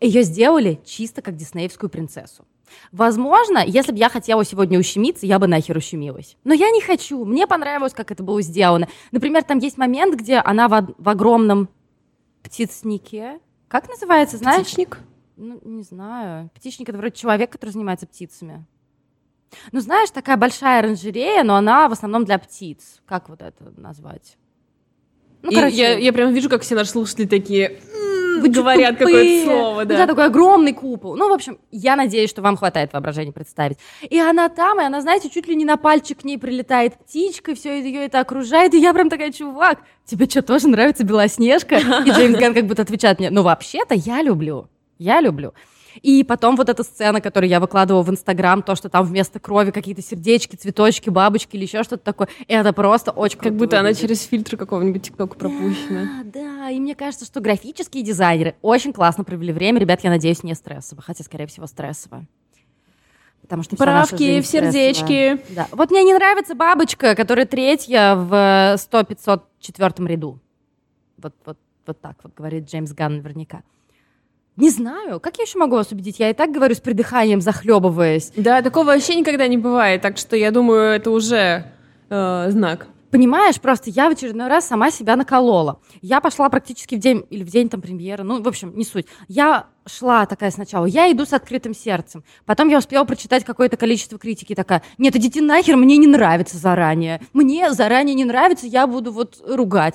ее 0.00 0.22
сделали 0.22 0.80
чисто 0.86 1.20
как 1.20 1.36
диснеевскую 1.36 1.90
принцессу. 1.90 2.46
Возможно, 2.92 3.62
если 3.64 3.92
бы 3.92 3.98
я 3.98 4.08
хотела 4.08 4.44
сегодня 4.44 4.78
ущемиться, 4.78 5.26
я 5.26 5.38
бы 5.38 5.46
нахер 5.46 5.76
ущемилась. 5.76 6.36
Но 6.44 6.54
я 6.54 6.70
не 6.70 6.80
хочу. 6.80 7.24
Мне 7.24 7.46
понравилось, 7.46 7.92
как 7.92 8.10
это 8.10 8.22
было 8.22 8.42
сделано. 8.42 8.88
Например, 9.12 9.42
там 9.42 9.58
есть 9.58 9.78
момент, 9.78 10.14
где 10.14 10.36
она 10.36 10.68
в, 10.68 10.94
в 10.96 11.08
огромном 11.08 11.68
птицнике. 12.42 13.40
Как 13.68 13.88
называется, 13.88 14.36
знаешь? 14.36 14.66
Птичник? 14.66 14.98
Ну, 15.36 15.60
не 15.64 15.82
знаю. 15.82 16.50
Птичник— 16.54 16.88
это 16.90 16.98
вроде 16.98 17.14
человек, 17.16 17.50
который 17.50 17.70
занимается 17.70 18.06
птицами. 18.06 18.66
Ну, 19.72 19.80
знаешь, 19.80 20.10
такая 20.10 20.36
большая 20.36 20.80
оранжерея, 20.80 21.42
но 21.42 21.56
она 21.56 21.88
в 21.88 21.92
основном 21.92 22.24
для 22.24 22.38
птиц. 22.38 23.00
Как 23.06 23.28
вот 23.28 23.42
это 23.42 23.72
назвать? 23.76 24.36
Ну, 25.42 25.52
короче... 25.52 25.76
я, 25.76 25.96
я 25.96 26.12
прям 26.12 26.32
вижу, 26.32 26.48
как 26.48 26.62
все 26.62 26.74
наши 26.74 26.90
слушатели 26.90 27.26
такие 27.26 27.80
вы 28.42 28.48
говорят 28.48 28.96
какое-то 28.96 29.44
слово, 29.44 29.84
да. 29.84 29.98
Да, 29.98 30.06
такой 30.06 30.26
огромный 30.26 30.72
купол. 30.72 31.16
Ну, 31.16 31.28
в 31.28 31.32
общем, 31.32 31.58
я 31.70 31.96
надеюсь, 31.96 32.30
что 32.30 32.42
вам 32.42 32.56
хватает 32.56 32.92
воображения 32.92 33.32
представить. 33.32 33.78
И 34.02 34.18
она 34.18 34.48
там, 34.48 34.80
и 34.80 34.84
она, 34.84 35.00
знаете, 35.00 35.30
чуть 35.30 35.46
ли 35.48 35.54
не 35.54 35.64
на 35.64 35.76
пальчик 35.76 36.20
к 36.20 36.24
ней 36.24 36.38
прилетает 36.38 36.94
птичка, 36.94 37.54
все 37.54 37.80
ее 37.80 38.04
это 38.04 38.20
окружает, 38.20 38.74
и 38.74 38.78
я 38.78 38.92
прям 38.92 39.08
такая, 39.08 39.32
чувак, 39.32 39.78
тебе 40.04 40.26
что, 40.26 40.42
тоже 40.42 40.68
нравится 40.68 41.04
Белоснежка? 41.04 41.76
И 41.76 42.10
Джеймс 42.10 42.38
Ган 42.38 42.54
как 42.54 42.66
будто 42.66 42.82
отвечает 42.82 43.18
мне, 43.18 43.30
ну, 43.30 43.42
вообще-то 43.42 43.94
я 43.94 44.22
люблю. 44.22 44.68
Я 44.98 45.20
люблю. 45.20 45.54
И 46.02 46.24
потом 46.24 46.56
вот 46.56 46.68
эта 46.68 46.82
сцена, 46.82 47.20
которую 47.20 47.50
я 47.50 47.60
выкладывала 47.60 48.02
в 48.02 48.10
Инстаграм, 48.10 48.62
то, 48.62 48.74
что 48.74 48.88
там 48.88 49.04
вместо 49.04 49.40
крови 49.40 49.70
какие-то 49.70 50.02
сердечки, 50.02 50.56
цветочки, 50.56 51.10
бабочки 51.10 51.56
или 51.56 51.64
еще 51.64 51.82
что-то 51.82 52.04
такое, 52.04 52.28
это 52.46 52.72
просто 52.72 53.10
очень 53.10 53.38
Как 53.38 53.52
будто 53.52 53.76
выглядит. 53.76 53.80
она 53.80 53.94
через 53.94 54.22
фильтр 54.22 54.56
какого-нибудь 54.56 55.02
ТикТока 55.02 55.36
пропущена. 55.36 56.22
Да, 56.24 56.40
да, 56.40 56.70
и 56.70 56.78
мне 56.80 56.94
кажется, 56.94 57.24
что 57.24 57.40
графические 57.40 58.02
дизайнеры 58.02 58.54
очень 58.62 58.92
классно 58.92 59.24
провели 59.24 59.52
время. 59.52 59.80
Ребят, 59.80 60.04
я 60.04 60.10
надеюсь, 60.10 60.42
не 60.42 60.54
стрессово, 60.54 61.02
хотя, 61.02 61.24
скорее 61.24 61.46
всего, 61.46 61.66
стрессово. 61.66 62.24
Потому 63.40 63.62
что 63.62 63.76
Правки 63.76 64.42
в 64.42 64.46
сердечки. 64.46 65.40
Да. 65.54 65.68
Вот 65.72 65.90
мне 65.90 66.02
не 66.04 66.12
нравится 66.12 66.54
бабочка, 66.54 67.14
которая 67.14 67.46
третья 67.46 68.14
в 68.14 68.76
100-504 68.76 70.06
ряду. 70.06 70.38
Вот, 71.16 71.34
вот, 71.46 71.56
вот 71.86 72.00
так 72.00 72.16
вот 72.22 72.34
говорит 72.34 72.68
Джеймс 72.68 72.92
Ганн 72.92 73.16
наверняка. 73.16 73.62
Не 74.58 74.70
знаю, 74.70 75.20
как 75.20 75.38
я 75.38 75.44
еще 75.44 75.56
могу 75.56 75.76
вас 75.76 75.92
убедить? 75.92 76.18
Я 76.18 76.30
и 76.30 76.34
так 76.34 76.50
говорю 76.50 76.74
с 76.74 76.80
придыханием, 76.80 77.40
захлебываясь. 77.40 78.32
Да, 78.34 78.60
такого 78.60 78.86
вообще 78.86 79.14
никогда 79.14 79.46
не 79.46 79.56
бывает, 79.56 80.02
так 80.02 80.18
что 80.18 80.34
я 80.34 80.50
думаю, 80.50 80.96
это 80.96 81.12
уже 81.12 81.70
э, 82.10 82.50
знак. 82.50 82.88
Понимаешь, 83.12 83.60
просто 83.60 83.88
я 83.88 84.08
в 84.08 84.12
очередной 84.14 84.48
раз 84.48 84.66
сама 84.66 84.90
себя 84.90 85.14
наколола. 85.14 85.80
Я 86.02 86.20
пошла 86.20 86.48
практически 86.48 86.96
в 86.96 86.98
день, 86.98 87.24
или 87.30 87.44
в 87.44 87.50
день 87.50 87.68
там 87.68 87.80
премьеры, 87.80 88.24
ну, 88.24 88.42
в 88.42 88.48
общем, 88.48 88.76
не 88.76 88.84
суть. 88.84 89.06
Я 89.28 89.66
шла 89.86 90.26
такая 90.26 90.50
сначала, 90.50 90.86
я 90.86 91.10
иду 91.12 91.24
с 91.24 91.32
открытым 91.32 91.72
сердцем. 91.72 92.24
Потом 92.44 92.68
я 92.68 92.78
успела 92.78 93.04
прочитать 93.04 93.44
какое-то 93.44 93.76
количество 93.76 94.18
критики, 94.18 94.56
такая, 94.56 94.82
нет, 94.98 95.14
идите 95.14 95.40
нахер, 95.40 95.76
мне 95.76 95.98
не 95.98 96.08
нравится 96.08 96.58
заранее. 96.58 97.20
Мне 97.32 97.72
заранее 97.72 98.16
не 98.16 98.24
нравится, 98.24 98.66
я 98.66 98.88
буду 98.88 99.12
вот 99.12 99.40
ругать. 99.46 99.94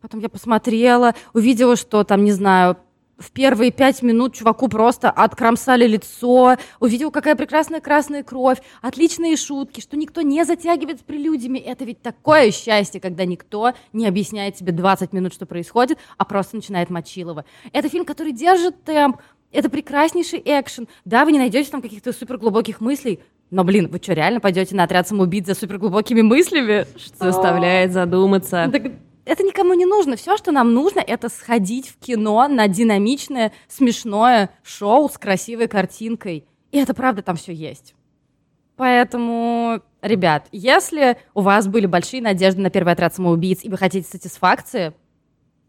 Потом 0.00 0.18
я 0.20 0.28
посмотрела, 0.28 1.14
увидела, 1.32 1.76
что 1.76 2.02
там, 2.02 2.24
не 2.24 2.32
знаю, 2.32 2.76
в 3.18 3.30
первые 3.30 3.70
пять 3.70 4.02
минут 4.02 4.34
чуваку 4.34 4.68
просто 4.68 5.10
откромсали 5.10 5.86
лицо, 5.86 6.56
увидел, 6.80 7.10
какая 7.10 7.36
прекрасная 7.36 7.80
красная 7.80 8.22
кровь, 8.22 8.58
отличные 8.82 9.36
шутки, 9.36 9.80
что 9.80 9.96
никто 9.96 10.22
не 10.22 10.44
затягивает 10.44 11.00
с 11.00 11.02
прелюдиями. 11.02 11.58
Это 11.58 11.84
ведь 11.84 12.02
такое 12.02 12.50
счастье, 12.50 13.00
когда 13.00 13.24
никто 13.24 13.72
не 13.92 14.06
объясняет 14.06 14.56
тебе 14.56 14.72
20 14.72 15.12
минут, 15.12 15.32
что 15.32 15.46
происходит, 15.46 15.98
а 16.18 16.24
просто 16.24 16.56
начинает 16.56 16.90
Мочилова. 16.90 17.44
Это 17.72 17.88
фильм, 17.88 18.04
который 18.04 18.32
держит 18.32 18.82
темп, 18.84 19.18
это 19.52 19.70
прекраснейший 19.70 20.42
экшен. 20.44 20.88
Да, 21.04 21.24
вы 21.24 21.32
не 21.32 21.38
найдете 21.38 21.70
там 21.70 21.80
каких-то 21.80 22.12
суперглубоких 22.12 22.80
мыслей, 22.80 23.20
но, 23.50 23.62
блин, 23.62 23.88
вы 23.88 23.98
что, 24.02 24.14
реально 24.14 24.40
пойдете 24.40 24.74
на 24.74 24.82
отряд 24.82 25.06
самоубийц 25.06 25.46
за 25.46 25.54
суперглубокими 25.54 26.22
мыслями? 26.22 26.86
Что 26.96 27.30
заставляет 27.30 27.92
задуматься. 27.92 28.68
Так 28.72 28.92
это 29.24 29.42
никому 29.42 29.74
не 29.74 29.86
нужно. 29.86 30.16
Все, 30.16 30.36
что 30.36 30.52
нам 30.52 30.72
нужно, 30.74 31.00
это 31.00 31.28
сходить 31.28 31.88
в 31.88 31.98
кино 31.98 32.46
на 32.48 32.68
динамичное, 32.68 33.52
смешное 33.68 34.50
шоу 34.62 35.08
с 35.08 35.18
красивой 35.18 35.68
картинкой. 35.68 36.46
И 36.70 36.78
это 36.78 36.94
правда 36.94 37.22
там 37.22 37.36
все 37.36 37.52
есть. 37.52 37.94
Поэтому, 38.76 39.80
ребят, 40.02 40.48
если 40.50 41.16
у 41.32 41.40
вас 41.40 41.68
были 41.68 41.86
большие 41.86 42.20
надежды 42.20 42.60
на 42.60 42.70
первый 42.70 42.92
отряд 42.92 43.14
самоубийц, 43.14 43.64
и 43.64 43.68
вы 43.68 43.76
хотите 43.76 44.08
сатисфакции, 44.08 44.92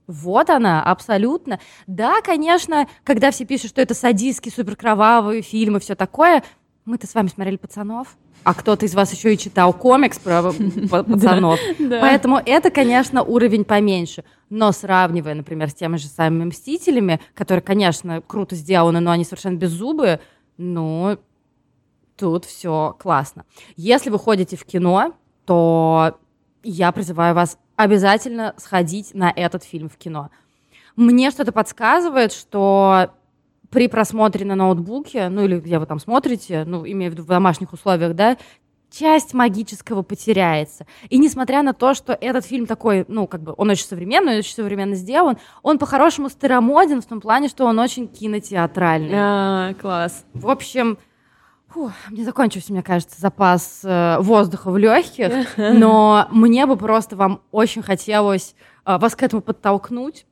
вот 0.07 0.49
она, 0.49 0.83
абсолютно. 0.83 1.59
Да, 1.87 2.21
конечно, 2.21 2.87
когда 3.03 3.31
все 3.31 3.45
пишут, 3.45 3.69
что 3.69 3.81
это 3.81 3.93
садистский, 3.93 4.51
суперкровавый 4.51 5.41
фильм 5.41 5.77
и 5.77 5.79
все 5.79 5.95
такое, 5.95 6.43
мы-то 6.85 7.07
с 7.07 7.15
вами 7.15 7.27
смотрели 7.27 7.57
«Пацанов», 7.57 8.17
а 8.43 8.53
кто-то 8.53 8.85
из 8.85 8.93
вас 8.93 9.11
еще 9.11 9.33
и 9.33 9.37
читал 9.37 9.73
комикс 9.73 10.19
про 10.19 10.43
пацанов. 11.03 11.59
Поэтому 11.79 12.41
это, 12.45 12.69
конечно, 12.69 13.23
уровень 13.23 13.65
поменьше. 13.65 14.23
Но 14.49 14.71
сравнивая, 14.71 15.33
например, 15.33 15.69
с 15.69 15.73
теми 15.73 15.97
же 15.97 16.07
самыми 16.07 16.45
«Мстителями», 16.45 17.19
которые, 17.33 17.63
конечно, 17.63 18.21
круто 18.21 18.55
сделаны, 18.55 18.99
но 18.99 19.11
они 19.11 19.23
совершенно 19.23 19.57
беззубые, 19.57 20.19
ну, 20.57 21.17
тут 22.17 22.45
все 22.45 22.95
классно. 22.99 23.45
Если 23.75 24.09
вы 24.09 24.19
ходите 24.19 24.55
в 24.55 24.65
кино, 24.65 25.13
то 25.45 26.17
я 26.63 26.91
призываю 26.91 27.35
вас 27.35 27.57
обязательно 27.75 28.53
сходить 28.57 29.13
на 29.13 29.31
этот 29.35 29.63
фильм 29.63 29.89
в 29.89 29.97
кино. 29.97 30.29
Мне 30.95 31.31
что-то 31.31 31.51
подсказывает, 31.51 32.31
что 32.31 33.11
при 33.75 33.89
просмотре 33.89 34.45
на 34.45 34.55
ноутбуке, 34.55 35.27
ну 35.27 35.43
или 35.43 35.59
где 35.59 35.79
вы 35.79 35.85
там 35.85 35.99
смотрите, 35.99 36.63
ну, 36.65 36.87
имею 36.87 37.11
в 37.11 37.13
виду 37.13 37.23
в 37.23 37.27
домашних 37.27 37.73
условиях, 37.73 38.15
да, 38.15 38.37
часть 38.89 39.33
магического 39.33 40.01
потеряется. 40.01 40.87
И 41.09 41.17
несмотря 41.17 41.61
на 41.61 41.73
то, 41.73 41.93
что 41.93 42.13
этот 42.13 42.45
фильм 42.45 42.67
такой, 42.67 43.03
ну, 43.09 43.27
как 43.27 43.41
бы, 43.41 43.53
он 43.57 43.69
очень 43.69 43.85
современный, 43.85 44.37
очень 44.37 44.55
современно 44.55 44.95
сделан, 44.95 45.37
он 45.61 45.77
по-хорошему 45.77 46.29
старомоден 46.29 47.01
в 47.01 47.05
том 47.05 47.19
плане, 47.19 47.49
что 47.49 47.65
он 47.65 47.77
очень 47.77 48.07
кинотеатральный. 48.07 49.11
А, 49.13 49.73
класс. 49.73 50.23
В 50.33 50.49
общем, 50.49 50.97
фу, 51.67 51.91
мне 52.11 52.23
закончился, 52.23 52.71
мне 52.71 52.81
кажется, 52.81 53.19
запас 53.19 53.81
э, 53.83 54.19
воздуха 54.21 54.71
в 54.71 54.77
легких, 54.77 55.33
но 55.57 56.29
мне 56.31 56.65
бы 56.65 56.77
просто 56.77 57.17
вам 57.17 57.41
очень 57.51 57.81
хотелось 57.81 58.55
э, 58.85 58.97
вас 58.97 59.17
к 59.17 59.23
этому 59.23 59.41
подтолкнуть, 59.41 60.25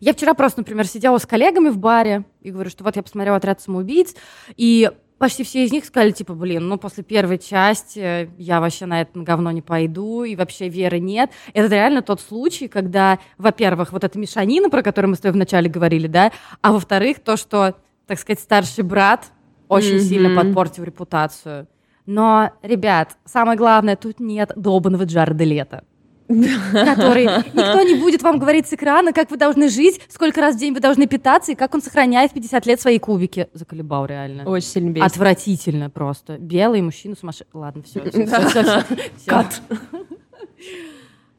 я 0.00 0.12
вчера 0.12 0.34
просто, 0.34 0.60
например, 0.60 0.86
сидела 0.86 1.18
с 1.18 1.26
коллегами 1.26 1.68
в 1.68 1.78
баре 1.78 2.24
и 2.40 2.50
говорю, 2.50 2.70
что 2.70 2.84
вот 2.84 2.96
я 2.96 3.02
посмотрела 3.02 3.36
«Отряд 3.36 3.60
самоубийц», 3.60 4.14
и 4.56 4.90
почти 5.18 5.42
все 5.44 5.64
из 5.64 5.72
них 5.72 5.84
сказали, 5.84 6.12
типа, 6.12 6.34
блин, 6.34 6.68
ну, 6.68 6.78
после 6.78 7.02
первой 7.02 7.38
части 7.38 8.30
я 8.38 8.60
вообще 8.60 8.86
на 8.86 9.02
это 9.02 9.18
говно 9.20 9.50
не 9.50 9.62
пойду, 9.62 10.24
и 10.24 10.36
вообще 10.36 10.68
веры 10.68 11.00
нет. 11.00 11.30
Это 11.52 11.74
реально 11.74 12.02
тот 12.02 12.20
случай, 12.20 12.68
когда, 12.68 13.18
во-первых, 13.36 13.92
вот 13.92 14.04
эта 14.04 14.18
мешанина, 14.18 14.70
про 14.70 14.82
которую 14.82 15.10
мы 15.10 15.16
с 15.16 15.20
тобой 15.20 15.34
вначале 15.34 15.68
говорили, 15.68 16.06
да, 16.06 16.32
а 16.62 16.72
во-вторых, 16.72 17.20
то, 17.20 17.36
что, 17.36 17.74
так 18.06 18.18
сказать, 18.18 18.40
старший 18.40 18.84
брат 18.84 19.26
очень 19.68 19.96
mm-hmm. 19.96 20.00
сильно 20.00 20.42
подпортил 20.42 20.84
репутацию. 20.84 21.66
Но, 22.06 22.52
ребят, 22.62 23.18
самое 23.26 23.58
главное, 23.58 23.96
тут 23.96 24.18
нет 24.18 24.52
долбанного 24.56 25.02
Джареда 25.04 25.44
Лета 25.44 25.84
который 26.28 27.24
никто 27.24 27.82
не 27.82 27.94
будет 27.94 28.22
вам 28.22 28.38
говорить 28.38 28.68
с 28.68 28.72
экрана, 28.74 29.12
как 29.12 29.30
вы 29.30 29.36
должны 29.36 29.68
жить, 29.68 30.00
сколько 30.08 30.40
раз 30.40 30.56
в 30.56 30.58
день 30.58 30.74
вы 30.74 30.80
должны 30.80 31.06
питаться 31.06 31.52
и 31.52 31.54
как 31.54 31.74
он 31.74 31.82
сохраняет 31.82 32.32
в 32.32 32.34
50 32.34 32.66
лет 32.66 32.80
свои 32.80 32.98
кубики. 32.98 33.48
Заколебал 33.54 34.06
реально. 34.06 34.44
Очень 34.44 34.68
сильно 34.68 34.90
бесит. 34.90 35.06
Отвратительно 35.06 35.90
просто. 35.90 36.38
Белый 36.38 36.82
мужчина 36.82 37.16
сумасшедший. 37.16 37.48
Ладно, 37.54 37.82
все, 37.82 38.00
все, 38.10 38.26
все, 38.26 38.84
Кат. 39.26 39.62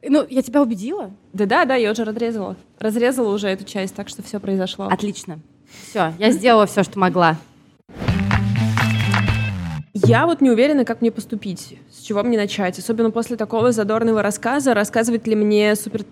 Ну, 0.02 0.26
я 0.28 0.42
тебя 0.42 0.62
убедила? 0.62 1.10
Да-да, 1.32 1.64
да, 1.66 1.74
я 1.74 1.90
уже 1.90 2.04
разрезала. 2.04 2.56
Разрезала 2.78 3.34
уже 3.34 3.48
эту 3.48 3.64
часть, 3.64 3.94
так 3.94 4.08
что 4.08 4.22
все 4.22 4.40
произошло. 4.40 4.86
Отлично. 4.86 5.40
Все, 5.88 6.14
я 6.18 6.30
сделала 6.32 6.66
все, 6.66 6.82
что 6.82 6.98
могла. 6.98 7.36
Я 9.92 10.26
вот 10.26 10.40
не 10.40 10.50
уверена, 10.50 10.84
как 10.84 11.00
мне 11.00 11.10
поступить, 11.10 11.76
чего 12.10 12.24
мне 12.24 12.36
начать. 12.36 12.76
Особенно 12.76 13.12
после 13.12 13.36
такого 13.36 13.70
задорного 13.70 14.20
рассказа. 14.20 14.74
Рассказывать 14.74 15.28
ли 15.28 15.36
мне 15.36 15.76
супер 15.76 16.04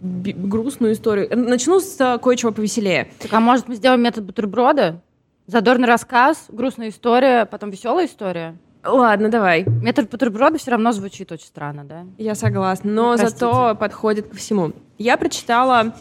грустную 0.00 0.94
историю? 0.94 1.28
Начну 1.30 1.78
с 1.78 1.94
э, 2.00 2.18
кое-чего 2.18 2.50
повеселее. 2.50 3.06
Так, 3.20 3.32
а 3.32 3.38
может 3.38 3.68
мы 3.68 3.76
сделаем 3.76 4.02
метод 4.02 4.24
бутерброда? 4.24 5.00
Задорный 5.46 5.86
рассказ, 5.86 6.46
грустная 6.48 6.88
история, 6.88 7.46
потом 7.46 7.70
веселая 7.70 8.06
история? 8.06 8.56
Ладно, 8.84 9.28
давай. 9.28 9.64
Метод 9.64 10.10
бутерброда 10.10 10.58
все 10.58 10.72
равно 10.72 10.90
звучит 10.90 11.30
очень 11.30 11.46
странно, 11.46 11.84
да? 11.84 12.04
Я 12.18 12.34
согласна, 12.34 12.90
но 12.90 13.12
ну, 13.12 13.16
зато 13.16 13.76
подходит 13.76 14.26
ко 14.30 14.36
всему. 14.36 14.72
Я 14.98 15.16
прочитала 15.16 15.94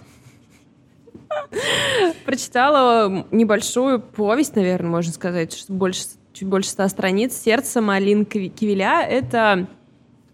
прочитала 2.25 3.27
небольшую 3.29 3.99
повесть, 3.99 4.55
наверное, 4.55 4.89
можно 4.89 5.13
сказать, 5.13 5.63
больше 5.69 6.05
чуть 6.33 6.47
больше 6.47 6.69
ста 6.69 6.89
страниц. 6.89 7.33
«Сердце 7.35 7.81
Малин 7.81 8.25
Кивиля»— 8.25 9.05
это 9.09 9.67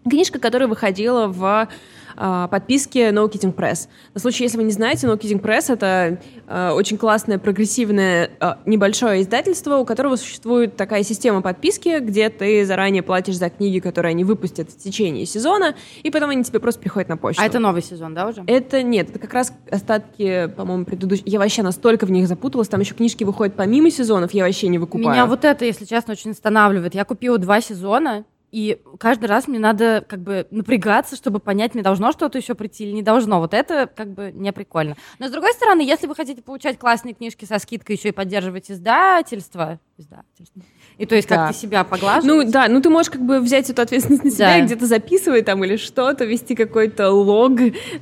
книжка, 0.08 0.38
которая 0.38 0.68
выходила 0.68 1.28
в 1.28 1.68
э, 2.16 2.48
подписке 2.50 3.10
No 3.10 3.30
Kidding 3.30 3.54
Press. 3.54 3.88
На 4.14 4.20
случай, 4.20 4.44
если 4.44 4.56
вы 4.56 4.64
не 4.64 4.72
знаете, 4.72 5.06
No 5.06 5.18
Kidding 5.18 5.40
Press— 5.40 5.64
это 5.72 6.20
э, 6.46 6.70
очень 6.70 6.98
классное, 6.98 7.38
прогрессивное, 7.38 8.30
э, 8.40 8.54
небольшое 8.66 9.22
издательство, 9.22 9.76
у 9.76 9.84
которого 9.84 10.16
существует 10.16 10.76
такая 10.76 11.02
система 11.02 11.42
подписки, 11.42 11.98
где 12.00 12.28
ты 12.28 12.64
заранее 12.64 13.02
платишь 13.02 13.36
за 13.36 13.50
книги, 13.50 13.78
которые 13.78 14.10
они 14.10 14.24
выпустят 14.24 14.70
в 14.70 14.78
течение 14.78 15.26
сезона, 15.26 15.74
и 16.02 16.10
потом 16.10 16.30
они 16.30 16.44
тебе 16.44 16.60
просто 16.60 16.80
приходят 16.80 17.08
на 17.08 17.16
почту. 17.16 17.42
А 17.42 17.46
это 17.46 17.58
новый 17.58 17.82
сезон, 17.82 18.14
да, 18.14 18.28
уже? 18.28 18.44
Это 18.46 18.82
нет, 18.82 19.10
это 19.10 19.18
как 19.18 19.32
раз 19.34 19.52
остатки, 19.70 20.48
по-моему, 20.56 20.84
предыдущих. 20.84 21.26
Я 21.26 21.38
вообще 21.38 21.62
настолько 21.62 22.06
в 22.06 22.10
них 22.10 22.28
запуталась, 22.28 22.68
там 22.68 22.80
еще 22.80 22.94
книжки 22.94 23.24
выходят 23.24 23.54
помимо 23.54 23.90
сезонов, 23.90 24.32
я 24.32 24.44
вообще 24.44 24.68
не 24.68 24.78
выкупаю. 24.78 25.10
Меня 25.10 25.26
вот 25.26 25.44
это, 25.44 25.64
если 25.64 25.84
честно, 25.84 26.12
очень 26.12 26.32
останавливает. 26.32 26.94
Я 26.94 27.04
купила 27.04 27.38
два 27.38 27.60
сезона, 27.60 28.24
и 28.50 28.80
каждый 28.98 29.26
раз 29.26 29.46
мне 29.46 29.58
надо 29.58 30.04
как 30.06 30.20
бы 30.20 30.46
напрягаться, 30.50 31.16
чтобы 31.16 31.38
понять, 31.38 31.74
мне 31.74 31.82
должно 31.82 32.10
что-то 32.12 32.38
еще 32.38 32.54
прийти 32.54 32.84
или 32.84 32.92
не 32.92 33.02
должно. 33.02 33.38
Вот 33.38 33.54
это 33.54 33.88
как 33.94 34.12
бы 34.12 34.32
не 34.34 34.52
прикольно. 34.52 34.96
Но 35.18 35.28
с 35.28 35.30
другой 35.30 35.52
стороны, 35.52 35.82
если 35.82 36.06
вы 36.06 36.14
хотите 36.14 36.42
получать 36.42 36.78
классные 36.78 37.14
книжки 37.14 37.44
со 37.44 37.58
скидкой, 37.58 37.96
еще 37.96 38.08
и 38.08 38.12
поддерживать 38.12 38.70
издательство, 38.70 39.78
издательство. 39.96 40.62
И 40.98 41.06
то 41.06 41.14
есть 41.14 41.28
да. 41.28 41.36
как-то 41.36 41.58
себя 41.58 41.84
поглаживать. 41.84 42.46
Ну 42.46 42.50
да, 42.50 42.68
ну 42.68 42.80
ты 42.82 42.90
можешь 42.90 43.10
как 43.10 43.22
бы 43.22 43.40
взять 43.40 43.70
эту 43.70 43.82
ответственность 43.82 44.24
на 44.24 44.30
себя 44.30 44.58
да. 44.58 44.64
где-то 44.64 44.86
записывать 44.86 45.44
там 45.44 45.64
или 45.64 45.76
что-то, 45.76 46.24
вести 46.24 46.54
какой-то 46.54 47.10
лог. 47.10 47.52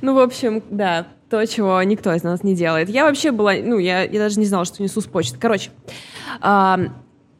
Ну, 0.01 0.13
в 0.15 0.19
общем, 0.19 0.63
да, 0.69 1.07
то, 1.29 1.45
чего 1.45 1.81
никто 1.83 2.13
из 2.13 2.23
нас 2.23 2.43
не 2.43 2.55
делает. 2.55 2.89
Я 2.89 3.05
вообще 3.05 3.31
была, 3.31 3.53
ну, 3.53 3.77
я, 3.77 4.03
я 4.03 4.19
даже 4.19 4.39
не 4.39 4.45
знала, 4.45 4.65
что 4.65 4.81
несу 4.81 4.99
с 5.01 5.05
почты. 5.05 5.37
Короче, 5.39 5.69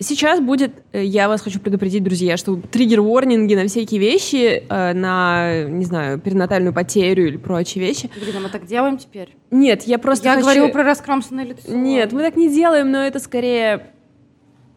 Сейчас 0.01 0.39
будет, 0.39 0.71
э, 0.93 1.03
я 1.03 1.27
вас 1.27 1.41
хочу 1.41 1.59
предупредить, 1.59 2.01
друзья, 2.03 2.37
что 2.37 2.55
триггер-ворнинги 2.55 3.53
на 3.53 3.67
всякие 3.67 3.99
вещи, 3.99 4.63
э, 4.69 4.93
на, 4.93 5.63
не 5.63 5.83
знаю, 5.83 6.19
перинатальную 6.19 6.73
потерю 6.73 7.27
или 7.27 7.35
прочие 7.35 7.83
вещи. 7.83 8.09
Блин, 8.15 8.37
а 8.37 8.39
мы 8.39 8.49
так 8.49 8.65
делаем 8.65 8.97
теперь? 8.97 9.35
Нет, 9.51 9.83
я 9.83 9.99
просто 9.99 10.29
Я 10.29 10.35
хочу... 10.35 10.43
говорила 10.43 10.69
про 10.69 10.83
раскромсанное 10.83 11.43
лицо. 11.43 11.73
Нет, 11.73 12.13
мы 12.13 12.21
так 12.21 12.37
не 12.37 12.49
делаем, 12.49 12.91
но 12.91 13.03
это 13.03 13.19
скорее... 13.19 13.87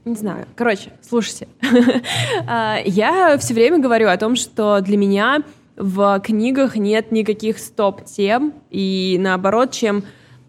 Не 0.05 0.17
знаю. 0.17 0.47
Короче, 0.57 0.91
слушайте. 1.09 1.47
А, 2.49 2.79
я 2.85 3.39
все 3.39 3.55
время 3.55 3.79
говорю 3.79 4.09
о 4.09 4.17
том, 4.17 4.35
что 4.35 4.81
для 4.81 4.97
меня 4.97 5.45
в 5.77 6.21
книгах 6.21 6.75
нет 6.75 7.13
никаких 7.13 7.59
стоп-тем, 7.59 8.55
и 8.71 9.17
наоборот, 9.21 9.71
чем 9.71 10.03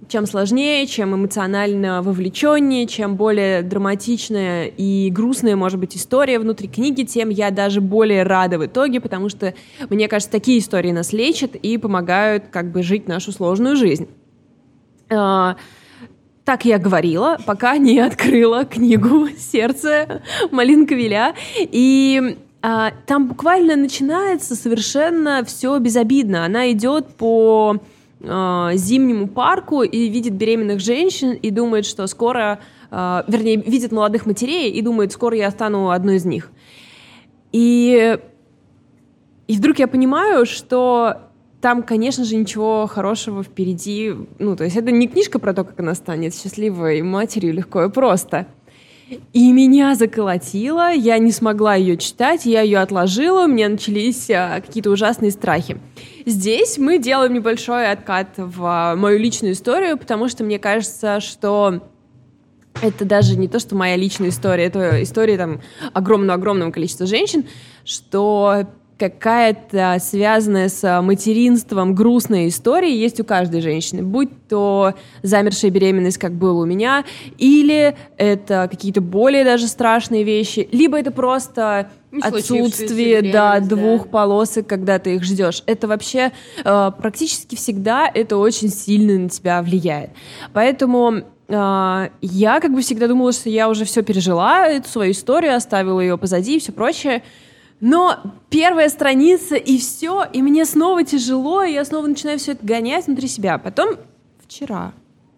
чем 0.08 0.26
сложнее, 0.26 0.86
чем 0.88 1.16
эмоционально 1.16 2.02
вовлеченнее, 2.02 2.88
чем 2.88 3.16
более 3.16 3.62
драматичная 3.62 4.66
и 4.66 5.10
грустная 5.10 5.56
может 5.56 5.80
быть 5.80 5.96
история 5.96 6.40
внутри 6.40 6.68
книги, 6.68 7.04
тем 7.04 7.30
я 7.30 7.52
даже 7.52 7.82
более 7.82 8.24
рада 8.24 8.58
в 8.58 8.66
итоге, 8.66 9.00
потому 9.00 9.30
что, 9.30 9.54
мне 9.90 10.08
кажется, 10.08 10.32
такие 10.32 10.60
истории 10.60 10.92
нас 10.92 11.14
лечат 11.14 11.56
и 11.56 11.78
помогают 11.78 12.46
как 12.52 12.72
бы 12.72 12.84
жить 12.84 13.08
нашу 13.08 13.32
сложную 13.32 13.76
жизнь. 13.76 14.08
А, 15.10 15.56
так 16.46 16.66
я 16.66 16.78
говорила, 16.78 17.38
пока 17.46 17.78
не 17.78 18.00
открыла 18.00 18.66
книгу 18.66 19.30
«Сердце» 19.38 20.22
Малинка 20.52 20.96
Виля. 20.96 21.36
И 21.58 22.38
а, 22.62 22.92
там 23.06 23.28
буквально 23.28 23.76
начинается 23.76 24.56
совершенно 24.56 25.44
все 25.46 25.78
безобидно. 25.80 26.46
Она 26.46 26.72
идет 26.72 27.16
по 27.16 27.78
а, 28.26 28.72
зимнему 28.76 29.28
парку 29.28 29.84
и 29.84 30.08
видит 30.10 30.34
беременных 30.34 30.80
женщин 30.80 31.32
и 31.34 31.50
думает, 31.50 31.86
что 31.86 32.08
скоро, 32.08 32.60
а, 32.90 33.26
вернее, 33.28 33.58
видит 33.58 33.92
молодых 33.92 34.26
матерей 34.26 34.72
и 34.72 34.82
думает, 34.82 35.12
скоро 35.12 35.36
я 35.36 35.52
стану 35.52 35.90
одной 35.90 36.16
из 36.16 36.26
них. 36.26 36.52
И, 37.52 38.18
и 39.48 39.58
вдруг 39.58 39.80
я 39.80 39.88
понимаю, 39.88 40.46
что 40.46 41.30
там, 41.62 41.84
конечно 41.84 42.26
же, 42.26 42.36
ничего 42.36 42.88
хорошего 42.88 43.44
впереди. 43.44 44.14
Ну, 44.40 44.56
то 44.56 44.64
есть 44.64 44.76
это 44.76 44.92
не 44.92 45.08
книжка 45.08 45.40
про 45.40 45.54
то, 45.54 45.64
как 45.64 45.80
она 45.80 45.94
станет 45.94 46.36
счастливой 46.36 47.02
матерью 47.02 47.54
легко 47.54 47.84
и 47.84 47.90
просто. 47.90 48.48
И 49.34 49.52
меня 49.52 49.96
заколотило, 49.96 50.92
я 50.92 51.18
не 51.18 51.32
смогла 51.32 51.76
ее 51.76 51.98
читать, 51.98 52.46
я 52.46 52.62
ее 52.62 52.80
отложила, 52.80 53.44
у 53.44 53.48
меня 53.48 53.70
начались 53.70 54.30
а, 54.30 54.62
какие-то 54.62 54.92
ужасные 54.92 55.32
страхи. 55.32 55.78
Здесь 56.26 56.78
мы 56.78 57.00
делаем 57.00 57.34
небольшой 57.34 57.92
откат 57.92 58.30
в 58.38 58.64
а, 58.66 58.96
мою 58.96 59.20
личную 59.20 59.54
историю, 59.54 59.98
потому 59.98 60.30
что 60.30 60.44
мне 60.44 60.60
кажется, 60.60 61.20
что 61.20 61.82
это 62.82 63.06
даже 63.06 63.38
не 63.38 63.48
то, 63.48 63.60
что 63.60 63.76
моя 63.76 63.96
личная 63.96 64.30
история, 64.30 64.66
это 64.66 65.04
история 65.04 65.38
там 65.38 65.62
огромного-огромного 65.94 66.72
количества 66.72 67.06
женщин, 67.06 67.46
что 67.86 68.68
какая-то 68.98 69.98
связанная 70.00 70.70
с 70.70 71.02
материнством 71.02 71.96
грустная 71.96 72.48
история 72.48 72.96
есть 72.96 73.20
у 73.20 73.24
каждой 73.24 73.62
женщины, 73.62 74.04
будь 74.04 74.30
то 74.48 74.94
замершая 75.24 75.72
беременность, 75.72 76.18
как 76.18 76.34
было 76.34 76.62
у 76.62 76.66
меня, 76.66 77.04
или 77.38 77.96
это 78.18 78.68
какие-то 78.70 79.02
более 79.02 79.44
даже 79.44 79.68
страшные 79.68 80.24
вещи, 80.24 80.68
либо 80.72 81.00
это 81.00 81.12
просто 81.12 81.90
отсутствие 82.22 83.32
да, 83.32 83.60
двух 83.60 84.04
да. 84.04 84.10
полосок, 84.10 84.68
когда 84.68 85.00
ты 85.00 85.16
их 85.16 85.24
ждешь. 85.24 85.64
Это 85.66 85.88
вообще 85.88 86.32
э, 86.64 86.92
практически 86.98 87.56
всегда 87.56 88.10
это 88.14 88.38
очень 88.38 88.70
сильно 88.70 89.18
на 89.18 89.30
тебя 89.30 89.62
влияет. 89.62 90.12
Поэтому 90.54 91.24
э, 91.48 92.10
я 92.22 92.60
как 92.60 92.74
бы 92.74 92.82
всегда 92.82 93.08
думала, 93.08 93.32
что 93.32 93.50
я 93.50 93.70
уже 93.70 93.86
все 93.86 94.04
пережила, 94.04 94.68
эту 94.68 94.88
свою 94.88 95.12
историю, 95.12 95.56
оставила 95.56 96.00
ее 96.00 96.18
позади 96.18 96.58
и 96.58 96.60
все 96.60 96.72
прочее. 96.72 97.24
Но 97.86 98.18
первая 98.50 98.88
страница 98.88 99.58
и 99.58 99.78
все, 99.78 100.24
и 100.32 100.42
мне 100.42 100.64
снова 100.64 101.04
тяжело, 101.04 101.64
и 101.64 101.74
я 101.74 101.84
снова 101.84 102.08
начинаю 102.08 102.40
все 102.40 102.54
это 102.54 102.66
гонять 102.66 103.08
внутри 103.08 103.28
себя. 103.28 103.58
Потом 103.58 103.98
вчера 104.42 104.94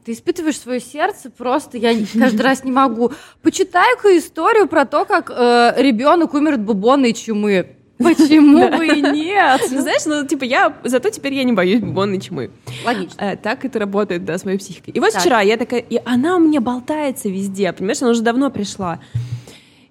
ты 0.05 0.11
испытываешь 0.11 0.59
свое 0.59 0.79
сердце 0.79 1.31
просто, 1.31 1.79
я 1.79 1.95
каждый 2.13 2.41
раз 2.41 2.63
не 2.63 2.71
могу. 2.71 3.11
Почитай-ка 3.41 4.15
историю 4.19 4.67
про 4.67 4.85
то, 4.85 5.05
как 5.05 5.31
э, 5.31 5.73
ребенок 5.77 6.35
умер 6.35 6.53
от 6.53 6.61
бубонной 6.61 7.13
чумы. 7.13 7.77
Почему 7.97 8.69
бы 8.77 8.85
и 8.89 9.01
нет? 9.11 9.61
Знаешь, 9.67 10.05
ну, 10.05 10.23
типа, 10.27 10.43
я, 10.43 10.77
зато 10.83 11.09
теперь 11.09 11.33
я 11.33 11.43
не 11.45 11.53
боюсь 11.53 11.81
бубонной 11.81 12.21
чумы. 12.21 12.51
Логично. 12.85 13.19
Э, 13.21 13.37
так 13.37 13.65
это 13.65 13.79
работает, 13.79 14.23
да, 14.23 14.37
с 14.37 14.45
моей 14.45 14.59
психикой. 14.59 14.93
И 14.93 14.99
вот 14.99 15.13
вчера 15.13 15.41
я 15.41 15.57
такая, 15.57 15.79
и 15.79 15.99
она 16.05 16.35
у 16.35 16.39
меня 16.39 16.61
болтается 16.61 17.27
везде, 17.27 17.73
понимаешь, 17.73 18.03
она 18.03 18.11
уже 18.11 18.21
давно 18.21 18.51
пришла. 18.51 18.99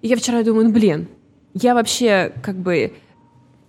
И 0.01 0.07
я 0.07 0.15
вчера 0.15 0.41
думаю, 0.43 0.67
ну, 0.67 0.71
блин, 0.71 1.09
я 1.55 1.73
вообще 1.73 2.33
как 2.43 2.57
бы... 2.57 2.93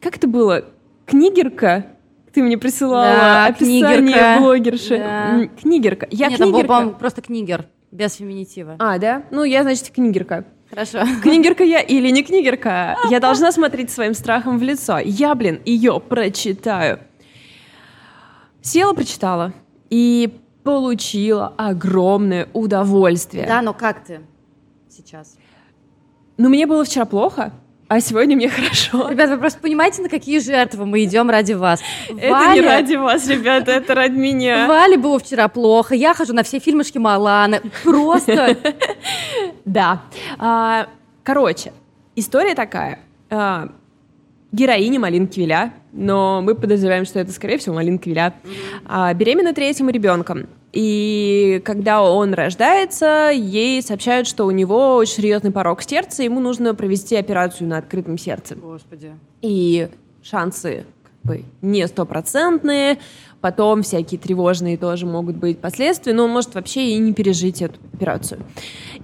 Как 0.01 0.17
это 0.17 0.27
было? 0.27 0.65
Книгерка? 1.07 1.87
Ты 2.35 2.43
мне 2.43 2.59
присылала 2.59 3.07
да, 3.07 3.47
описание 3.47 3.99
книгерка. 3.99 4.37
блогерши. 4.41 4.99
Да. 4.99 5.49
Книгерка. 5.63 6.07
Я 6.11 6.29
Нет, 6.29 6.39
книгерка. 6.39 6.69
Там 6.69 6.89
был, 6.89 6.95
просто 6.97 7.23
книгер, 7.23 7.67
без 7.93 8.17
феминитива. 8.17 8.77
А, 8.79 8.99
да? 8.99 9.23
Ну, 9.31 9.45
я, 9.45 9.63
значит, 9.63 9.91
книгерка. 9.91 10.45
Хорошо. 10.69 10.99
Книгерка 11.23 11.63
я 11.63 11.81
или 11.81 12.11
не 12.11 12.25
книгерка? 12.25 12.97
Я 13.11 13.21
должна 13.21 13.53
смотреть 13.53 13.91
своим 13.91 14.15
страхом 14.15 14.59
в 14.59 14.63
лицо. 14.63 14.99
Я, 14.99 15.37
блин, 15.37 15.61
ее 15.65 16.01
прочитаю. 16.01 16.99
Села, 18.63 18.93
прочитала. 18.93 19.53
И 19.91 20.37
получила 20.65 21.55
огромное 21.57 22.49
удовольствие. 22.53 23.47
Да, 23.47 23.63
но 23.63 23.73
как 23.73 24.05
ты 24.05 24.23
сейчас? 24.91 25.37
Ну, 26.37 26.49
мне 26.49 26.67
было 26.67 26.85
вчера 26.85 27.05
плохо, 27.05 27.53
а 27.89 28.01
сегодня 28.01 28.35
мне 28.37 28.49
хорошо. 28.49 29.09
Ребята, 29.09 29.35
вы 29.35 29.39
просто 29.39 29.61
понимаете, 29.61 30.03
на 30.03 30.09
какие 30.09 30.41
жертвы 30.41 30.87
мы 30.87 31.05
идем 31.05 31.31
ради 31.31 31.53
вас. 31.53 31.81
Это 32.09 32.31
Валя... 32.31 32.55
не 32.55 32.61
ради 32.61 32.95
вас, 32.97 33.29
ребята, 33.29 33.73
это 33.73 33.95
ради 33.95 34.17
меня. 34.17 34.67
Вале 34.67 34.97
было 34.97 35.19
вчера 35.19 35.49
плохо, 35.49 35.95
я 35.95 36.13
хожу 36.15 36.33
на 36.33 36.43
все 36.43 36.59
фильмы 36.59 36.85
Шкималана. 36.85 37.61
Просто... 37.85 38.57
Да. 39.65 40.03
А, 40.39 40.87
короче, 41.25 41.73
история 42.15 42.55
такая. 42.55 43.01
А, 43.31 43.69
героиня 44.53 45.01
Малинки 45.01 45.41
Виля, 45.41 45.73
но 45.93 46.41
мы 46.41 46.55
подозреваем, 46.55 47.05
что 47.05 47.19
это, 47.19 47.33
скорее 47.33 47.59
всего, 47.59 47.75
Малинка 47.75 48.09
Виля, 48.09 48.35
а, 48.85 49.13
беременна 49.13 49.53
третьим 49.53 49.91
ребенком. 49.91 50.47
И 50.79 51.63
когда 51.65 52.03
он 52.03 52.35
рождается, 52.35 53.31
ей 53.33 53.81
сообщают, 53.81 54.29
что 54.29 54.45
у 54.45 54.51
него 54.51 54.97
очень 54.97 55.15
серьезный 55.15 55.51
порог 55.51 55.83
сердца, 55.83 56.23
ему 56.23 56.39
нужно 56.39 56.75
провести 56.75 57.17
операцию 57.17 57.67
на 57.67 57.79
открытом 57.79 58.19
сердце. 58.19 58.57
Господи. 58.57 59.15
И 59.41 59.89
шансы 60.23 60.85
как 61.03 61.13
бы 61.23 61.45
не 61.63 61.89
стопроцентные, 61.89 62.99
потом 63.41 63.85
всякие 63.85 64.21
тревожные 64.21 64.77
тоже 64.77 65.07
могут 65.07 65.37
быть 65.37 65.61
последствия, 65.61 66.13
но 66.13 66.25
он 66.25 66.33
может 66.33 66.55
вообще 66.55 66.91
и 66.91 66.99
не 66.99 67.15
пережить 67.15 67.63
эту 67.63 67.81
операцию. 67.95 68.43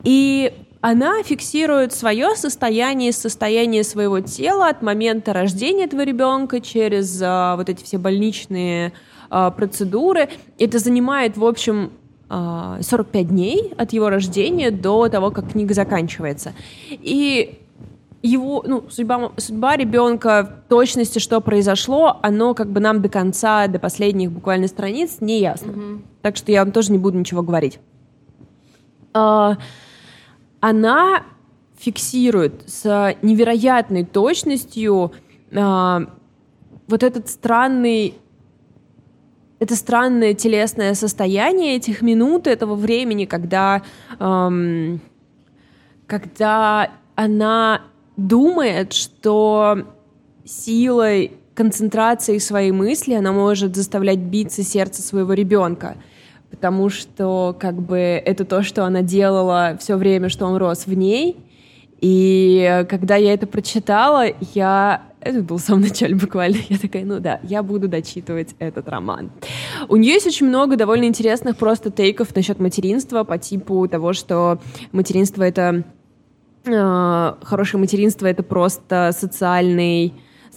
И 0.04 0.52
она 0.82 1.22
фиксирует 1.22 1.94
свое 1.94 2.37
состояние, 2.37 3.12
состояние 3.12 3.82
своего 3.82 4.20
тела 4.20 4.68
от 4.68 4.82
момента 4.82 5.32
рождения 5.32 5.85
этого 5.85 6.02
ребенка 6.02 6.61
через 6.61 7.18
а, 7.24 7.56
вот 7.56 7.70
эти 7.70 7.82
все 7.82 7.96
больничные 7.96 8.92
а, 9.35 9.51
процедуры. 9.51 10.29
Это 10.59 10.79
занимает, 10.79 11.38
в 11.38 11.45
общем, 11.47 11.92
45 12.29 13.14
а, 13.14 13.25
дней 13.25 13.73
от 13.79 13.95
его 13.95 14.11
рождения 14.11 14.71
до 14.71 15.09
того, 15.09 15.31
как 15.31 15.53
книга 15.53 15.73
заканчивается. 15.73 16.53
И 16.90 17.59
его, 18.23 18.62
ну, 18.66 18.85
судьба, 18.90 19.33
судьба 19.38 19.77
ребенка, 19.77 20.62
в 20.66 20.68
точности, 20.68 21.18
что 21.18 21.40
произошло, 21.40 22.18
оно 22.23 22.53
как 22.53 22.68
бы 22.68 22.81
нам 22.81 23.01
до 23.01 23.09
конца, 23.09 23.66
до 23.68 23.79
последних 23.79 24.31
буквально 24.31 24.68
страниц 24.68 25.16
не 25.21 25.40
ясно. 25.40 25.71
Mm-hmm. 25.71 26.03
Так 26.21 26.37
что 26.37 26.53
я 26.53 26.62
вам 26.62 26.71
тоже 26.71 26.92
не 26.92 26.99
буду 26.99 27.18
ничего 27.18 27.40
говорить. 27.40 27.79
А, 29.14 29.57
она 30.61 31.23
фиксирует 31.79 32.64
с 32.66 33.16
невероятной 33.23 34.05
точностью 34.05 35.12
а, 35.57 36.03
вот 36.87 37.03
этот 37.03 37.31
странный 37.31 38.14
это 39.62 39.77
странное 39.77 40.35
телесное 40.35 40.92
состояние 40.94 41.77
этих 41.77 42.03
минут, 42.03 42.48
этого 42.48 42.75
времени, 42.75 43.27
когда, 43.27 43.83
эм, 44.18 45.01
когда 46.09 46.90
она 47.14 47.83
думает, 48.16 48.92
что 48.92 49.87
силой 50.44 51.35
концентрации 51.55 52.38
своей 52.38 52.72
мысли 52.72 53.14
она 53.14 53.31
может 53.31 53.77
заставлять 53.77 54.18
биться 54.18 54.64
сердце 54.64 55.01
своего 55.01 55.33
ребенка. 55.33 55.96
Потому 56.51 56.88
что 56.88 57.57
как 57.57 57.77
бы 57.77 57.98
это 57.98 58.44
то, 58.44 58.64
что 58.64 58.85
она 58.85 59.03
делала 59.03 59.79
все 59.79 59.94
время, 59.94 60.29
что 60.29 60.46
он 60.46 60.57
рос 60.57 60.87
в 60.87 60.92
ней. 60.92 61.37
И 62.02 62.84
когда 62.90 63.14
я 63.14 63.32
это 63.32 63.46
прочитала, 63.46 64.26
я 64.54 65.02
это 65.20 65.40
был 65.40 65.58
в 65.58 65.60
самом 65.60 65.82
начале 65.82 66.16
буквально. 66.16 66.58
Я 66.68 66.76
такая, 66.76 67.04
ну 67.04 67.20
да, 67.20 67.38
я 67.44 67.62
буду 67.62 67.88
дочитывать 67.88 68.56
этот 68.58 68.88
роман. 68.88 69.30
У 69.88 69.96
нее 69.96 70.14
есть 70.14 70.26
очень 70.26 70.48
много 70.48 70.76
довольно 70.76 71.04
интересных 71.04 71.56
просто 71.56 71.92
тейков 71.92 72.34
насчет 72.34 72.58
материнства 72.58 73.22
по 73.22 73.38
типу 73.38 73.86
того, 73.88 74.12
что 74.12 74.60
материнство 74.90 75.44
это... 75.44 75.84
Э, 76.64 77.34
хорошее 77.42 77.80
материнство 77.80 78.26
это 78.26 78.42
просто 78.42 79.12
социальный 79.16 80.12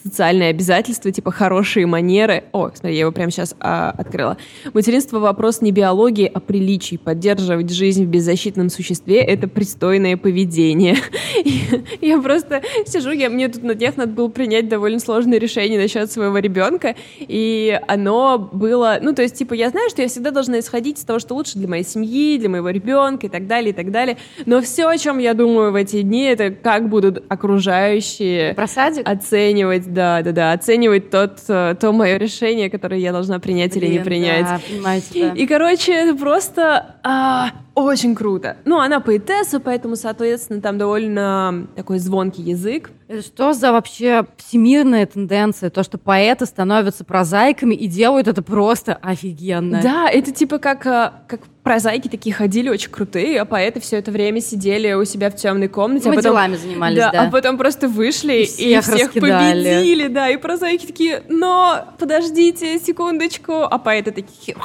социальные 0.06 0.50
обязательства, 0.50 1.12
типа 1.12 1.32
хорошие 1.32 1.88
манеры. 1.88 2.44
О, 2.52 2.70
смотри, 2.70 2.94
я 2.94 3.02
его 3.02 3.12
прямо 3.12 3.32
сейчас 3.32 3.56
а, 3.60 3.90
открыла. 3.90 4.38
Материнство— 4.74 5.18
вопрос 5.20 5.62
не 5.62 5.72
биологии, 5.72 6.30
а 6.32 6.40
приличий. 6.40 7.00
Поддерживать 7.00 7.72
жизнь 7.72 8.06
в 8.06 8.08
беззащитном 8.08 8.70
существе— 8.70 9.22
это 9.24 9.48
пристойное 9.48 10.16
поведение. 10.16 10.98
Я 12.02 12.22
просто 12.22 12.62
сижу, 12.86 13.12
я, 13.12 13.30
мне 13.30 13.48
тут 13.50 13.64
на 13.64 13.74
днях 13.74 13.98
надо 13.98 14.12
было 14.12 14.28
принять 14.28 14.70
довольно 14.70 15.00
сложное 15.00 15.40
решение 15.40 15.80
насчет 15.80 16.12
своего 16.12 16.38
ребенка, 16.38 16.96
и 17.20 17.80
оно 17.88 18.38
было, 18.38 19.00
ну, 19.02 19.14
то 19.14 19.24
есть, 19.24 19.36
типа, 19.36 19.54
я 19.54 19.70
знаю, 19.70 19.90
что 19.90 20.02
я 20.02 20.08
всегда 20.08 20.32
должна 20.32 20.60
исходить 20.60 21.00
из 21.00 21.04
того, 21.04 21.20
что 21.20 21.34
лучше 21.34 21.58
для 21.58 21.68
моей 21.68 21.84
семьи, 21.84 22.38
для 22.38 22.50
моего 22.50 22.70
ребенка 22.70 23.26
и 23.26 23.30
так 23.30 23.48
далее, 23.48 23.72
и 23.72 23.74
так 23.74 23.92
далее, 23.92 24.18
но 24.46 24.62
все, 24.62 24.88
о 24.88 24.98
чем 24.98 25.18
я 25.18 25.34
думаю 25.34 25.72
в 25.72 25.76
эти 25.76 26.02
дни, 26.02 26.24
это 26.24 26.52
как 26.52 26.90
будут 26.90 27.24
окружающие 27.28 28.54
Про 28.54 28.68
садик? 28.68 29.08
оценивать, 29.08 29.92
да, 29.96 30.22
да, 30.22 30.32
да, 30.32 30.52
оценивать 30.52 31.10
тот, 31.10 31.40
э, 31.48 31.76
то 31.80 31.92
мое 31.92 32.18
решение, 32.18 32.70
которое 32.70 33.00
я 33.00 33.12
должна 33.12 33.40
принять 33.40 33.74
Блин, 33.74 33.84
или 33.86 33.98
не 33.98 34.04
принять. 34.04 34.46
Да, 34.46 34.62
понимаете, 34.70 35.08
да. 35.14 35.34
И, 35.34 35.48
короче, 35.48 35.94
это 35.94 36.16
просто 36.16 36.98
а, 37.04 37.52
очень 37.74 38.14
круто. 38.14 38.58
Ну, 38.66 38.80
она 38.80 39.00
поэтесса, 39.00 39.60
поэтому, 39.60 39.96
соответственно, 39.96 40.62
там 40.62 40.78
довольно 40.78 41.68
такой 41.76 42.00
звонкий 42.00 42.44
язык. 42.44 42.92
Это 43.08 43.22
что 43.22 43.54
за 43.54 43.72
вообще 43.72 44.26
всемирная 44.38 45.06
тенденция? 45.06 45.70
То, 45.70 45.84
что 45.84 46.00
поэты 46.00 46.48
становятся 46.48 47.04
прозаиками 47.04 47.76
и 47.76 47.88
делают 47.88 48.28
это 48.28 48.42
просто 48.42 48.96
офигенно. 48.96 49.80
Да, 49.82 50.10
это 50.10 50.32
типа 50.32 50.58
как, 50.58 50.88
а, 50.88 51.24
как 51.28 51.42
прозаики 51.62 52.08
такие 52.08 52.34
ходили 52.34 52.70
очень 52.70 52.90
крутые, 52.90 53.40
а 53.42 53.46
поэты 53.46 53.80
все 53.80 53.98
это 53.98 54.12
время 54.12 54.42
сидели 54.42 54.92
у 54.94 55.06
себя 55.06 55.30
в 55.30 55.36
темной 55.36 55.68
комнате. 55.68 56.10
Мы 56.10 56.16
а 56.16 56.18
потом, 56.18 56.32
делами 56.32 56.56
занимались, 56.56 56.98
да. 56.98 57.12
А 57.12 57.30
потом 57.30 57.60
просто 57.60 57.88
вышли 57.88 58.38
И 58.38 58.44
и 58.44 58.46
всех 58.46 58.86
всех, 58.86 59.08
раскидали. 59.08 59.64
победили, 59.64 60.08
да. 60.08 60.30
И 60.30 60.38
прозаики 60.38 60.88
такие, 60.88 61.22
но 61.30 61.94
подождите 62.00 62.80
секундочку. 62.80 63.64
А 63.64 63.78
поэты 63.78 64.12
такие... 64.12 64.58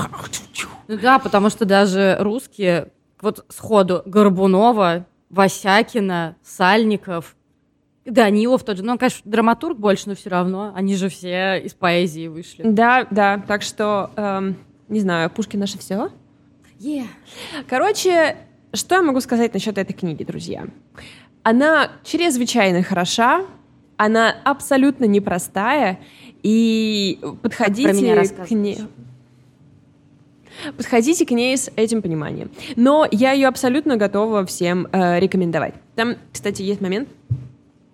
Ну 0.88 0.98
да, 0.98 1.18
потому 1.18 1.50
что 1.50 1.66
даже 1.66 2.16
русские, 2.20 2.88
вот 3.20 3.44
сходу, 3.50 4.02
Горбунова, 4.06 5.06
Васякина, 5.28 6.36
Сальников, 6.42 7.36
Данилов 8.04 8.64
тот 8.64 8.78
же, 8.78 8.82
ну, 8.82 8.92
он, 8.92 8.98
конечно, 8.98 9.30
драматург 9.30 9.78
больше, 9.78 10.08
но 10.08 10.14
все 10.14 10.30
равно, 10.30 10.72
они 10.74 10.96
же 10.96 11.08
все 11.08 11.60
из 11.62 11.74
поэзии 11.74 12.28
вышли. 12.28 12.62
Да, 12.64 13.06
да, 13.10 13.42
так 13.46 13.62
что, 13.62 14.10
эм, 14.16 14.56
не 14.88 15.00
знаю, 15.00 15.30
Пушкин 15.30 15.60
наше 15.60 15.78
все. 15.78 16.10
Yeah. 16.78 17.06
Короче, 17.68 18.36
что 18.72 18.94
я 18.94 19.02
могу 19.02 19.20
сказать 19.20 19.52
насчет 19.52 19.76
этой 19.76 19.92
книги, 19.92 20.24
друзья? 20.24 20.64
Она 21.42 21.90
чрезвычайно 22.04 22.82
хороша, 22.82 23.44
она 23.96 24.34
абсолютно 24.44 25.04
непростая, 25.04 26.00
и 26.42 27.18
подходите 27.42 28.34
к 28.46 28.50
ней... 28.50 28.78
Подходите 30.76 31.24
к 31.24 31.30
ней 31.30 31.56
с 31.56 31.70
этим 31.76 32.02
пониманием. 32.02 32.50
Но 32.76 33.06
я 33.10 33.32
ее 33.32 33.48
абсолютно 33.48 33.96
готова 33.96 34.44
всем 34.44 34.88
э, 34.92 35.18
рекомендовать. 35.18 35.74
Там, 35.94 36.16
кстати, 36.32 36.60
есть 36.60 36.82
момент, 36.82 37.08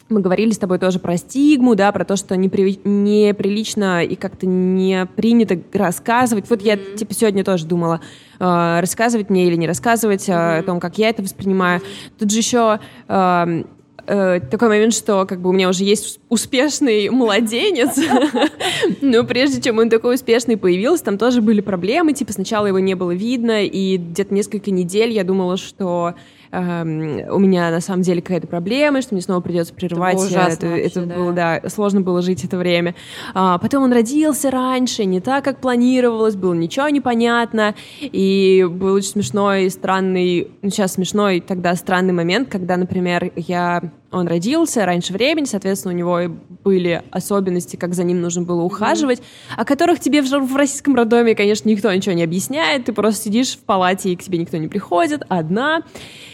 мы 0.08 0.20
говорили 0.20 0.52
с 0.52 0.58
тобой 0.58 0.78
тоже 0.78 0.98
про 0.98 1.16
стигму, 1.16 1.74
да, 1.74 1.90
про 1.92 2.04
то, 2.04 2.16
что 2.16 2.34
непри- 2.34 2.80
неприлично 2.84 4.04
и 4.04 4.14
как-то 4.14 4.46
не 4.46 5.06
принято 5.16 5.58
рассказывать. 5.72 6.48
Вот 6.48 6.62
я, 6.62 6.76
типа, 6.76 7.12
сегодня 7.14 7.44
тоже 7.44 7.66
думала, 7.66 8.00
э, 8.38 8.80
рассказывать 8.80 9.30
мне 9.30 9.46
или 9.46 9.56
не 9.56 9.66
рассказывать 9.66 10.28
э, 10.28 10.58
о 10.58 10.62
том, 10.62 10.80
как 10.80 10.98
я 10.98 11.08
это 11.08 11.22
воспринимаю. 11.22 11.80
Тут 12.18 12.30
же 12.30 12.38
еще 12.38 12.78
э, 13.08 13.64
э, 14.06 14.40
такой 14.50 14.68
момент, 14.68 14.94
что 14.94 15.26
как 15.26 15.40
бы 15.40 15.50
у 15.50 15.52
меня 15.52 15.68
уже 15.68 15.84
есть 15.84 16.20
успешный 16.28 17.08
младенец, 17.10 17.96
но 19.00 19.24
прежде 19.24 19.60
чем 19.60 19.78
он 19.78 19.90
такой 19.90 20.14
успешный 20.14 20.56
появился, 20.56 21.04
там 21.04 21.18
тоже 21.18 21.42
были 21.42 21.60
проблемы, 21.60 22.12
типа 22.12 22.32
сначала 22.32 22.66
его 22.66 22.78
не 22.78 22.94
было 22.94 23.12
видно, 23.12 23.64
и 23.64 23.96
где-то 23.96 24.32
несколько 24.32 24.70
недель 24.70 25.10
я 25.10 25.24
думала, 25.24 25.56
что 25.56 26.14
эм, 26.56 27.20
у 27.30 27.38
меня 27.38 27.70
на 27.70 27.80
самом 27.80 28.02
деле 28.02 28.22
какая-то 28.22 28.46
проблема, 28.46 29.02
что 29.02 29.14
мне 29.14 29.22
снова 29.22 29.40
придется 29.40 29.74
прерывать. 29.74 30.16
было 30.16 30.26
ужасно 30.26 30.52
это, 30.52 30.66
вообще, 30.66 30.82
это 30.82 31.06
да. 31.06 31.14
было, 31.14 31.32
да, 31.32 31.60
сложно 31.68 32.00
было 32.00 32.22
жить 32.22 32.44
это 32.44 32.56
время. 32.56 32.94
А, 33.34 33.58
потом 33.58 33.84
он 33.84 33.92
родился 33.92 34.50
раньше, 34.50 35.04
не 35.04 35.20
так, 35.20 35.44
как 35.44 35.60
планировалось, 35.60 36.36
было 36.36 36.54
ничего 36.54 36.88
непонятно, 36.88 37.74
и 38.00 38.66
был 38.70 38.94
очень 38.94 39.10
смешной, 39.10 39.70
странный, 39.70 40.50
ну, 40.62 40.70
сейчас 40.70 40.94
смешной, 40.94 41.40
тогда 41.40 41.74
странный 41.74 42.12
момент, 42.12 42.48
когда, 42.48 42.76
например, 42.76 43.32
я 43.36 43.82
он 44.16 44.26
родился 44.28 44.84
раньше 44.84 45.12
времени, 45.12 45.44
соответственно, 45.44 45.94
у 45.94 45.96
него 45.96 46.20
и 46.20 46.28
были 46.28 47.02
особенности, 47.10 47.76
как 47.76 47.94
за 47.94 48.04
ним 48.04 48.20
нужно 48.20 48.42
было 48.42 48.62
ухаживать, 48.62 49.22
о 49.56 49.64
которых 49.64 50.00
тебе 50.00 50.22
в, 50.22 50.28
в 50.28 50.56
российском 50.56 50.94
роддоме, 50.94 51.34
конечно, 51.34 51.68
никто 51.68 51.92
ничего 51.92 52.14
не 52.14 52.24
объясняет, 52.24 52.86
ты 52.86 52.92
просто 52.92 53.24
сидишь 53.24 53.54
в 53.54 53.60
палате, 53.60 54.10
и 54.10 54.16
к 54.16 54.22
тебе 54.22 54.38
никто 54.38 54.56
не 54.56 54.68
приходит, 54.68 55.22
одна. 55.28 55.82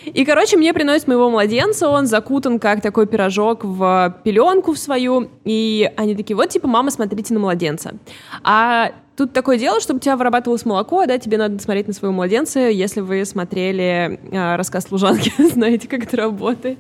И, 0.04 0.24
короче, 0.24 0.56
мне 0.56 0.72
приносят 0.72 1.08
моего 1.08 1.30
младенца, 1.30 1.88
он 1.88 2.06
закутан 2.06 2.58
как 2.58 2.80
такой 2.80 3.06
пирожок 3.06 3.64
в 3.64 4.16
пеленку 4.24 4.72
в 4.72 4.78
свою, 4.78 5.28
и 5.44 5.90
они 5.96 6.14
такие, 6.14 6.36
вот, 6.36 6.48
типа, 6.48 6.68
мама, 6.68 6.90
смотрите 6.90 7.34
на 7.34 7.40
младенца. 7.40 7.94
А 8.42 8.92
Тут 9.14 9.34
такое 9.34 9.58
дело, 9.58 9.78
чтобы 9.80 9.98
у 9.98 10.00
тебя 10.00 10.16
вырабатывалось 10.16 10.64
молоко, 10.64 11.04
да, 11.04 11.18
тебе 11.18 11.36
надо 11.36 11.58
смотреть 11.62 11.86
на 11.86 11.92
своего 11.92 12.14
младенца, 12.14 12.60
если 12.60 13.00
вы 13.00 13.24
смотрели 13.26 14.18
э, 14.30 14.56
рассказ 14.56 14.84
служанки, 14.84 15.32
знаете, 15.52 15.86
как 15.86 16.04
это 16.04 16.16
работает. 16.16 16.78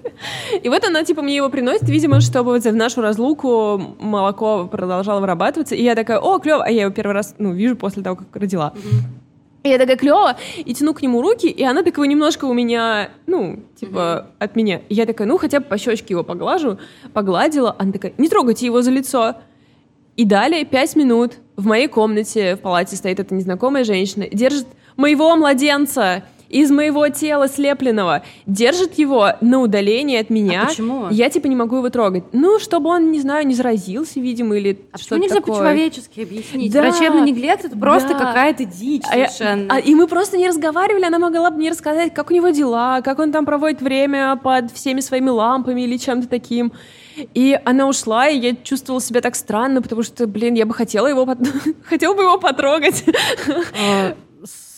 И 0.62 0.68
вот 0.70 0.82
она, 0.84 1.04
типа, 1.04 1.20
мне 1.20 1.36
его 1.36 1.50
приносит, 1.50 1.88
видимо, 1.88 2.20
чтобы 2.20 2.52
вот 2.52 2.64
в 2.64 2.74
нашу 2.74 3.02
разлуку 3.02 3.78
молоко 4.00 4.66
продолжало 4.66 5.20
вырабатываться. 5.20 5.74
И 5.74 5.82
я 5.82 5.94
такая, 5.94 6.18
о, 6.18 6.38
клево, 6.38 6.64
а 6.64 6.70
я 6.70 6.82
его 6.82 6.90
первый 6.90 7.12
раз, 7.12 7.34
ну, 7.36 7.52
вижу 7.52 7.76
после 7.76 8.02
того, 8.02 8.16
как 8.16 8.34
родила. 8.34 8.72
И 9.62 9.68
я 9.68 9.78
такая 9.78 9.96
клево, 9.96 10.36
и 10.56 10.74
тяну 10.74 10.92
к 10.94 11.02
нему 11.02 11.22
руки, 11.22 11.46
и 11.46 11.62
она 11.62 11.82
такого 11.82 12.04
немножко 12.04 12.46
у 12.46 12.54
меня, 12.54 13.10
ну, 13.26 13.60
типа, 13.78 14.28
от 14.38 14.56
меня. 14.56 14.80
И 14.88 14.94
я 14.94 15.06
такая, 15.06 15.28
ну, 15.28 15.38
хотя 15.38 15.60
бы 15.60 15.66
по 15.66 15.78
щечке 15.78 16.14
его 16.14 16.24
поглажу, 16.24 16.78
погладила. 17.12 17.76
Она 17.78 17.92
такая, 17.92 18.14
не 18.18 18.28
трогайте 18.28 18.66
его 18.66 18.82
за 18.82 18.90
лицо. 18.90 19.36
И 20.16 20.24
далее 20.24 20.64
пять 20.64 20.94
минут 20.96 21.34
в 21.56 21.66
моей 21.66 21.88
комнате 21.88 22.56
в 22.56 22.60
палате 22.60 22.96
стоит 22.96 23.18
эта 23.20 23.34
незнакомая 23.34 23.84
женщина, 23.84 24.26
держит 24.30 24.66
моего 24.96 25.34
младенца 25.36 26.24
из 26.50 26.70
моего 26.70 27.08
тела 27.08 27.48
слепленного, 27.48 28.24
держит 28.44 28.98
его 28.98 29.30
на 29.40 29.60
удалении 29.60 30.18
от 30.20 30.28
меня. 30.28 30.64
А 30.64 30.66
почему? 30.66 31.06
Я 31.10 31.30
типа 31.30 31.46
не 31.46 31.56
могу 31.56 31.78
его 31.78 31.88
трогать. 31.88 32.24
Ну, 32.32 32.58
чтобы 32.58 32.90
он, 32.90 33.10
не 33.10 33.20
знаю, 33.20 33.46
не 33.46 33.54
заразился, 33.54 34.20
видимо, 34.20 34.58
или 34.58 34.78
А 34.92 34.98
что-то 34.98 35.16
нельзя 35.18 35.36
такое. 35.36 35.54
по-человечески 35.54 36.20
объяснить? 36.20 36.70
Да. 36.70 36.82
Врачебный 36.82 37.22
неглект— 37.22 37.64
это 37.64 37.74
просто 37.78 38.10
Да. 38.10 38.18
какая-то 38.18 38.66
дичь 38.66 39.00
А 39.10 39.16
я- 39.16 39.28
совершенно. 39.30 39.74
а- 39.74 39.78
и 39.78 39.94
мы 39.94 40.06
просто 40.06 40.36
не 40.36 40.46
разговаривали, 40.46 41.04
она 41.06 41.18
могла 41.18 41.50
бы 41.50 41.56
мне 41.56 41.70
рассказать, 41.70 42.12
как 42.12 42.30
у 42.30 42.34
него 42.34 42.50
дела, 42.50 43.00
как 43.00 43.18
он 43.18 43.32
там 43.32 43.46
проводит 43.46 43.80
время 43.80 44.36
под 44.36 44.70
всеми 44.72 45.00
своими 45.00 45.30
лампами 45.30 45.80
или 45.80 45.96
чем-то 45.96 46.28
таким. 46.28 46.72
И 47.34 47.58
она 47.64 47.88
ушла, 47.88 48.28
и 48.28 48.38
я 48.38 48.56
чувствовала 48.56 49.00
себя 49.00 49.20
так 49.20 49.34
странно, 49.34 49.82
потому 49.82 50.02
что, 50.02 50.26
блин, 50.26 50.54
я 50.54 50.66
бы 50.66 50.74
хотела 50.74 51.06
его, 51.06 51.26
хотела 51.84 52.14
бы 52.14 52.22
его 52.22 52.38
потрогать. 52.38 53.04
А, 53.78 54.16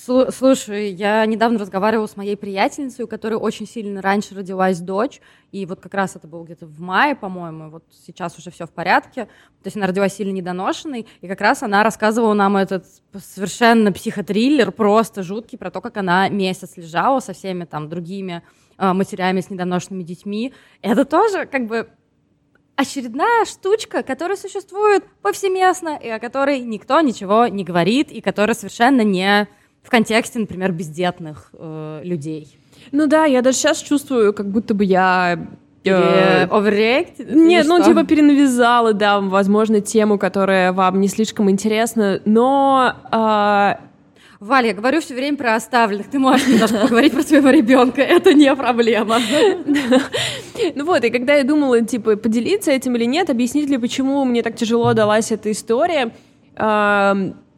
слу- 0.06 0.30
Слушай, 0.30 0.92
я 0.92 1.24
недавно 1.26 1.58
разговаривала 1.58 2.06
с 2.06 2.16
моей 2.16 2.36
приятельницей, 2.36 3.04
у 3.04 3.08
которой 3.08 3.34
очень 3.34 3.66
сильно 3.66 4.02
раньше 4.02 4.34
родилась 4.34 4.80
дочь, 4.80 5.20
и 5.52 5.66
вот 5.66 5.80
как 5.80 5.94
раз 5.94 6.16
это 6.16 6.26
было 6.26 6.44
где-то 6.44 6.66
в 6.66 6.80
мае, 6.80 7.14
по-моему, 7.14 7.70
вот 7.70 7.84
сейчас 8.04 8.36
уже 8.38 8.50
все 8.50 8.66
в 8.66 8.70
порядке, 8.70 9.24
то 9.24 9.66
есть 9.66 9.76
она 9.76 9.86
родилась 9.86 10.14
сильно 10.14 10.32
недоношенной, 10.32 11.06
и 11.20 11.28
как 11.28 11.40
раз 11.40 11.62
она 11.62 11.82
рассказывала 11.82 12.34
нам 12.34 12.56
этот 12.56 12.84
совершенно 13.16 13.92
психотриллер, 13.92 14.72
просто 14.72 15.22
жуткий, 15.22 15.56
про 15.58 15.70
то, 15.70 15.80
как 15.80 15.96
она 15.96 16.28
месяц 16.28 16.76
лежала 16.76 17.20
со 17.20 17.32
всеми 17.32 17.64
там 17.64 17.88
другими 17.88 18.42
а, 18.76 18.92
матерями 18.92 19.40
с 19.40 19.50
недоношенными 19.50 20.02
детьми. 20.02 20.52
Это 20.82 21.04
тоже 21.04 21.46
как 21.46 21.66
бы 21.66 21.88
очередная 22.76 23.44
штучка, 23.44 24.02
которая 24.02 24.36
существует 24.36 25.04
повсеместно, 25.22 25.98
и 26.02 26.08
о 26.08 26.18
которой 26.18 26.60
никто 26.60 27.00
ничего 27.00 27.46
не 27.46 27.64
говорит, 27.64 28.10
и 28.10 28.20
которая 28.20 28.54
совершенно 28.54 29.02
не 29.02 29.48
в 29.82 29.90
контексте, 29.90 30.38
например, 30.38 30.72
бездетных 30.72 31.50
э, 31.52 32.00
людей. 32.02 32.58
Ну 32.90 33.06
да, 33.06 33.24
я 33.24 33.42
даже 33.42 33.58
сейчас 33.58 33.78
чувствую, 33.78 34.32
как 34.32 34.48
будто 34.48 34.74
бы 34.74 34.84
я... 34.84 35.38
э, 35.84 35.88
Или 35.88 36.48
overreacted? 36.50 37.34
Нет, 37.34 37.66
ну 37.66 37.78
что? 37.80 37.90
типа 37.90 38.04
перенавязала, 38.04 38.92
да, 38.92 39.20
возможно, 39.20 39.80
тему, 39.80 40.18
которая 40.18 40.72
вам 40.72 41.00
не 41.00 41.08
слишком 41.08 41.50
интересна, 41.50 42.20
но 42.24 42.94
а, 43.10 43.78
Валя, 44.40 44.68
я 44.68 44.74
говорю 44.74 45.00
все 45.00 45.14
время 45.14 45.36
про 45.36 45.54
оставленных. 45.54 46.10
Ты 46.10 46.18
можешь 46.18 46.46
немножко 46.46 46.78
поговорить 46.78 47.12
про 47.12 47.22
своего 47.22 47.50
ребенка, 47.50 48.02
это 48.02 48.34
не 48.34 48.54
проблема. 48.54 49.18
Ну 50.74 50.84
вот, 50.84 51.04
и 51.04 51.10
когда 51.10 51.34
я 51.34 51.44
думала, 51.44 51.80
типа, 51.82 52.16
поделиться 52.16 52.70
этим 52.70 52.96
или 52.96 53.04
нет, 53.04 53.30
объяснить 53.30 53.68
ли, 53.68 53.78
почему 53.78 54.24
мне 54.24 54.42
так 54.42 54.56
тяжело 54.56 54.92
далась 54.92 55.32
эта 55.32 55.50
история, 55.50 56.12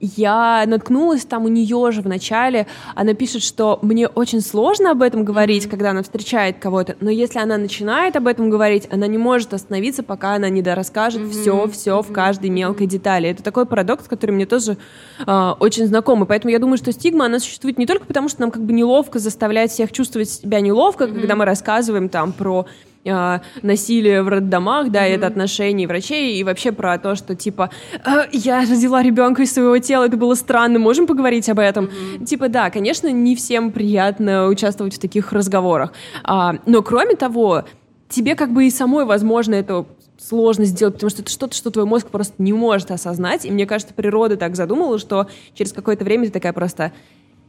я 0.00 0.64
наткнулась 0.66 1.24
там 1.24 1.44
у 1.44 1.48
нее 1.48 1.90
же 1.92 2.02
в 2.02 2.06
начале, 2.06 2.66
она 2.94 3.14
пишет, 3.14 3.42
что 3.42 3.78
мне 3.82 4.08
очень 4.08 4.40
сложно 4.40 4.90
об 4.90 5.02
этом 5.02 5.24
говорить, 5.24 5.66
когда 5.66 5.90
она 5.90 6.02
встречает 6.02 6.58
кого-то, 6.58 6.96
но 7.00 7.10
если 7.10 7.38
она 7.38 7.56
начинает 7.56 8.16
об 8.16 8.26
этом 8.26 8.50
говорить, 8.50 8.86
она 8.90 9.06
не 9.06 9.18
может 9.18 9.54
остановиться, 9.54 10.02
пока 10.02 10.34
она 10.34 10.48
не 10.48 10.62
расскажет 10.62 11.22
mm-hmm. 11.22 11.30
все, 11.30 11.68
все 11.68 12.02
в 12.02 12.12
каждой 12.12 12.50
мелкой 12.50 12.86
детали. 12.86 13.28
Это 13.28 13.42
такой 13.42 13.66
парадокс, 13.66 14.08
который 14.08 14.32
мне 14.32 14.46
тоже 14.46 14.76
э, 15.24 15.52
очень 15.60 15.86
знакомый, 15.86 16.26
поэтому 16.26 16.50
я 16.50 16.58
думаю, 16.58 16.76
что 16.76 16.92
стигма 16.92 17.26
она 17.26 17.38
существует 17.38 17.78
не 17.78 17.86
только 17.86 18.04
потому, 18.04 18.28
что 18.28 18.40
нам 18.40 18.50
как 18.50 18.64
бы 18.64 18.72
неловко 18.72 19.18
заставлять 19.18 19.70
всех 19.70 19.92
чувствовать 19.92 20.28
себя 20.28 20.60
неловко, 20.60 21.04
mm-hmm. 21.04 21.14
когда 21.14 21.36
мы 21.36 21.44
рассказываем 21.44 22.08
там 22.08 22.32
про 22.32 22.66
э, 23.06 23.40
насилие 23.62 24.22
в 24.22 24.28
роддомах, 24.28 24.90
да, 24.90 25.06
mm-hmm. 25.06 25.14
это 25.14 25.26
отношения 25.26 25.86
врачей, 25.86 26.38
и 26.38 26.44
вообще 26.44 26.72
про 26.72 26.98
то, 26.98 27.14
что, 27.14 27.34
типа, 27.34 27.70
э, 28.04 28.24
я 28.32 28.60
родила 28.60 29.02
ребенка 29.02 29.42
из 29.42 29.52
своего 29.52 29.78
тела, 29.78 30.04
это 30.04 30.16
было 30.16 30.34
странно, 30.34 30.78
можем 30.78 31.06
поговорить 31.06 31.48
об 31.48 31.58
этом? 31.58 31.86
Mm-hmm. 31.86 32.24
Типа, 32.24 32.48
да, 32.48 32.70
конечно, 32.70 33.10
не 33.10 33.36
всем 33.36 33.70
приятно 33.72 34.48
участвовать 34.48 34.96
в 34.96 34.98
таких 34.98 35.32
разговорах, 35.32 35.92
а, 36.24 36.56
но 36.66 36.82
кроме 36.82 37.16
того, 37.16 37.64
тебе 38.08 38.34
как 38.34 38.52
бы 38.52 38.66
и 38.66 38.70
самой, 38.70 39.04
возможно, 39.04 39.54
это 39.54 39.86
сложно 40.18 40.64
сделать, 40.64 40.94
потому 40.94 41.10
что 41.10 41.22
это 41.22 41.30
что-то, 41.30 41.54
что 41.54 41.70
твой 41.70 41.84
мозг 41.84 42.08
просто 42.08 42.34
не 42.38 42.52
может 42.52 42.90
осознать. 42.90 43.44
И 43.44 43.50
мне 43.50 43.66
кажется, 43.66 43.94
природа 43.94 44.36
так 44.36 44.56
задумала, 44.56 44.98
что 44.98 45.28
через 45.54 45.72
какое-то 45.72 46.04
время 46.04 46.26
ты 46.26 46.32
такая 46.32 46.52
просто 46.52 46.92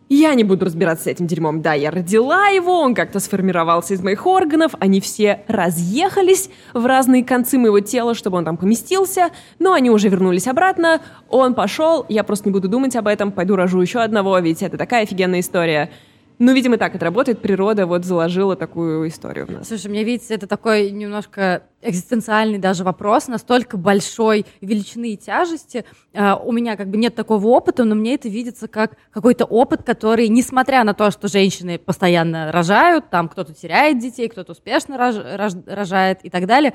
я 0.09 0.33
не 0.33 0.43
буду 0.43 0.65
разбираться 0.65 1.05
с 1.05 1.07
этим 1.07 1.27
дерьмом. 1.27 1.61
Да, 1.61 1.73
я 1.73 1.91
родила 1.91 2.47
его, 2.47 2.79
он 2.79 2.95
как-то 2.95 3.19
сформировался 3.19 3.93
из 3.93 4.01
моих 4.01 4.25
органов, 4.25 4.73
они 4.79 5.01
все 5.01 5.43
разъехались 5.47 6.49
в 6.73 6.85
разные 6.85 7.23
концы 7.23 7.57
моего 7.57 7.79
тела, 7.79 8.13
чтобы 8.13 8.37
он 8.37 8.45
там 8.45 8.57
поместился, 8.57 9.29
но 9.59 9.73
они 9.73 9.89
уже 9.89 10.09
вернулись 10.09 10.47
обратно, 10.47 11.01
он 11.29 11.53
пошел, 11.53 12.05
я 12.09 12.23
просто 12.23 12.49
не 12.49 12.53
буду 12.53 12.67
думать 12.67 12.95
об 12.95 13.07
этом, 13.07 13.31
пойду 13.31 13.55
рожу 13.55 13.81
еще 13.81 13.99
одного, 13.99 14.37
ведь 14.39 14.61
это 14.61 14.77
такая 14.77 15.03
офигенная 15.03 15.41
история. 15.41 15.91
Ну, 16.39 16.53
видимо, 16.53 16.77
так 16.77 16.93
это 16.93 17.05
работает. 17.05 17.41
Природа 17.41 17.87
вот 17.87 18.05
заложила 18.05 18.55
такую 18.55 19.07
историю 19.07 19.47
в 19.47 19.51
нас. 19.51 19.67
Слушай, 19.67 19.87
мне 19.87 20.03
видится, 20.03 20.35
это 20.35 20.45
такой 20.45 20.91
немножко 20.91 21.63
экзистенциальный 21.81 22.59
даже 22.59 22.83
вопрос, 22.83 23.27
настолько 23.27 23.75
большой 23.77 24.45
величины 24.61 25.13
и 25.13 25.17
тяжести. 25.17 25.83
Uh, 26.13 26.39
у 26.43 26.51
меня 26.51 26.75
как 26.75 26.89
бы 26.89 26.97
нет 26.97 27.15
такого 27.15 27.47
опыта, 27.47 27.85
но 27.85 27.95
мне 27.95 28.15
это 28.15 28.29
видится 28.29 28.67
как 28.67 28.97
какой-то 29.11 29.45
опыт, 29.45 29.83
который, 29.83 30.27
несмотря 30.27 30.83
на 30.83 30.93
то, 30.93 31.09
что 31.09 31.27
женщины 31.27 31.79
постоянно 31.79 32.51
рожают, 32.51 33.09
там 33.09 33.29
кто-то 33.29 33.53
теряет 33.53 33.99
детей, 33.99 34.27
кто-то 34.27 34.51
успешно 34.51 34.97
рож, 34.97 35.15
рож, 35.15 35.53
рожает 35.65 36.19
и 36.23 36.29
так 36.29 36.45
далее, 36.45 36.73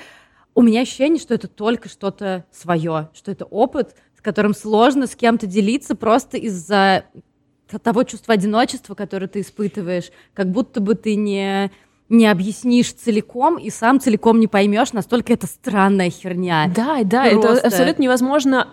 у 0.54 0.62
меня 0.62 0.82
ощущение, 0.82 1.20
что 1.20 1.34
это 1.34 1.48
только 1.48 1.88
что-то 1.88 2.44
свое, 2.50 3.10
что 3.14 3.30
это 3.30 3.44
опыт, 3.44 3.94
с 4.16 4.20
которым 4.20 4.54
сложно 4.54 5.06
с 5.06 5.14
кем-то 5.14 5.46
делиться 5.46 5.94
просто 5.94 6.36
из-за 6.36 7.04
того 7.78 8.04
чувства 8.04 8.34
одиночества, 8.34 8.94
которое 8.94 9.28
ты 9.28 9.40
испытываешь, 9.40 10.10
как 10.34 10.50
будто 10.50 10.80
бы 10.80 10.94
ты 10.94 11.14
не 11.14 11.70
не 12.08 12.26
объяснишь 12.26 12.92
целиком 12.92 13.56
и 13.56 13.70
сам 13.70 13.98
целиком 13.98 14.38
не 14.38 14.46
поймешь, 14.46 14.92
настолько 14.92 15.32
это 15.32 15.46
странная 15.46 16.10
херня. 16.10 16.70
Да, 16.74 16.98
да, 17.04 17.30
Просто. 17.30 17.52
это 17.52 17.66
абсолютно 17.68 18.02
невозможно 18.02 18.68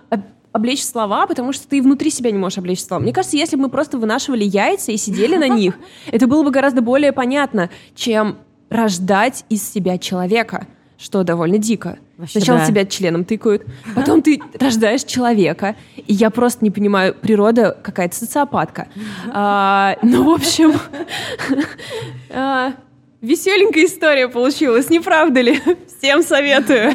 облечь 0.51 0.83
слова, 0.83 1.25
потому 1.25 1.53
что 1.53 1.67
ты 1.67 1.81
внутри 1.81 2.09
себя 2.09 2.31
не 2.31 2.37
можешь 2.37 2.57
облечь 2.57 2.83
слова. 2.83 3.01
Мне 3.01 3.13
кажется, 3.13 3.37
если 3.37 3.55
бы 3.55 3.63
мы 3.63 3.69
просто 3.69 3.97
вынашивали 3.97 4.43
яйца 4.43 4.91
и 4.91 4.97
сидели 4.97 5.37
на 5.37 5.47
них, 5.47 5.75
это 6.11 6.27
было 6.27 6.43
бы 6.43 6.51
гораздо 6.51 6.81
более 6.81 7.13
понятно, 7.13 7.69
чем 7.95 8.39
рождать 8.69 9.45
из 9.49 9.67
себя 9.67 9.97
человека 9.97 10.67
что 10.99 11.23
довольно 11.23 11.57
дико. 11.57 11.97
Вообще, 12.17 12.39
Сначала 12.39 12.59
да. 12.59 12.65
тебя 12.65 12.85
членом 12.85 13.23
тыкают, 13.23 13.65
потом 13.95 14.21
ты 14.21 14.41
рождаешь 14.59 15.03
человека, 15.03 15.75
и 15.95 16.13
я 16.13 16.29
просто 16.29 16.65
не 16.65 16.71
понимаю, 16.71 17.15
природа 17.15 17.77
какая-то 17.81 18.15
социопатка. 18.15 18.89
А, 19.31 19.95
ну, 20.03 20.25
в 20.25 20.29
общем, 20.29 20.73
а, 22.29 22.73
веселенькая 23.22 23.86
история 23.86 24.28
получилась, 24.28 24.89
не 24.89 24.99
правда 24.99 25.41
ли? 25.41 25.59
Всем 25.97 26.24
советую. 26.24 26.93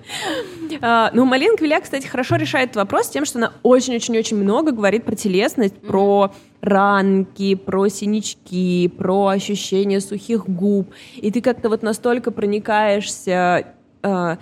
а, 0.80 1.10
ну, 1.12 1.24
Малин 1.24 1.56
Квиля, 1.56 1.80
кстати, 1.80 2.06
хорошо 2.06 2.36
решает 2.36 2.76
вопрос 2.76 3.08
тем, 3.08 3.24
что 3.24 3.38
она 3.38 3.52
очень-очень-очень 3.62 4.36
много 4.36 4.72
говорит 4.72 5.04
про 5.04 5.16
телесность, 5.16 5.76
про 5.80 6.32
ранки, 6.60 7.54
про 7.54 7.88
синячки, 7.88 8.88
про 8.88 9.28
ощущение 9.28 10.00
сухих 10.00 10.48
губ. 10.48 10.90
И 11.16 11.30
ты 11.30 11.40
как-то 11.40 11.68
вот 11.68 11.82
настолько 11.82 12.30
проникаешься 12.30 13.66
э, 14.02 14.36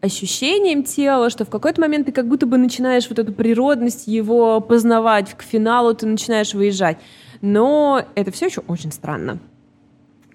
ощущением 0.00 0.82
тела, 0.82 1.30
что 1.30 1.44
в 1.44 1.50
какой-то 1.50 1.80
момент 1.80 2.06
ты 2.06 2.12
как 2.12 2.26
будто 2.28 2.46
бы 2.46 2.58
начинаешь 2.58 3.08
вот 3.08 3.18
эту 3.18 3.32
природность 3.32 4.06
его 4.06 4.60
познавать, 4.60 5.34
к 5.34 5.42
финалу 5.42 5.94
ты 5.94 6.06
начинаешь 6.06 6.54
выезжать. 6.54 6.98
Но 7.40 8.04
это 8.14 8.30
все 8.30 8.46
еще 8.46 8.62
очень 8.66 8.92
странно, 8.92 9.38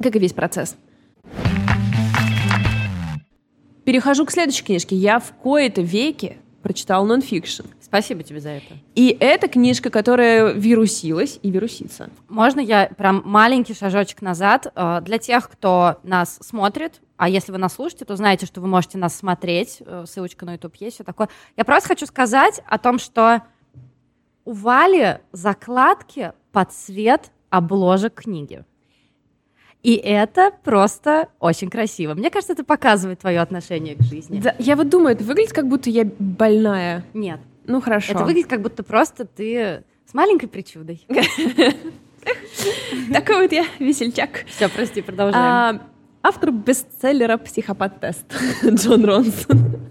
как 0.01 0.15
и 0.15 0.19
весь 0.19 0.33
процесс. 0.33 0.75
Перехожу 3.83 4.25
к 4.25 4.31
следующей 4.31 4.63
книжке. 4.63 4.95
Я 4.95 5.19
в 5.19 5.31
кои-то 5.33 5.81
веке 5.81 6.37
прочитал 6.63 7.05
нонфикшн. 7.05 7.63
Спасибо 7.79 8.23
тебе 8.23 8.39
за 8.39 8.49
это. 8.49 8.73
И 8.95 9.15
эта 9.19 9.47
книжка, 9.47 9.91
которая 9.91 10.51
вирусилась 10.51 11.39
и 11.43 11.51
вирусится. 11.51 12.09
Можно 12.27 12.59
я 12.59 12.89
прям 12.97 13.21
маленький 13.23 13.75
шажочек 13.75 14.23
назад? 14.23 14.73
Э, 14.75 15.01
для 15.01 15.19
тех, 15.19 15.47
кто 15.47 15.99
нас 16.01 16.39
смотрит, 16.41 17.01
а 17.17 17.29
если 17.29 17.51
вы 17.51 17.59
нас 17.59 17.75
слушаете, 17.75 18.05
то 18.05 18.15
знаете, 18.15 18.47
что 18.47 18.61
вы 18.61 18.67
можете 18.67 18.97
нас 18.97 19.15
смотреть. 19.15 19.83
Э, 19.85 20.05
ссылочка 20.07 20.45
на 20.47 20.53
YouTube 20.53 20.75
есть, 20.77 20.95
все 20.95 21.03
такое. 21.03 21.29
Я 21.55 21.63
просто 21.63 21.89
хочу 21.89 22.07
сказать 22.07 22.61
о 22.65 22.79
том, 22.79 22.97
что 22.97 23.43
у 24.43 24.53
Вали 24.53 25.19
закладки 25.31 26.33
под 26.51 26.71
цвет 26.71 27.31
обложек 27.51 28.15
книги. 28.15 28.65
И 29.85 29.97
это 29.97 30.51
просто 30.63 31.29
очень 31.39 31.69
красиво. 31.69 32.15
Мне 32.15 32.31
кажется, 32.31 32.53
это 32.53 32.63
показывает 32.63 33.19
твое 33.19 33.39
отношение 33.39 33.93
к 33.93 34.01
жизни. 34.01 34.39
Да, 34.39 34.55
я 34.57 34.75
вот 34.75 34.89
думаю, 34.89 35.13
это 35.13 35.23
выглядит 35.23 35.53
как 35.53 35.67
будто 35.67 35.91
я 35.91 36.09
больная. 36.17 37.05
Нет. 37.13 37.39
Ну 37.67 37.79
хорошо. 37.81 38.13
Это 38.13 38.25
выглядит 38.25 38.49
как 38.49 38.63
будто 38.63 38.81
просто 38.81 39.25
ты 39.25 39.83
с 40.09 40.15
маленькой 40.15 40.47
причудой. 40.47 41.05
Такой 43.13 43.43
вот 43.43 43.51
я 43.51 43.65
весельчак. 43.77 44.45
Все, 44.47 44.69
прости, 44.69 45.03
продолжаем. 45.03 45.45
А, 45.45 45.79
автор 46.23 46.51
бестселлера 46.51 47.37
«Психопат-тест» 47.37 48.25
Джон 48.65 49.05
Ронсон. 49.05 49.81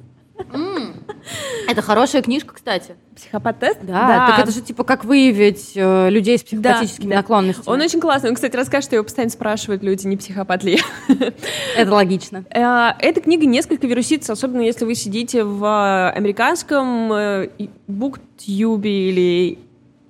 Это 1.68 1.82
хорошая 1.82 2.22
книжка, 2.22 2.54
кстати. 2.54 2.96
Психопат-тест? 3.14 3.78
Да, 3.82 4.06
да, 4.06 4.26
так 4.26 4.38
это 4.40 4.52
же 4.52 4.60
типа 4.60 4.84
как 4.84 5.04
выявить 5.04 5.72
э, 5.74 6.10
людей 6.10 6.38
с 6.38 6.42
психопатическими 6.42 7.10
да, 7.10 7.16
наклонностями. 7.16 7.72
Он 7.72 7.80
очень 7.80 8.00
классный. 8.00 8.30
Он, 8.30 8.34
кстати, 8.34 8.56
расскажет, 8.56 8.86
что 8.86 8.96
его 8.96 9.04
постоянно 9.04 9.30
спрашивают 9.30 9.82
люди, 9.82 10.06
не 10.06 10.16
психопат 10.16 10.64
ли 10.64 10.80
Это 11.76 11.92
логично. 11.92 12.44
Э, 12.50 12.92
эта 12.98 13.20
книга 13.20 13.46
несколько 13.46 13.86
вирусится, 13.86 14.32
особенно 14.32 14.62
если 14.62 14.84
вы 14.84 14.94
сидите 14.94 15.44
в 15.44 15.64
э, 15.64 16.10
американском 16.10 17.12
э, 17.12 17.48
буктюбе 17.86 19.10
или 19.10 19.58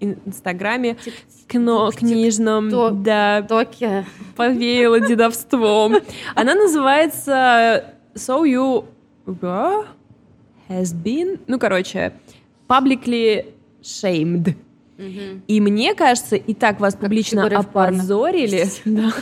инстаграме 0.01 0.97
кино 1.49 1.91
книжном, 1.93 3.03
да, 3.03 3.43
токе 3.43 4.07
повеяло 4.37 5.01
дедовством. 5.01 5.97
Она 6.35 6.55
называется 6.55 7.95
So 8.15 8.45
You 8.45 8.85
has 10.69 10.95
been, 10.95 11.41
ну, 11.47 11.59
короче, 11.59 12.13
publicly 12.69 13.53
shamed. 13.83 14.57
Угу. 14.99 15.43
И 15.49 15.61
мне 15.61 15.95
кажется, 15.95 16.37
и 16.37 16.55
так 16.55 16.81
вас 16.81 16.95
как 16.95 17.03
публично 17.03 17.47
опозорили. 17.47 18.67
Да, 18.85 19.13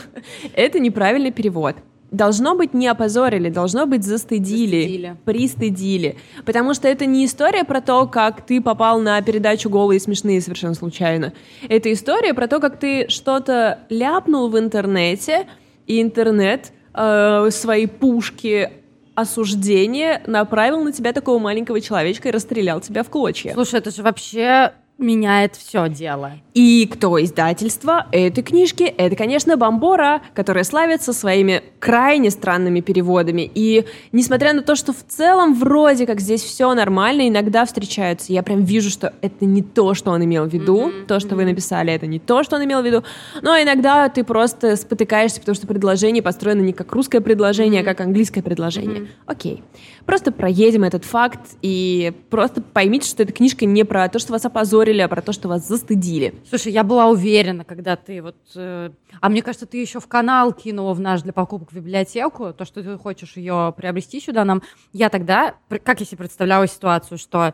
это 0.53 0.79
неправильный 0.79 1.31
перевод. 1.31 1.75
Должно 2.11 2.55
быть 2.55 2.75
не 2.75 2.87
опозорили, 2.87 3.49
должно 3.49 3.87
быть 3.87 4.03
застыдили, 4.03 4.81
застыдили, 4.81 5.17
пристыдили. 5.25 6.17
Потому 6.45 6.75
что 6.75 6.87
это 6.87 7.07
не 7.07 7.25
история 7.25 7.63
про 7.63 7.81
то, 7.81 8.05
как 8.05 8.45
ты 8.45 8.61
попал 8.61 8.99
на 8.99 9.19
передачу 9.23 9.67
«Голые 9.67 9.97
и 9.97 9.99
смешные» 9.99 10.39
совершенно 10.39 10.75
случайно. 10.75 11.33
Это 11.67 11.91
история 11.91 12.35
про 12.35 12.47
то, 12.47 12.59
как 12.59 12.77
ты 12.77 13.09
что-то 13.09 13.79
ляпнул 13.89 14.47
в 14.49 14.59
интернете, 14.59 15.47
и 15.87 16.01
интернет 16.01 16.71
э, 16.93 17.49
свои 17.51 17.87
пушки 17.87 18.69
осуждение 19.15 20.21
направил 20.27 20.83
на 20.83 20.91
тебя 20.91 21.13
такого 21.13 21.39
маленького 21.39 21.81
человечка 21.81 22.29
и 22.29 22.31
расстрелял 22.31 22.81
тебя 22.81 23.03
в 23.03 23.09
клочья. 23.09 23.53
Слушай, 23.53 23.79
это 23.79 23.91
же 23.91 24.03
вообще 24.03 24.73
меняет 24.97 25.55
все 25.55 25.89
дело. 25.89 26.33
И 26.53 26.87
кто 26.91 27.21
издательство 27.23 28.07
этой 28.11 28.43
книжки? 28.43 28.83
Это, 28.83 29.15
конечно, 29.15 29.57
Бомбора, 29.57 30.21
которая 30.33 30.63
славится 30.63 31.13
своими 31.13 31.63
крайне 31.79 32.29
странными 32.29 32.79
переводами. 32.79 33.49
И 33.53 33.85
несмотря 34.11 34.53
на 34.53 34.61
то, 34.61 34.75
что 34.75 34.93
в 34.93 35.03
целом 35.07 35.55
вроде 35.55 36.05
как 36.05 36.21
здесь 36.21 36.41
все 36.41 36.73
нормально, 36.73 37.27
иногда 37.27 37.65
встречаются, 37.65 38.31
я 38.31 38.43
прям 38.43 38.63
вижу, 38.63 38.89
что 38.89 39.13
это 39.21 39.45
не 39.45 39.61
то, 39.61 39.93
что 39.93 40.11
он 40.11 40.23
имел 40.23 40.45
в 40.45 40.53
виду, 40.53 40.89
mm-hmm. 40.89 41.05
то, 41.07 41.19
что 41.19 41.35
вы 41.35 41.45
написали, 41.45 41.91
это 41.91 42.05
не 42.05 42.19
то, 42.19 42.43
что 42.43 42.55
он 42.55 42.63
имел 42.63 42.81
в 42.81 42.85
виду. 42.85 43.03
Но 43.41 43.57
иногда 43.57 44.07
ты 44.09 44.23
просто 44.23 44.75
спотыкаешься, 44.75 45.39
потому 45.39 45.55
что 45.55 45.67
предложение 45.67 46.21
построено 46.21 46.61
не 46.61 46.73
как 46.73 46.91
русское 46.93 47.19
предложение, 47.19 47.81
mm-hmm. 47.81 47.85
а 47.85 47.95
как 47.95 48.01
английское 48.01 48.41
предложение. 48.41 49.01
Mm-hmm. 49.01 49.07
Окей. 49.25 49.63
Просто 50.05 50.31
проедем 50.31 50.83
этот 50.83 51.03
факт 51.03 51.39
и 51.61 52.13
просто 52.29 52.61
поймите, 52.61 53.09
что 53.09 53.23
эта 53.23 53.33
книжка 53.33 53.65
не 53.65 53.83
про 53.85 54.07
то, 54.09 54.19
что 54.19 54.33
вас 54.33 54.45
опозорили, 54.45 54.82
опозорили, 54.83 55.01
а 55.01 55.07
про 55.07 55.21
то, 55.21 55.31
что 55.31 55.47
вас 55.47 55.67
застыдили. 55.67 56.35
Слушай, 56.47 56.73
я 56.73 56.83
была 56.83 57.07
уверена, 57.07 57.63
когда 57.63 57.95
ты 57.95 58.21
вот... 58.21 58.35
Э, 58.55 58.89
а 59.21 59.29
мне 59.29 59.41
кажется, 59.41 59.65
ты 59.65 59.77
еще 59.77 59.99
в 59.99 60.07
канал 60.07 60.53
кинула 60.53 60.93
в 60.93 60.99
наш 60.99 61.21
для 61.21 61.33
покупок 61.33 61.71
в 61.71 61.75
библиотеку, 61.75 62.53
то, 62.53 62.65
что 62.65 62.83
ты 62.83 62.97
хочешь 62.97 63.37
ее 63.37 63.73
приобрести 63.75 64.19
сюда 64.19 64.45
нам. 64.45 64.61
Я 64.91 65.09
тогда, 65.09 65.55
как 65.83 65.99
я 65.99 66.05
себе 66.05 66.17
представляла 66.19 66.67
ситуацию, 66.67 67.17
что 67.17 67.53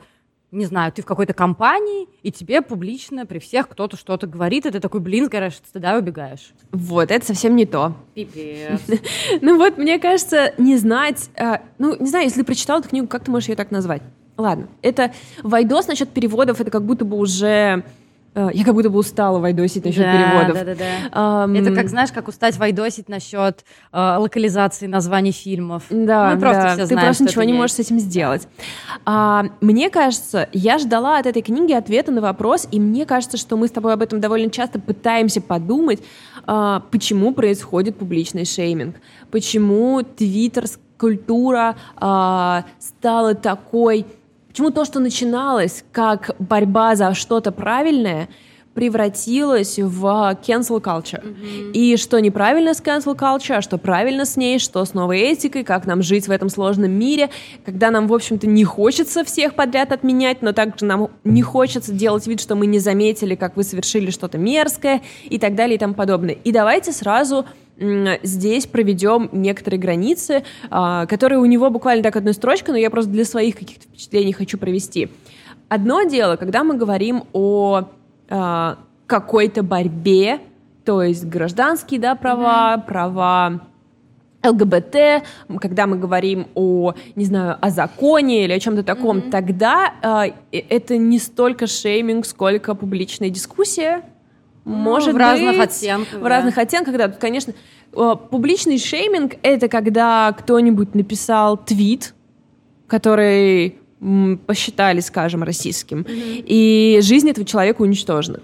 не 0.51 0.65
знаю, 0.65 0.91
ты 0.91 1.03
в 1.03 1.05
какой-то 1.05 1.33
компании, 1.33 2.07
и 2.23 2.31
тебе 2.31 2.63
публично 2.63 3.27
при 3.27 3.37
всех 3.37 3.69
кто-то 3.69 3.95
что-то 3.97 4.25
говорит, 4.25 4.65
и 4.65 4.71
ты 4.71 4.79
такой, 4.79 4.99
блин, 4.99 5.25
сгораешь 5.25 5.59
от 5.59 5.67
стыда 5.67 5.95
и 5.95 5.99
убегаешь. 5.99 6.53
Вот, 6.71 7.11
это 7.11 7.23
совсем 7.23 7.55
не 7.55 7.67
то. 7.67 7.93
Пипец. 8.15 8.81
Ну 9.41 9.57
вот, 9.57 9.77
мне 9.77 9.99
кажется, 9.99 10.53
не 10.57 10.77
знать... 10.77 11.29
э, 11.35 11.59
Ну, 11.77 11.95
не 11.99 12.09
знаю, 12.09 12.25
если 12.25 12.41
прочитал 12.41 12.79
эту 12.79 12.89
книгу, 12.89 13.07
как 13.07 13.25
ты 13.25 13.31
можешь 13.31 13.49
ее 13.49 13.55
так 13.55 13.69
назвать? 13.69 14.01
Ладно, 14.39 14.67
это 14.81 15.11
Вайдос 15.43 15.87
насчет 15.87 16.09
переводов, 16.09 16.61
это 16.61 16.71
как 16.71 16.83
будто 16.83 17.03
бы 17.03 17.17
уже... 17.17 17.83
э, 18.35 18.49
Я 18.53 18.63
как 18.63 18.73
будто 18.73 18.89
бы 18.89 18.99
устала 18.99 19.37
вайдосить 19.39 19.83
насчет 19.83 20.01
Да, 20.03 20.11
переводов. 20.13 20.53
Да, 20.55 20.63
да, 20.63 20.75
да. 20.75 21.43
Ам, 21.43 21.55
Это 21.55 21.75
как, 21.75 21.89
знаешь, 21.89 22.11
как 22.13 22.29
устать 22.29 22.57
вайдосить 22.57 23.09
насчет 23.09 23.65
э, 23.91 24.15
локализации 24.17 24.87
названий 24.87 25.31
фильмов. 25.33 25.83
Да, 25.89 26.35
Мы 26.35 26.39
просто 26.39 26.61
да, 26.61 26.67
все 26.69 26.77
ты 26.83 26.85
знаем, 26.85 27.05
просто 27.07 27.23
что 27.23 27.31
ничего 27.31 27.43
не 27.43 27.49
есть. 27.49 27.59
можешь 27.59 27.75
с 27.75 27.79
этим 27.79 27.99
сделать. 27.99 28.47
А, 29.05 29.43
мне 29.59 29.89
кажется, 29.89 30.47
я 30.53 30.77
ждала 30.77 31.17
от 31.19 31.25
этой 31.25 31.41
книги 31.41 31.73
ответа 31.73 32.11
на 32.13 32.21
вопрос, 32.21 32.65
и 32.71 32.79
мне 32.79 33.05
кажется, 33.05 33.35
что 33.35 33.57
мы 33.57 33.67
с 33.67 33.71
тобой 33.71 33.91
об 33.93 34.01
этом 34.01 34.21
довольно 34.21 34.49
часто 34.49 34.79
пытаемся 34.79 35.41
подумать, 35.41 36.01
а, 36.45 36.81
почему 36.91 37.33
происходит 37.33 37.97
публичный 37.97 38.45
шейминг, 38.45 38.95
почему 39.31 40.01
твиттер-культура 40.01 41.75
а, 41.97 42.63
стала 42.79 43.33
такой, 43.35 44.05
почему 44.49 44.71
то, 44.71 44.83
что 44.83 44.99
начиналось 44.99 45.85
как 45.91 46.35
борьба 46.39 46.95
за 46.95 47.13
что-то 47.13 47.51
правильное, 47.51 48.27
превратилось 48.73 49.77
в 49.77 50.05
cancel 50.45 50.81
culture. 50.81 51.71
И 51.73 51.97
что 51.97 52.19
неправильно 52.19 52.73
с 52.73 52.81
cancel 52.81 53.17
culture, 53.17 53.55
а 53.55 53.61
что 53.61 53.77
правильно 53.77 54.25
с 54.25 54.37
ней, 54.37 54.59
что 54.59 54.85
с 54.85 54.93
новой 54.93 55.19
этикой, 55.19 55.63
как 55.63 55.85
нам 55.85 56.01
жить 56.01 56.27
в 56.27 56.31
этом 56.31 56.49
сложном 56.49 56.91
мире, 56.91 57.29
когда 57.65 57.91
нам, 57.91 58.07
в 58.07 58.13
общем-то, 58.13 58.47
не 58.47 58.63
хочется 58.63 59.25
всех 59.25 59.55
подряд 59.55 59.91
отменять, 59.91 60.41
но 60.41 60.53
также 60.53 60.85
нам 60.85 61.09
не 61.23 61.41
хочется 61.41 61.91
делать 61.91 62.25
вид, 62.27 62.39
что 62.39 62.55
мы 62.55 62.67
не 62.67 62.79
заметили, 62.79 63.35
как 63.35 63.57
вы 63.57 63.63
совершили 63.63 64.11
что-то 64.11 64.37
мерзкое 64.37 65.01
и 65.25 65.39
так 65.39 65.55
далее 65.55 65.75
и 65.75 65.79
тому 65.79 65.93
подобное. 65.93 66.37
И 66.43 66.51
давайте 66.51 66.91
сразу 66.93 67.45
здесь 68.23 68.67
проведем 68.67 69.29
некоторые 69.31 69.79
границы, 69.79 70.43
а, 70.69 71.05
которые 71.05 71.39
у 71.39 71.45
него 71.45 71.69
буквально 71.69 72.03
так 72.03 72.15
одной 72.15 72.33
строчкой, 72.33 72.73
но 72.73 72.77
я 72.77 72.89
просто 72.89 73.11
для 73.11 73.25
своих 73.25 73.57
каких-то 73.57 73.87
впечатлений 73.87 74.33
хочу 74.33 74.57
провести. 74.57 75.09
Одно 75.69 76.03
дело, 76.03 76.35
когда 76.35 76.63
мы 76.63 76.75
говорим 76.75 77.23
о 77.31 77.85
а, 78.29 78.77
какой-то 79.07 79.63
борьбе, 79.63 80.39
то 80.83 81.03
есть 81.03 81.25
гражданские 81.25 81.99
да, 81.99 82.15
права, 82.15 82.77
права 82.77 83.61
ЛГБТ, 84.45 85.23
когда 85.59 85.85
мы 85.85 85.97
говорим 85.97 86.47
о, 86.55 86.93
не 87.15 87.25
знаю, 87.25 87.57
о 87.59 87.69
законе 87.69 88.45
или 88.45 88.53
о 88.53 88.59
чем-то 88.59 88.83
таком, 88.83 89.29
тогда 89.29 89.93
а, 90.01 90.27
э, 90.27 90.31
это 90.51 90.97
не 90.97 91.19
столько 91.19 91.67
шейминг, 91.67 92.25
сколько 92.25 92.73
публичная 92.73 93.29
дискуссия. 93.29 94.03
Может 94.69 95.09
Ну, 95.09 95.15
в 95.15 95.17
разных 95.17 95.57
быть, 95.57 95.69
оттенках, 95.69 96.19
В 96.19 96.23
да. 96.23 96.29
разных 96.29 96.57
оттенках, 96.57 96.97
да. 96.97 97.09
Конечно, 97.09 97.53
э, 97.91 98.15
публичный 98.29 98.77
шейминг— 98.77 99.35
это 99.41 99.67
когда 99.67 100.31
кто-нибудь 100.37 100.93
написал 100.93 101.57
твит, 101.57 102.13
который 102.87 103.77
посчитали, 104.45 105.01
скажем, 105.01 105.43
расистским, 105.43 106.05
и 106.07 106.99
жизнь 107.01 107.29
этого 107.29 107.45
человека 107.45 107.81
уничтожена. 107.81 108.41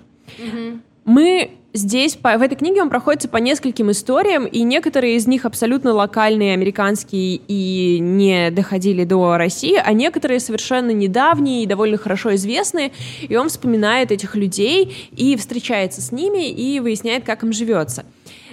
Мы 1.05 1.51
здесь, 1.75 2.15
по, 2.15 2.37
в 2.37 2.41
этой 2.41 2.55
книге 2.55 2.81
он 2.81 2.89
проходится 2.89 3.27
по 3.27 3.37
нескольким 3.37 3.91
историям, 3.91 4.45
и 4.45 4.61
некоторые 4.63 5.15
из 5.15 5.27
них 5.27 5.45
абсолютно 5.45 5.93
локальные, 5.93 6.53
американские, 6.53 7.41
и 7.47 7.99
не 7.99 8.49
доходили 8.51 9.03
до 9.03 9.37
России, 9.37 9.79
а 9.83 9.93
некоторые 9.93 10.39
совершенно 10.39 10.91
недавние 10.91 11.63
и 11.63 11.67
довольно 11.67 11.97
хорошо 11.97 12.33
известные, 12.35 12.91
и 13.21 13.35
он 13.35 13.49
вспоминает 13.49 14.11
этих 14.11 14.35
людей 14.35 15.09
и 15.15 15.35
встречается 15.35 16.01
с 16.01 16.11
ними, 16.11 16.49
и 16.49 16.79
выясняет, 16.79 17.25
как 17.25 17.43
им 17.43 17.53
живется. 17.53 18.05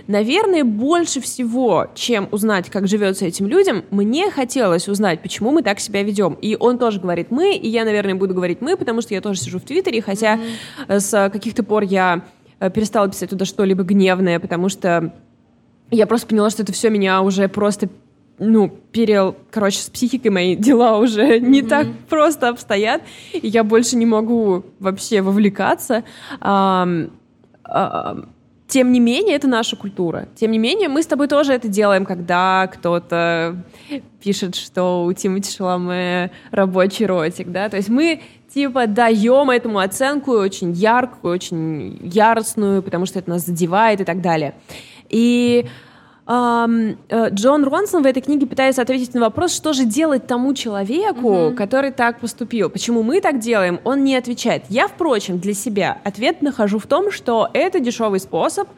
Наверное, 0.09 0.65
больше 0.65 1.21
всего, 1.21 1.87
чем 1.95 2.29
узнать, 2.33 2.69
как 2.71 2.89
живется 2.89 3.25
этим 3.25 3.47
людям, 3.47 3.85
мне 3.91 4.31
хотелось 4.31 4.89
узнать, 4.89 5.23
почему 5.23 5.53
мы 5.53 5.63
так 5.63 5.79
себя 5.79 6.03
ведем. 6.03 6.35
И 6.35 6.57
он 6.59 6.79
тоже 6.79 6.99
говорит 6.99 7.31
«мы», 7.31 7.55
и 7.55 7.69
я, 7.69 7.85
наверное, 7.85 8.17
буду 8.17 8.35
говорить 8.35 8.61
«мы», 8.61 8.77
потому 8.77 9.01
что 9.01 9.15
я 9.15 9.21
тоже 9.21 9.39
сижу 9.41 9.61
в 9.61 9.63
Твиттере, 9.63 10.03
хотя 10.03 10.41
э, 10.89 10.99
с 10.99 11.31
каких-то 11.31 11.63
пор 11.63 11.85
я 11.85 12.23
перестала 12.71 13.09
писать 13.09 13.31
туда 13.31 13.45
что-либо 13.45 13.83
гневное, 13.83 14.39
потому 14.39 14.69
что 14.69 15.13
я 15.91 16.07
просто 16.07 16.27
поняла, 16.27 16.51
что 16.51 16.63
это 16.63 16.73
все 16.73 16.91
меня 16.91 17.23
уже 17.23 17.49
просто 17.49 17.89
ну, 18.39 18.69
перел, 18.91 19.37
короче, 19.51 19.79
с 19.79 19.91
психикой 19.91 20.31
мои 20.31 20.57
дела 20.57 20.99
уже 20.99 21.39
не 21.39 21.63
так 21.63 21.87
просто 22.09 22.49
обстоят, 22.49 23.03
и 23.33 23.47
я 23.47 23.65
больше 23.65 23.97
не 23.97 24.07
могу 24.07 24.65
вообще 24.81 25.21
вовлекаться. 25.21 26.05
Ам, 26.41 27.11
ам, 27.65 28.31
тем 28.67 28.91
не 28.91 29.01
менее, 29.01 29.37
это 29.37 29.49
наша 29.49 29.77
культура. 29.77 30.29
Тем 30.35 30.51
не 30.51 30.59
менее, 30.59 30.89
мы 30.89 31.03
с 31.03 31.07
тобой 31.07 31.29
тоже 31.29 31.53
это 31.53 31.69
делаем, 31.69 32.07
когда 32.07 32.69
кто-то 32.73 33.63
пишет, 34.23 34.55
что 34.55 35.05
у 35.05 35.13
Тимати 35.13 35.55
Шаломе 35.55 36.31
рабочий 36.51 37.05
ротик, 37.05 37.49
да, 37.49 37.69
то 37.69 37.77
есть 37.77 37.91
мы 37.91 38.23
типа 38.53 38.87
даем 38.87 39.51
этому 39.51 39.79
оценку 39.79 40.33
очень 40.33 40.73
яркую, 40.73 41.35
очень 41.35 41.99
яростную, 42.03 42.83
потому 42.83 43.07
что 43.07 43.19
это 43.19 43.31
нас 43.31 43.47
задевает 43.47 44.01
и 44.01 44.05
так 44.05 44.21
далее. 44.21 44.55
И 45.09 45.67
ам, 46.27 46.97
э, 47.09 47.31
Джон 47.31 47.65
Ронсон 47.65 48.03
в 48.03 48.07
этой 48.07 48.23
книге 48.23 48.47
пытается 48.47 48.83
ответить 48.83 49.15
на 49.15 49.21
вопрос, 49.21 49.55
что 49.55 49.73
же 49.73 49.85
делать 49.85 50.27
тому 50.27 50.55
человеку, 50.55 51.53
который 51.57 51.91
так 51.91 52.21
поступил. 52.21 52.71
Почему 52.71 53.03
мы 53.03 53.21
так 53.21 53.39
делаем, 53.39 53.81
он 53.85 54.05
не 54.05 54.17
отвечает. 54.17 54.65
Я, 54.69 54.89
впрочем, 54.89 55.39
для 55.39 55.55
себя 55.55 55.99
ответ 56.05 56.43
нахожу 56.43 56.79
в 56.79 56.87
том, 56.87 57.11
что 57.11 57.49
это 57.53 57.81
дешевый 57.81 58.21
способ 58.21 58.69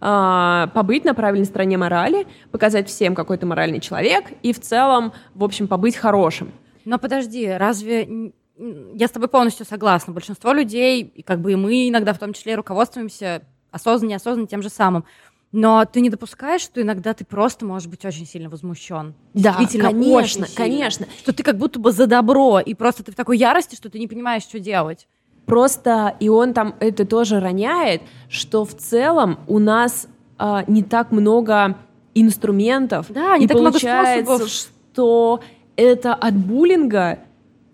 а, 0.00 0.68
побыть 0.68 1.04
на 1.04 1.14
правильной 1.14 1.46
стороне 1.46 1.78
морали, 1.78 2.26
показать 2.50 2.88
всем, 2.88 3.14
какой 3.14 3.38
ты 3.38 3.46
моральный 3.46 3.80
человек, 3.80 4.26
и 4.42 4.52
в 4.52 4.60
целом, 4.60 5.12
в 5.34 5.42
общем, 5.42 5.68
побыть 5.68 5.96
хорошим. 5.96 6.52
Но 6.84 6.98
подожди, 6.98 7.48
разве... 7.48 8.32
Я 8.58 9.08
с 9.08 9.10
тобой 9.10 9.28
полностью 9.28 9.66
согласна. 9.66 10.12
Большинство 10.12 10.52
людей, 10.52 11.02
и 11.02 11.22
как 11.22 11.40
бы 11.40 11.52
и 11.52 11.56
мы 11.56 11.88
иногда 11.88 12.12
в 12.12 12.18
том 12.18 12.32
числе 12.32 12.54
руководствуемся 12.54 13.42
осознанно, 13.70 14.12
неосознанно 14.12 14.46
тем 14.46 14.62
же 14.62 14.70
самым. 14.70 15.04
Но 15.52 15.84
ты 15.84 16.00
не 16.00 16.10
допускаешь, 16.10 16.60
что 16.62 16.82
иногда 16.82 17.14
ты 17.14 17.24
просто 17.24 17.64
можешь 17.64 17.88
быть 17.88 18.04
очень 18.04 18.26
сильно 18.26 18.48
возмущен. 18.48 19.14
Да, 19.34 19.50
Действительно, 19.58 19.90
конечно, 19.90 20.16
очень 20.16 20.32
сильно. 20.32 20.48
конечно. 20.56 21.06
Что 21.18 21.32
ты 21.32 21.42
как 21.42 21.56
будто 21.56 21.78
бы 21.78 21.92
за 21.92 22.06
добро, 22.06 22.58
и 22.60 22.74
просто 22.74 23.04
ты 23.04 23.12
в 23.12 23.14
такой 23.14 23.38
ярости, 23.38 23.76
что 23.76 23.88
ты 23.88 23.98
не 23.98 24.08
понимаешь, 24.08 24.42
что 24.42 24.58
делать. 24.58 25.06
Просто 25.44 26.16
и 26.18 26.28
он 26.28 26.52
там 26.52 26.74
это 26.80 27.06
тоже 27.06 27.38
роняет, 27.40 28.02
что 28.28 28.64
в 28.64 28.74
целом 28.74 29.38
у 29.46 29.58
нас 29.58 30.08
а, 30.38 30.64
не 30.66 30.82
так 30.82 31.12
много 31.12 31.76
инструментов. 32.14 33.06
Да, 33.10 33.38
не 33.38 33.44
и 33.44 33.48
так 33.48 33.56
много 33.58 33.72
получается, 33.72 34.24
способов. 34.24 34.50
что 34.50 35.40
это 35.76 36.14
от 36.14 36.34
буллинга. 36.34 37.20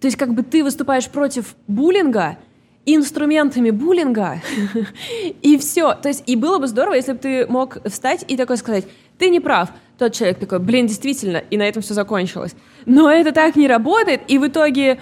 То 0.02 0.08
есть 0.08 0.18
как 0.18 0.34
бы 0.34 0.42
ты 0.42 0.64
выступаешь 0.64 1.08
против 1.08 1.54
буллинга 1.68 2.36
инструментами 2.84 3.70
буллинга, 3.70 4.42
и 5.42 5.56
все. 5.56 5.94
То 5.94 6.08
есть 6.08 6.24
и 6.26 6.34
было 6.34 6.58
бы 6.58 6.66
здорово, 6.66 6.94
если 6.94 7.12
бы 7.12 7.18
ты 7.18 7.46
мог 7.46 7.78
встать 7.88 8.24
и 8.26 8.36
такой 8.36 8.56
сказать, 8.56 8.84
ты 9.18 9.30
не 9.30 9.38
прав. 9.38 9.68
Тот 9.98 10.12
человек 10.12 10.40
такой, 10.40 10.58
блин, 10.58 10.88
действительно, 10.88 11.36
и 11.36 11.56
на 11.56 11.62
этом 11.62 11.82
все 11.82 11.94
закончилось. 11.94 12.56
Но 12.84 13.08
это 13.08 13.30
так 13.30 13.54
не 13.54 13.68
работает, 13.68 14.22
и 14.26 14.38
в 14.38 14.48
итоге 14.48 14.98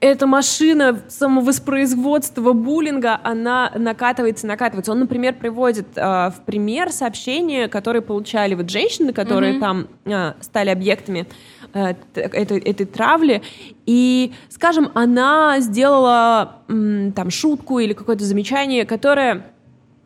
эта 0.00 0.26
машина 0.26 1.02
самовоспроизводства 1.08 2.52
буллинга, 2.54 3.20
она 3.22 3.70
накатывается, 3.76 4.46
накатывается. 4.46 4.92
Он, 4.92 5.00
например, 5.00 5.34
приводит 5.34 5.86
э, 5.94 6.00
в 6.00 6.36
пример 6.46 6.90
сообщения, 6.90 7.68
которые 7.68 8.00
получали 8.00 8.54
вот 8.54 8.70
женщины, 8.70 9.12
которые 9.12 9.60
там 9.60 9.88
э, 10.06 10.32
стали 10.40 10.70
объектами 10.70 11.26
э, 11.74 11.94
этой, 12.14 12.58
этой 12.60 12.86
травли. 12.86 13.42
И, 13.90 14.32
скажем, 14.50 14.92
она 14.94 15.58
сделала 15.58 16.58
там 16.68 17.28
шутку 17.30 17.80
или 17.80 17.92
какое-то 17.92 18.22
замечание, 18.24 18.86
которое 18.86 19.46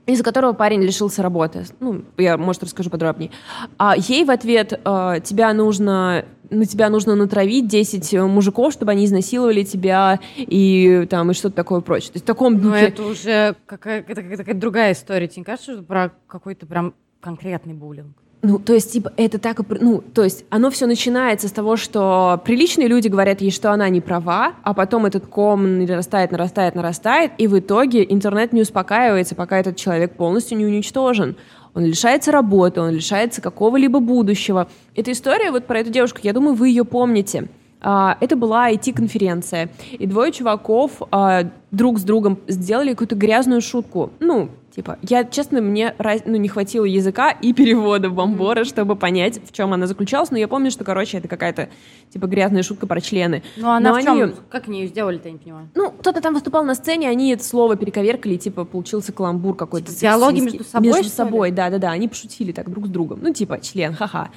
из-за 0.07 0.25
которого 0.25 0.55
парень 0.55 0.81
лишился 0.83 1.23
работы. 1.23 1.67
Ну, 1.81 2.03
я, 2.17 2.39
может, 2.39 2.63
расскажу 2.63 2.89
подробнее. 2.89 3.31
А 3.77 3.95
ей 3.97 4.25
в 4.25 4.31
ответ 4.31 4.73
э, 4.73 5.21
тебя 5.23 5.53
нужно 5.53 6.25
на 6.49 6.65
тебя 6.67 6.89
нужно 6.89 7.15
натравить 7.15 7.69
10 7.69 8.15
мужиков, 8.23 8.73
чтобы 8.73 8.93
они 8.93 9.05
изнасиловали 9.05 9.65
тебя 9.65 10.21
и 10.37 11.07
там 11.11 11.31
и 11.31 11.35
что-то 11.35 11.57
такое 11.57 11.81
прочее. 11.81 12.13
То 12.13 12.17
есть 12.17 12.25
в 12.25 12.27
таком 12.27 12.55
Но 12.55 12.71
духе. 12.71 12.87
это 12.87 13.03
уже 13.03 13.55
какая- 13.67 14.03
какая-то 14.03 14.55
другая 14.55 14.93
история. 14.93 15.27
Тебе 15.29 15.41
не 15.41 15.45
кажется, 15.45 15.73
что 15.75 15.83
про 15.83 16.13
какой-то 16.27 16.65
прям 16.67 16.95
конкретный 17.21 17.75
буллинг? 17.75 18.17
Ну, 18.47 18.59
то 18.59 18.75
есть, 18.75 18.93
типа, 18.93 19.11
это 19.17 19.39
так, 19.39 19.61
ну, 19.81 20.03
то 20.03 20.23
есть, 20.23 20.45
оно 20.51 20.69
все 20.71 20.85
начинается 20.85 21.49
с 21.49 21.51
того, 21.51 21.77
что 21.77 22.43
приличные 22.45 22.89
люди 22.89 23.09
говорят 23.09 23.41
ей, 23.41 23.51
что 23.51 23.73
она 23.73 23.89
не 23.89 24.03
права, 24.03 24.53
а 24.63 24.75
потом 24.75 25.07
этот 25.07 25.27
ком 25.27 25.79
нарастает, 25.79 26.31
нарастает, 26.31 26.75
нарастает, 26.75 27.33
и 27.39 27.47
в 27.47 27.59
итоге 27.59 28.05
интернет 28.07 28.53
не 28.53 28.61
успокаивается, 28.61 29.35
пока 29.35 29.59
этот 29.59 29.77
человек 29.77 30.19
полностью 30.19 30.59
не 30.59 30.67
уничтожен. 30.67 31.37
Он 31.73 31.87
лишается 31.87 32.33
работы, 32.33 32.83
он 32.83 32.91
лишается 32.91 33.41
какого-либо 33.41 34.01
будущего. 34.01 34.69
Эта 34.95 35.13
история 35.13 35.51
вот 35.51 35.65
про 35.65 35.81
эту 35.81 35.89
девушку, 35.91 36.19
я 36.23 36.35
думаю, 36.35 36.55
вы 36.55 36.69
ее 36.69 36.85
помните. 36.85 37.49
А, 37.81 38.19
это 38.21 38.37
была 38.37 38.71
IT-конференция, 38.71 39.71
и 39.91 40.07
двое 40.07 40.33
чуваков 40.33 41.01
а, 41.11 41.51
друг 41.71 41.99
с 41.99 42.03
другом 42.03 42.39
сделали 42.47 42.91
какую-то 42.91 43.15
грязную 43.15 43.63
шутку. 43.63 44.11
Ну, 44.21 44.51
Типа, 44.75 44.99
я, 45.03 45.23
честно, 45.23 45.61
мне 45.61 45.95
ну, 46.25 46.35
не 46.35 46.49
хватило 46.49 46.85
языка 46.85 47.31
и 47.31 47.53
перевода 47.53 48.11
бомбора, 48.11 48.65
чтобы 48.65 48.97
понять, 48.97 49.39
в 49.47 49.53
чем 49.53 49.73
она 49.73 49.87
заключалась. 49.87 50.33
Но 50.33 50.39
я 50.39 50.49
помню, 50.49 50.73
что, 50.73 50.83
короче, 50.83 51.19
это 51.19 51.29
какая-то, 51.29 51.69
типа, 52.11 52.27
грязная 52.27 52.65
шутка 52.65 52.89
про 52.89 53.01
члены. 53.01 53.45
Ну, 53.57 53.71
она 53.71 53.93
Но 53.93 54.01
в 54.01 54.03
чем? 54.03 54.21
Они... 54.21 54.33
Как 54.51 54.67
они 54.67 54.81
ее 54.81 54.89
сделали-то, 54.89 55.29
я 55.29 55.33
не 55.33 55.39
понимаю. 55.39 55.69
Ну, 55.77 55.93
кто-то 55.93 56.21
там 56.21 56.35
выступал 56.35 56.65
на 56.65 56.75
сцене, 56.75 57.09
они 57.09 57.33
это 57.33 57.45
слово 57.45 57.77
перековеркали, 57.77 58.35
и, 58.35 58.39
типа, 58.39 58.65
получился 58.65 59.13
каламбур 59.13 59.55
какой-то. 59.55 59.93
Типа, 59.93 60.01
диалоги 60.01 60.41
между 60.41 60.65
собой, 60.65 60.89
Между 60.89 61.09
собой, 61.09 61.51
да-да-да. 61.53 61.93
Они 61.93 62.09
пошутили 62.09 62.51
так 62.51 62.69
друг 62.69 62.87
с 62.87 62.91
другом. 62.91 63.21
Ну, 63.23 63.33
типа, 63.33 63.61
член, 63.61 63.95
ха-ха. 63.95 64.31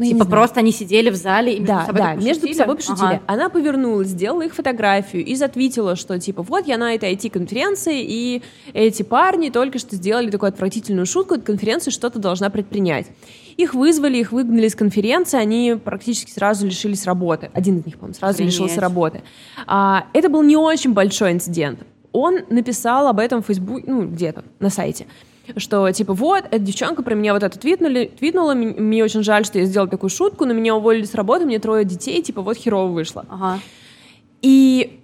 Ну, 0.00 0.06
типа 0.06 0.24
просто 0.24 0.60
они 0.60 0.72
сидели 0.72 1.10
в 1.10 1.14
зале 1.14 1.56
и 1.56 1.60
между 1.60 1.74
да, 1.74 1.84
собой 1.84 2.00
да, 2.00 2.14
между 2.14 2.54
собой 2.54 2.76
пошутили. 2.76 3.04
Ага. 3.04 3.22
Она 3.26 3.50
повернулась, 3.50 4.08
сделала 4.08 4.42
их 4.42 4.54
фотографию 4.54 5.22
и 5.22 5.34
затвитила, 5.34 5.94
что 5.94 6.18
типа 6.18 6.42
вот 6.42 6.66
я 6.66 6.78
на 6.78 6.94
этой 6.94 7.12
IT-конференции, 7.14 8.02
и 8.02 8.42
эти 8.72 9.02
парни 9.02 9.50
только 9.50 9.78
что 9.78 9.96
сделали 9.96 10.30
такую 10.30 10.48
отвратительную 10.48 11.04
шутку, 11.04 11.34
эта 11.34 11.44
конференция 11.44 11.90
что-то 11.90 12.18
должна 12.18 12.48
предпринять. 12.48 13.08
Их 13.58 13.74
вызвали, 13.74 14.16
их 14.16 14.32
выгнали 14.32 14.68
из 14.68 14.74
конференции, 14.74 15.38
они 15.38 15.76
практически 15.82 16.30
сразу 16.30 16.64
лишились 16.64 17.04
работы. 17.04 17.50
Один 17.52 17.80
из 17.80 17.84
них, 17.84 17.96
по-моему, 17.96 18.14
сразу 18.14 18.36
Охренеть. 18.36 18.54
лишился 18.54 18.80
работы. 18.80 19.22
А, 19.66 20.06
это 20.14 20.30
был 20.30 20.42
не 20.42 20.56
очень 20.56 20.94
большой 20.94 21.32
инцидент. 21.32 21.80
Он 22.12 22.38
написал 22.48 23.06
об 23.06 23.18
этом 23.18 23.42
в 23.42 23.46
Facebook, 23.46 23.82
ну, 23.86 24.06
где-то 24.06 24.44
на 24.60 24.70
сайте 24.70 25.06
что 25.56 25.90
типа 25.90 26.14
вот, 26.14 26.44
эта 26.50 26.58
девчонка 26.58 27.02
про 27.02 27.14
меня 27.14 27.34
вот 27.34 27.42
это 27.42 27.58
твитнули, 27.58 28.10
твитнула, 28.18 28.54
мне 28.54 29.04
очень 29.04 29.22
жаль, 29.22 29.44
что 29.44 29.58
я 29.58 29.64
сделала 29.64 29.90
такую 29.90 30.10
шутку, 30.10 30.44
но 30.44 30.52
меня 30.52 30.74
уволили 30.74 31.04
с 31.04 31.14
работы, 31.14 31.44
мне 31.44 31.58
трое 31.58 31.84
детей, 31.84 32.22
типа 32.22 32.42
вот 32.42 32.56
херово 32.56 32.90
вышло. 32.90 33.24
Ага. 33.28 33.60
И 34.42 35.00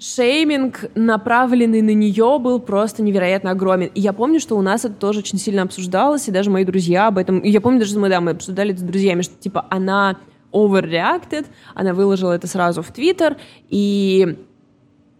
шейминг, 0.00 0.90
направленный 0.94 1.82
на 1.82 1.94
нее, 1.94 2.38
был 2.40 2.58
просто 2.58 3.02
невероятно 3.02 3.50
огромен. 3.50 3.90
И 3.94 4.00
я 4.00 4.12
помню, 4.12 4.40
что 4.40 4.56
у 4.56 4.62
нас 4.62 4.84
это 4.84 4.94
тоже 4.94 5.20
очень 5.20 5.38
сильно 5.38 5.62
обсуждалось, 5.62 6.26
и 6.26 6.32
даже 6.32 6.50
мои 6.50 6.64
друзья 6.64 7.06
об 7.06 7.18
этом... 7.18 7.40
И 7.40 7.50
я 7.50 7.60
помню, 7.60 7.80
даже 7.80 7.98
мы, 7.98 8.08
да, 8.08 8.20
мы 8.20 8.32
обсуждали 8.32 8.72
это 8.72 8.80
с 8.80 8.84
друзьями, 8.84 9.22
что, 9.22 9.34
типа, 9.38 9.66
она 9.68 10.16
overreacted, 10.52 11.46
она 11.74 11.92
выложила 11.92 12.32
это 12.32 12.46
сразу 12.46 12.82
в 12.82 12.90
Твиттер, 12.90 13.36
и... 13.68 14.38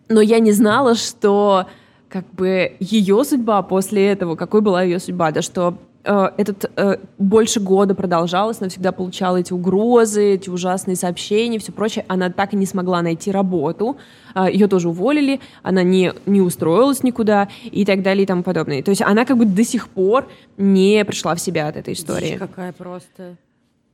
Но 0.09 0.21
я 0.21 0.41
не 0.41 0.51
знала, 0.51 0.97
что 0.97 1.67
как 2.11 2.27
бы 2.35 2.77
ее 2.81 3.25
судьба 3.25 3.63
после 3.63 4.09
этого, 4.09 4.35
какой 4.35 4.61
была 4.61 4.83
ее 4.83 4.99
судьба, 4.99 5.31
да, 5.31 5.43
что 5.43 5.79
э, 6.05 6.31
этот 6.37 6.71
э, 6.77 6.97
больше 7.19 7.61
года 7.61 7.95
продолжалось, 7.95 8.61
она 8.61 8.69
всегда 8.69 8.91
получала 8.91 9.37
эти 9.37 9.53
угрозы, 9.53 10.35
эти 10.35 10.51
ужасные 10.51 10.97
сообщения, 10.97 11.61
все 11.61 11.71
прочее. 11.71 12.05
Она 12.09 12.29
так 12.31 12.53
и 12.53 12.57
не 12.57 12.67
смогла 12.67 13.01
найти 13.01 13.31
работу, 13.31 13.97
э, 14.35 14.47
ее 14.53 14.67
тоже 14.67 14.89
уволили, 14.89 15.41
она 15.63 15.85
не, 15.85 16.13
не 16.27 16.41
устроилась 16.41 17.05
никуда 17.05 17.49
и 17.65 17.85
так 17.85 18.03
далее 18.03 18.25
и 18.25 18.27
тому 18.27 18.43
подобное. 18.43 18.83
То 18.83 18.91
есть 18.91 19.03
она 19.03 19.25
как 19.25 19.39
бы 19.39 19.45
до 19.45 19.63
сих 19.63 19.89
пор 19.89 20.29
не 20.57 21.05
пришла 21.05 21.37
в 21.37 21.41
себя 21.41 21.69
от 21.69 21.77
этой 21.77 21.95
истории. 21.95 22.33
Дичь 22.33 22.39
какая 22.39 22.73
просто. 22.73 23.37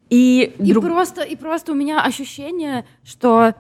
И, 0.09 0.55
и, 0.59 0.73
друг... 0.73 0.85
просто, 0.85 1.23
и 1.23 1.37
просто 1.37 1.73
у 1.73 1.75
меня 1.75 2.03
ощущение, 2.03 2.87
что 3.05 3.55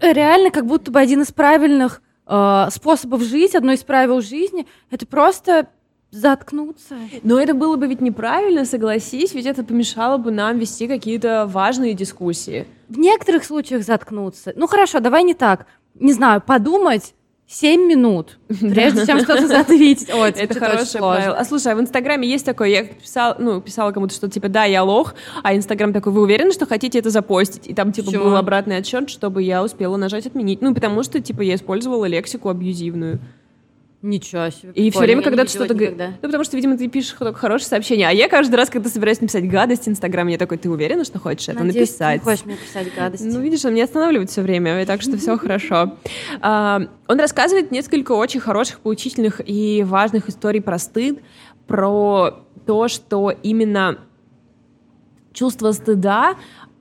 реально 0.00 0.50
как 0.50 0.64
будто 0.66 0.90
бы 0.90 0.98
один 1.00 1.20
из 1.20 1.32
правильных 1.32 2.00
э, 2.30 2.68
способов 2.70 3.22
жить, 3.22 3.54
одно 3.54 3.72
из 3.72 3.82
правил 3.82 4.20
жизни, 4.20 4.66
это 4.90 5.06
просто 5.06 5.68
заткнуться. 6.10 6.96
Но 7.22 7.38
это 7.38 7.54
было 7.54 7.76
бы 7.76 7.86
ведь 7.86 8.00
неправильно, 8.00 8.64
согласись, 8.64 9.32
ведь 9.34 9.46
это 9.46 9.62
помешало 9.62 10.16
бы 10.16 10.30
нам 10.30 10.58
вести 10.58 10.88
какие-то 10.88 11.46
важные 11.46 11.94
дискуссии. 11.94 12.66
В 12.88 12.98
некоторых 12.98 13.44
случаях 13.44 13.84
заткнуться. 13.84 14.52
Ну 14.56 14.66
хорошо, 14.66 15.00
давай 15.00 15.22
не 15.22 15.34
так. 15.34 15.66
Не 15.94 16.12
знаю, 16.12 16.42
подумать, 16.44 17.14
7 17.52 17.80
минут, 17.80 18.38
прежде 18.46 19.04
чем 19.06 19.18
что-то 19.18 19.58
ответить. 19.58 20.08
О, 20.08 20.24
это 20.24 20.54
хорошее 20.54 21.02
правило. 21.02 21.36
А 21.36 21.44
слушай, 21.44 21.72
а 21.72 21.74
в 21.74 21.80
Инстаграме 21.80 22.28
есть 22.28 22.46
такое, 22.46 22.68
я 22.68 22.84
писала, 22.84 23.34
ну, 23.40 23.60
писала 23.60 23.90
кому-то, 23.90 24.14
что 24.14 24.28
типа, 24.28 24.48
да, 24.48 24.66
я 24.66 24.84
лох, 24.84 25.16
а 25.42 25.56
Инстаграм 25.56 25.92
такой, 25.92 26.12
вы 26.12 26.22
уверены, 26.22 26.52
что 26.52 26.66
хотите 26.66 27.00
это 27.00 27.10
запостить? 27.10 27.66
И 27.66 27.74
там 27.74 27.90
типа 27.90 28.12
был 28.12 28.36
обратный 28.36 28.76
отсчет, 28.76 29.10
чтобы 29.10 29.42
я 29.42 29.64
успела 29.64 29.96
нажать 29.96 30.26
отменить. 30.26 30.62
Ну, 30.62 30.72
потому 30.74 31.02
что 31.02 31.20
типа 31.20 31.42
я 31.42 31.56
использовала 31.56 32.04
лексику 32.04 32.50
абьюзивную. 32.50 33.18
Ничего 34.02 34.48
себе. 34.48 34.72
И 34.72 34.90
все 34.90 35.00
время, 35.00 35.22
когда 35.22 35.44
ты 35.44 35.50
что-то 35.50 35.74
говоришь... 35.74 35.98
Ну, 35.98 36.28
потому 36.28 36.42
что, 36.42 36.56
видимо, 36.56 36.78
ты 36.78 36.88
пишешь 36.88 37.14
только 37.18 37.38
хорошее 37.38 37.68
сообщение. 37.68 38.08
А 38.08 38.12
я 38.12 38.28
каждый 38.28 38.54
раз, 38.54 38.70
когда 38.70 38.88
собираюсь 38.88 39.20
написать 39.20 39.46
гадость 39.46 39.84
в 39.84 39.88
Инстаграме, 39.88 40.32
я 40.32 40.38
такой, 40.38 40.56
ты 40.56 40.70
уверена, 40.70 41.04
что 41.04 41.18
хочешь 41.18 41.50
это 41.50 41.62
Надеюсь, 41.62 41.90
написать? 41.90 42.20
ты 42.20 42.24
хочешь 42.24 42.44
мне 42.46 42.56
писать 42.56 42.94
гадость. 42.94 43.24
Ну, 43.26 43.40
видишь, 43.40 43.62
он 43.66 43.74
меня 43.74 43.84
останавливает 43.84 44.30
все 44.30 44.40
время, 44.40 44.80
и 44.80 44.86
так 44.86 45.02
что 45.02 45.18
все 45.18 45.36
хорошо. 45.38 45.98
А, 46.40 46.80
он 47.08 47.20
рассказывает 47.20 47.72
несколько 47.72 48.12
очень 48.12 48.40
хороших, 48.40 48.80
поучительных 48.80 49.42
и 49.44 49.84
важных 49.86 50.30
историй 50.30 50.62
про 50.62 50.78
стыд, 50.78 51.20
про 51.66 52.42
то, 52.64 52.88
что 52.88 53.30
именно 53.42 53.98
чувство 55.34 55.72
стыда 55.72 56.36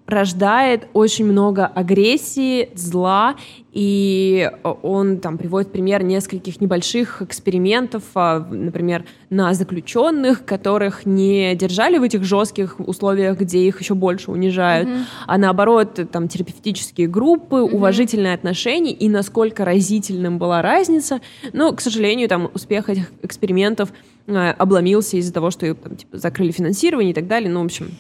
рождает 0.10 0.88
очень 0.94 1.26
много 1.26 1.66
агрессии, 1.68 2.70
зла, 2.76 3.36
и 3.72 4.50
он 4.64 5.20
там 5.20 5.38
приводит 5.38 5.72
пример 5.72 6.04
нескольких 6.04 6.60
небольших 6.60 7.22
экспериментов, 7.22 8.04
а, 8.16 8.40
например, 8.40 9.06
на 9.30 9.54
заключенных, 9.54 10.44
которых 10.44 11.06
не 11.06 11.54
держали 11.56 12.00
в 12.00 12.04
этих 12.04 12.24
жестких 12.24 12.80
условиях, 12.80 13.40
где 13.40 13.60
их 13.60 13.80
еще 13.80 13.94
больше 13.94 14.32
унижают, 14.32 14.90
mm-hmm. 14.90 15.04
а 15.28 15.38
наоборот 15.38 16.00
там 16.12 16.28
терапевтические 16.28 17.08
группы, 17.08 17.58
mm-hmm. 17.58 17.72
уважительные 17.72 18.34
отношения, 18.34 18.92
и 18.92 19.08
насколько 19.08 19.64
разительным 19.64 20.40
была 20.40 20.64
разница. 20.64 21.22
Но, 21.54 21.72
к 21.72 21.82
сожалению, 21.82 22.28
там 22.28 22.50
успех 22.54 22.90
этих 22.90 23.12
экспериментов 23.22 23.94
а, 24.28 24.52
обломился 24.58 25.18
из-за 25.18 25.32
того, 25.32 25.52
что 25.52 25.74
там, 25.76 25.96
типа, 25.96 26.18
закрыли 26.18 26.52
финансирование 26.52 27.12
и 27.12 27.16
так 27.16 27.28
далее. 27.28 27.52
Ну, 27.52 27.62
в 27.62 27.66
общем, 27.66 27.92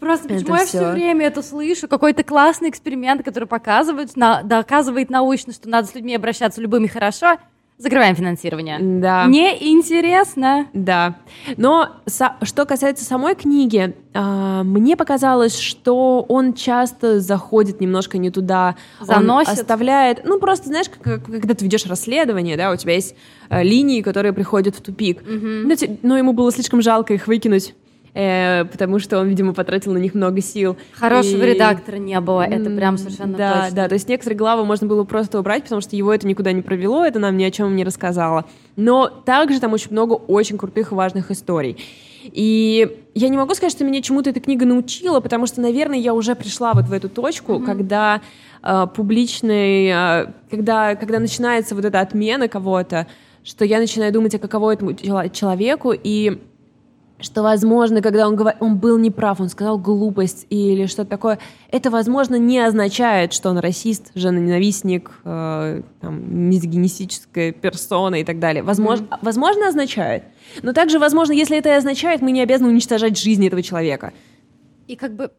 Просто 0.00 0.28
почему 0.28 0.56
я 0.56 0.66
все 0.66 0.90
время 0.90 1.26
это 1.26 1.42
слышу? 1.42 1.86
Какой-то 1.86 2.24
классный 2.24 2.70
эксперимент, 2.70 3.22
который 3.22 3.46
показывает, 3.46 4.16
на, 4.16 4.42
доказывает 4.42 5.10
научно, 5.10 5.52
что 5.52 5.68
надо 5.68 5.88
с 5.88 5.94
людьми 5.94 6.16
обращаться 6.16 6.60
любыми 6.60 6.86
хорошо. 6.86 7.36
Закрываем 7.80 8.14
финансирование. 8.14 8.78
Да. 8.78 9.24
Неинтересно. 9.24 10.66
Да. 10.74 11.16
Но 11.56 11.88
со, 12.04 12.36
что 12.42 12.66
касается 12.66 13.06
самой 13.06 13.34
книги, 13.34 13.96
э, 14.12 14.62
мне 14.62 14.98
показалось, 14.98 15.58
что 15.58 16.26
он 16.28 16.52
часто 16.52 17.20
заходит 17.20 17.80
немножко 17.80 18.18
не 18.18 18.30
туда. 18.30 18.76
Заносит. 19.00 19.54
Он 19.54 19.60
оставляет... 19.60 20.26
Ну, 20.26 20.38
просто, 20.38 20.68
знаешь, 20.68 20.90
как, 20.90 21.24
когда 21.24 21.54
ты 21.54 21.64
ведешь 21.64 21.86
расследование, 21.86 22.58
да, 22.58 22.70
у 22.70 22.76
тебя 22.76 22.92
есть 22.92 23.14
э, 23.48 23.62
линии, 23.62 24.02
которые 24.02 24.34
приходят 24.34 24.76
в 24.76 24.82
тупик. 24.82 25.22
Угу. 25.22 25.30
Но, 25.30 25.74
но 26.02 26.18
ему 26.18 26.34
было 26.34 26.52
слишком 26.52 26.82
жалко 26.82 27.14
их 27.14 27.28
выкинуть 27.28 27.74
э, 28.14 28.64
потому 28.64 28.98
что 28.98 29.18
он, 29.18 29.28
видимо, 29.28 29.54
потратил 29.54 29.92
на 29.92 29.98
них 29.98 30.14
много 30.14 30.40
сил. 30.40 30.76
Хорошего 30.92 31.42
и... 31.44 31.54
редактора 31.54 31.96
не 31.96 32.18
было, 32.20 32.42
это 32.42 32.70
прям 32.70 32.98
совершенно 32.98 33.36
да, 33.36 33.62
точно. 33.62 33.76
Да, 33.76 33.88
то 33.88 33.94
есть 33.94 34.08
некоторые 34.08 34.38
главы 34.38 34.64
можно 34.64 34.86
было 34.86 35.04
просто 35.04 35.38
убрать, 35.38 35.64
потому 35.64 35.80
что 35.80 35.96
его 35.96 36.12
это 36.12 36.26
никуда 36.26 36.52
не 36.52 36.62
провело, 36.62 37.04
это 37.04 37.18
нам 37.18 37.36
ни 37.36 37.44
о 37.44 37.50
чем 37.50 37.74
не 37.76 37.84
рассказало. 37.84 38.44
Но 38.76 39.08
также 39.08 39.60
там 39.60 39.72
очень 39.72 39.90
много 39.92 40.14
очень 40.14 40.58
крутых 40.58 40.92
и 40.92 40.94
важных 40.94 41.30
историй. 41.30 41.76
И 42.22 43.04
я 43.14 43.28
не 43.28 43.36
могу 43.36 43.54
сказать, 43.54 43.72
что 43.72 43.84
меня 43.84 44.02
чему-то 44.02 44.30
эта 44.30 44.40
книга 44.40 44.66
научила, 44.66 45.20
потому 45.20 45.46
что, 45.46 45.60
наверное, 45.60 45.98
я 45.98 46.14
уже 46.14 46.34
пришла 46.34 46.74
вот 46.74 46.86
в 46.86 46.92
эту 46.92 47.08
точку, 47.08 47.54
mm-hmm. 47.54 47.64
когда 47.64 48.20
э, 48.62 48.86
публичный, 48.94 49.86
э, 49.86 50.26
когда, 50.50 50.94
когда 50.96 51.18
начинается 51.18 51.74
вот 51.74 51.84
эта 51.84 52.00
отмена 52.00 52.48
кого-то, 52.48 53.06
что 53.42 53.64
я 53.64 53.78
начинаю 53.78 54.12
думать, 54.12 54.34
а 54.34 54.38
каково 54.38 54.74
этому 54.74 54.94
человеку, 54.94 55.92
и 55.92 56.42
что, 57.22 57.42
возможно, 57.42 58.02
когда 58.02 58.26
он, 58.26 58.36
говор... 58.36 58.54
он 58.60 58.76
был 58.76 58.98
неправ, 58.98 59.40
он 59.40 59.48
сказал 59.48 59.78
глупость 59.78 60.46
или 60.50 60.86
что-то 60.86 61.10
такое, 61.10 61.38
это, 61.70 61.90
возможно, 61.90 62.36
не 62.36 62.58
означает, 62.58 63.32
что 63.32 63.50
он 63.50 63.58
расист, 63.58 64.10
женоненавистник, 64.14 65.10
э, 65.24 65.82
там, 66.00 66.48
мизогинистическая 66.48 67.52
персона 67.52 68.16
и 68.16 68.24
так 68.24 68.38
далее. 68.38 68.62
Возможно, 68.62 69.04
mm-hmm. 69.04 69.18
возможно, 69.22 69.68
означает. 69.68 70.24
Но 70.62 70.72
также, 70.72 70.98
возможно, 70.98 71.32
если 71.32 71.58
это 71.58 71.68
и 71.68 71.72
означает, 71.72 72.22
мы 72.22 72.32
не 72.32 72.42
обязаны 72.42 72.70
уничтожать 72.70 73.18
жизнь 73.18 73.46
этого 73.46 73.62
человека. 73.62 74.12
И 74.90 74.96
как 74.96 75.14
бы 75.14 75.30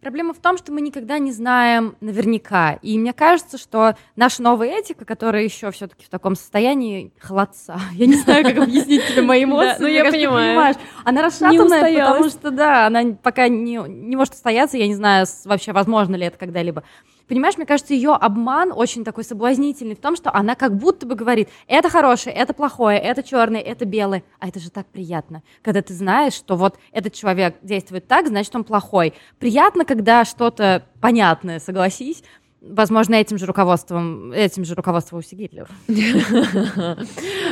проблема 0.00 0.32
в 0.32 0.38
том, 0.38 0.56
что 0.56 0.70
мы 0.70 0.80
никогда 0.80 1.18
не 1.18 1.32
знаем 1.32 1.96
наверняка. 2.00 2.74
И 2.80 2.96
мне 2.96 3.12
кажется, 3.12 3.58
что 3.58 3.96
наша 4.14 4.40
новая 4.40 4.78
этика, 4.78 5.04
которая 5.04 5.42
еще 5.42 5.72
все-таки 5.72 6.04
в 6.04 6.08
таком 6.08 6.36
состоянии 6.36 7.12
холодца, 7.18 7.80
я 7.92 8.06
не 8.06 8.14
знаю, 8.14 8.44
как 8.44 8.58
объяснить 8.58 9.04
тебе 9.08 9.22
мои 9.22 9.42
эмоции, 9.44 9.80
ну 9.80 9.88
я 9.88 10.04
понимаю. 10.04 10.76
Она 11.04 11.22
расшатанная, 11.22 12.06
потому 12.06 12.28
что, 12.28 12.52
да, 12.52 12.86
она 12.86 13.16
пока 13.20 13.48
не, 13.48 13.80
не 13.88 14.14
может 14.14 14.34
устояться, 14.34 14.76
я 14.76 14.86
не 14.86 14.94
знаю 14.94 15.26
вообще, 15.44 15.72
возможно 15.72 16.14
ли 16.14 16.26
это 16.26 16.38
когда-либо. 16.38 16.84
Понимаешь, 17.30 17.56
мне 17.56 17.64
кажется, 17.64 17.94
ее 17.94 18.10
обман 18.10 18.72
очень 18.74 19.04
такой 19.04 19.22
соблазнительный 19.22 19.94
в 19.94 20.00
том, 20.00 20.16
что 20.16 20.34
она 20.34 20.56
как 20.56 20.76
будто 20.76 21.06
бы 21.06 21.14
говорит, 21.14 21.48
это 21.68 21.88
хорошее, 21.88 22.34
это 22.34 22.52
плохое, 22.54 22.98
это 22.98 23.22
черное, 23.22 23.60
это 23.60 23.84
белое. 23.84 24.24
А 24.40 24.48
это 24.48 24.58
же 24.58 24.68
так 24.68 24.88
приятно, 24.88 25.44
когда 25.62 25.80
ты 25.80 25.94
знаешь, 25.94 26.32
что 26.32 26.56
вот 26.56 26.76
этот 26.90 27.14
человек 27.14 27.54
действует 27.62 28.08
так, 28.08 28.26
значит, 28.26 28.56
он 28.56 28.64
плохой. 28.64 29.14
Приятно, 29.38 29.84
когда 29.84 30.24
что-то 30.24 30.84
понятное, 31.00 31.60
согласись, 31.60 32.24
Возможно, 32.62 33.14
этим 33.14 33.38
же 33.38 33.46
руководством, 33.46 34.32
этим 34.32 34.66
же 34.66 34.74
руководствовался 34.74 35.34
Гитлер. 35.34 35.66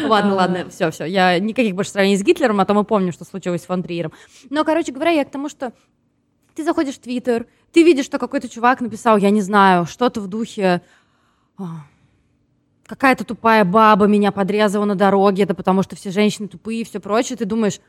Ладно, 0.05 0.35
ладно, 0.35 0.69
все, 0.69 0.91
все. 0.91 1.05
Я 1.07 1.39
никаких 1.39 1.75
больше 1.75 1.93
сравнений 1.93 2.19
с 2.19 2.23
Гитлером, 2.23 2.61
а 2.61 2.67
то 2.67 2.75
мы 2.75 2.85
помним, 2.85 3.13
что 3.13 3.25
случилось 3.25 3.63
с 3.63 3.65
фон 3.65 3.83
Триером. 3.83 4.13
Но, 4.51 4.65
короче 4.65 4.93
говоря, 4.93 5.13
я 5.13 5.25
к 5.25 5.31
тому, 5.31 5.49
что 5.49 5.73
ты 6.59 6.65
заходишь 6.65 6.97
в 6.97 6.99
Твиттер, 6.99 7.47
ты 7.73 7.83
видишь, 7.83 8.07
что 8.07 8.19
какой-то 8.19 8.49
чувак 8.49 8.81
написал, 8.81 9.17
я 9.17 9.31
не 9.31 9.41
знаю, 9.41 9.87
что-то 9.87 10.21
в 10.21 10.29
духе 10.29 10.83
«А, 11.57 11.85
какая-то 12.87 13.25
тупая 13.25 13.65
баба 13.65 14.07
меня 14.07 14.33
подрезала 14.33 14.85
на 14.85 14.95
дороге, 14.95 15.43
это 15.43 15.55
потому 15.55 15.83
что 15.83 15.97
все 15.97 16.11
женщины 16.11 16.49
тупые 16.49 16.81
и 16.81 16.85
все 16.85 17.01
прочее, 17.01 17.37
ты 17.37 17.45
думаешь, 17.45 17.81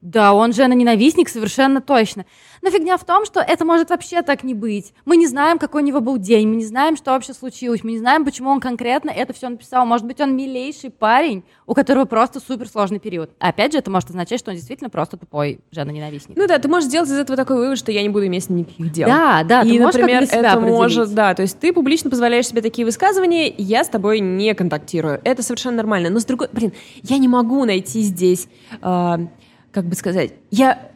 да, 0.00 0.32
он 0.32 0.52
же 0.54 0.66
ненавистник 0.66 1.28
совершенно 1.28 1.82
точно. 1.82 2.24
Но 2.62 2.70
фигня 2.70 2.96
в 2.96 3.04
том, 3.04 3.26
что 3.26 3.40
это 3.40 3.64
может 3.64 3.90
вообще 3.90 4.22
так 4.22 4.44
не 4.44 4.54
быть. 4.54 4.94
Мы 5.04 5.16
не 5.16 5.26
знаем, 5.26 5.58
какой 5.58 5.82
у 5.82 5.84
него 5.84 6.00
был 6.00 6.16
день, 6.16 6.48
мы 6.48 6.56
не 6.56 6.64
знаем, 6.64 6.96
что 6.96 7.10
вообще 7.12 7.34
случилось, 7.34 7.84
мы 7.84 7.92
не 7.92 7.98
знаем, 7.98 8.24
почему 8.24 8.50
он 8.50 8.60
конкретно 8.60 9.10
это 9.10 9.32
все 9.34 9.48
написал. 9.48 9.84
Может 9.84 10.06
быть, 10.06 10.20
он 10.20 10.34
милейший 10.36 10.90
парень, 10.90 11.44
у 11.66 11.74
которого 11.74 12.06
просто 12.06 12.40
суперсложный 12.40 12.98
период. 12.98 13.30
Опять 13.38 13.72
же, 13.72 13.78
это 13.78 13.90
может 13.90 14.08
означать, 14.10 14.40
что 14.40 14.50
он 14.50 14.56
действительно 14.56 14.88
просто 14.88 15.18
тупой 15.18 15.60
жена-ненавистник. 15.70 16.36
Ну 16.36 16.46
да, 16.46 16.58
ты 16.58 16.68
можешь 16.68 16.88
сделать 16.88 17.08
из 17.08 17.18
этого 17.18 17.36
такой 17.36 17.56
вывод, 17.56 17.78
что 17.78 17.92
я 17.92 18.02
не 18.02 18.08
буду 18.08 18.26
иметь 18.26 18.48
никаких 18.48 18.92
дел. 18.92 19.08
Да, 19.08 19.42
да, 19.44 19.62
И, 19.62 19.78
например, 19.78 20.24
это 20.30 20.60
может, 20.60 21.12
да, 21.14 21.34
то 21.34 21.42
есть 21.42 21.58
ты 21.58 21.72
публично 21.74 22.08
позволяешь 22.08 22.46
себе 22.46 22.62
такие 22.62 22.86
высказывания, 22.86 23.52
я 23.56 23.84
с 23.84 23.88
тобой 23.88 24.20
не 24.20 24.54
контактирую. 24.54 25.20
Это 25.24 25.42
совершенно 25.42 25.76
нормально. 25.76 26.08
Но 26.08 26.20
с 26.20 26.24
другой, 26.24 26.48
блин, 26.52 26.72
я 27.02 27.18
не 27.18 27.28
могу 27.28 27.64
найти 27.64 28.00
здесь 28.00 28.48
э, 28.80 29.18
как 29.72 29.84
бы 29.84 29.94
сказать, 29.94 30.32
я... 30.50 30.90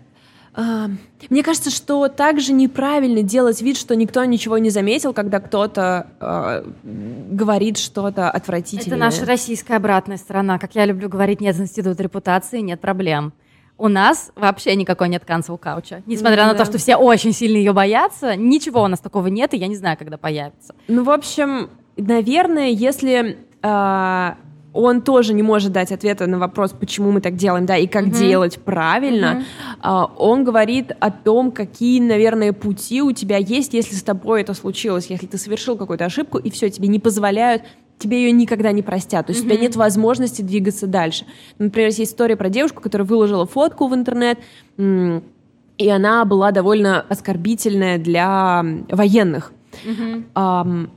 Э, 0.56 0.86
мне 1.30 1.42
кажется, 1.42 1.70
что 1.70 2.08
также 2.08 2.52
неправильно 2.52 3.22
делать 3.22 3.60
вид, 3.60 3.76
что 3.76 3.96
никто 3.96 4.24
ничего 4.24 4.58
не 4.58 4.70
заметил, 4.70 5.12
когда 5.12 5.40
кто-то 5.40 6.06
э, 6.20 6.70
говорит 6.82 7.78
что-то 7.78 8.30
отвратительное. 8.30 8.96
Это 8.96 9.04
наша 9.04 9.26
российская 9.26 9.76
обратная 9.76 10.16
сторона. 10.16 10.58
Как 10.58 10.74
я 10.74 10.84
люблю 10.84 11.08
говорить, 11.08 11.40
нет 11.40 11.58
института 11.58 12.02
репутации, 12.02 12.60
нет 12.60 12.80
проблем. 12.80 13.32
У 13.76 13.88
нас 13.88 14.30
вообще 14.36 14.76
никакой 14.76 15.08
нет 15.08 15.24
cancel 15.26 15.58
кауча. 15.58 16.02
Несмотря 16.06 16.44
mm, 16.44 16.46
на 16.46 16.54
то, 16.54 16.64
что 16.64 16.78
все 16.78 16.94
очень 16.94 17.32
сильно 17.32 17.56
ее 17.56 17.72
боятся, 17.72 18.36
ничего 18.36 18.84
у 18.84 18.86
нас 18.86 19.00
такого 19.00 19.26
нет, 19.26 19.52
и 19.52 19.56
я 19.56 19.66
не 19.66 19.74
знаю, 19.74 19.98
когда 19.98 20.16
появится. 20.16 20.76
Ну, 20.86 21.02
в 21.02 21.10
общем, 21.10 21.70
наверное, 21.96 22.68
если 22.68 23.36
э, 23.62 24.34
он 24.74 25.02
тоже 25.02 25.34
не 25.34 25.42
может 25.42 25.72
дать 25.72 25.92
ответа 25.92 26.26
на 26.26 26.38
вопрос, 26.38 26.72
почему 26.72 27.12
мы 27.12 27.20
так 27.20 27.36
делаем, 27.36 27.64
да, 27.64 27.76
и 27.76 27.86
как 27.86 28.06
mm-hmm. 28.06 28.18
делать 28.18 28.58
правильно. 28.58 29.44
Mm-hmm. 29.82 30.10
Он 30.18 30.44
говорит 30.44 30.90
о 30.98 31.12
том, 31.12 31.52
какие, 31.52 32.00
наверное, 32.00 32.52
пути 32.52 33.00
у 33.00 33.12
тебя 33.12 33.36
есть, 33.36 33.72
если 33.72 33.94
с 33.94 34.02
тобой 34.02 34.42
это 34.42 34.52
случилось, 34.52 35.06
если 35.06 35.26
ты 35.26 35.38
совершил 35.38 35.76
какую-то 35.76 36.04
ошибку, 36.04 36.38
и 36.38 36.50
все, 36.50 36.68
тебе 36.68 36.88
не 36.88 36.98
позволяют 36.98 37.62
тебе 37.96 38.24
ее 38.24 38.32
никогда 38.32 38.72
не 38.72 38.82
простят. 38.82 39.26
То 39.26 39.32
есть 39.32 39.44
mm-hmm. 39.44 39.46
у 39.46 39.50
тебя 39.50 39.60
нет 39.62 39.76
возможности 39.76 40.42
двигаться 40.42 40.88
дальше. 40.88 41.26
Например, 41.58 41.86
есть 41.88 42.00
история 42.00 42.36
про 42.36 42.48
девушку, 42.48 42.82
которая 42.82 43.06
выложила 43.06 43.46
фотку 43.46 43.86
в 43.86 43.94
интернет, 43.94 44.40
и 44.76 45.88
она 45.88 46.24
была 46.24 46.50
довольно 46.50 47.02
оскорбительная 47.08 47.98
для 47.98 48.64
военных. 48.90 49.52
Mm-hmm. 49.84 50.90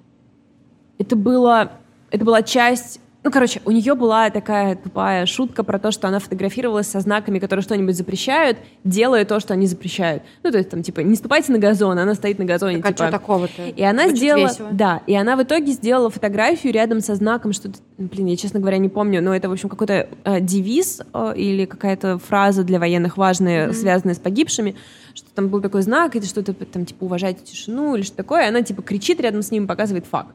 Это 0.98 1.16
было 1.16 1.72
это 2.10 2.24
была 2.24 2.42
часть 2.42 3.00
ну, 3.28 3.32
короче, 3.32 3.62
у 3.66 3.72
нее 3.72 3.94
была 3.94 4.30
такая 4.30 4.78
тупая 4.78 5.26
шутка 5.26 5.66
про 5.66 5.80
то, 5.80 5.92
что 5.92 6.08
она 6.08 6.20
фотографировалась 6.20 6.88
со 6.88 7.02
знаками, 7.02 7.40
которые 7.40 7.62
что-нибудь 7.62 7.94
запрещают, 7.94 8.58
делая 8.86 9.26
то, 9.26 9.42
что 9.42 9.54
они 9.54 9.68
запрещают. 9.68 10.24
Ну, 10.44 10.52
то 10.52 10.58
есть 10.58 10.70
там, 10.70 10.82
типа, 10.82 11.02
не 11.02 11.14
ступайте 11.18 11.52
на 11.52 11.60
газон, 11.60 12.00
она 12.00 12.16
стоит 12.16 12.40
на 12.40 12.46
газоне. 12.46 12.78
Так, 12.78 12.96
типа. 12.96 13.04
а 13.04 13.08
что 13.10 13.20
такого-то? 13.20 13.64
И 13.64 13.84
она 13.84 14.06
Очень 14.06 14.16
сделала... 14.16 14.48
Весело. 14.48 14.70
Да, 14.72 15.02
и 15.08 15.14
она 15.14 15.36
в 15.36 15.44
итоге 15.44 15.74
сделала 15.74 16.10
фотографию 16.10 16.72
рядом 16.72 17.02
со 17.02 17.16
знаком, 17.16 17.52
что-то... 17.52 17.80
Блин, 17.98 18.28
я, 18.28 18.38
честно 18.38 18.62
говоря, 18.62 18.78
не 18.78 18.88
помню, 18.88 19.22
но 19.22 19.36
это, 19.36 19.50
в 19.50 19.52
общем, 19.52 19.68
какой-то 19.68 20.08
э, 20.24 20.40
девиз 20.40 21.02
э, 21.14 21.34
или 21.36 21.66
какая-то 21.66 22.20
фраза 22.20 22.64
для 22.64 22.80
военных 22.80 23.18
важная, 23.18 23.68
mm-hmm. 23.68 23.74
связанная 23.74 24.16
с 24.16 24.20
погибшими, 24.20 24.78
что 25.14 25.30
там 25.36 25.50
был 25.50 25.60
такой 25.60 25.82
знак, 25.82 26.16
или 26.16 26.24
что-то 26.24 26.54
там, 26.54 26.86
типа, 26.86 27.04
уважайте 27.04 27.44
тишину 27.44 27.94
или 27.96 28.04
что 28.04 28.16
такое, 28.16 28.46
и 28.46 28.48
она, 28.48 28.62
типа, 28.62 28.82
кричит 28.84 29.20
рядом 29.20 29.42
с 29.42 29.52
ним, 29.52 29.68
показывает 29.68 30.06
факт. 30.06 30.34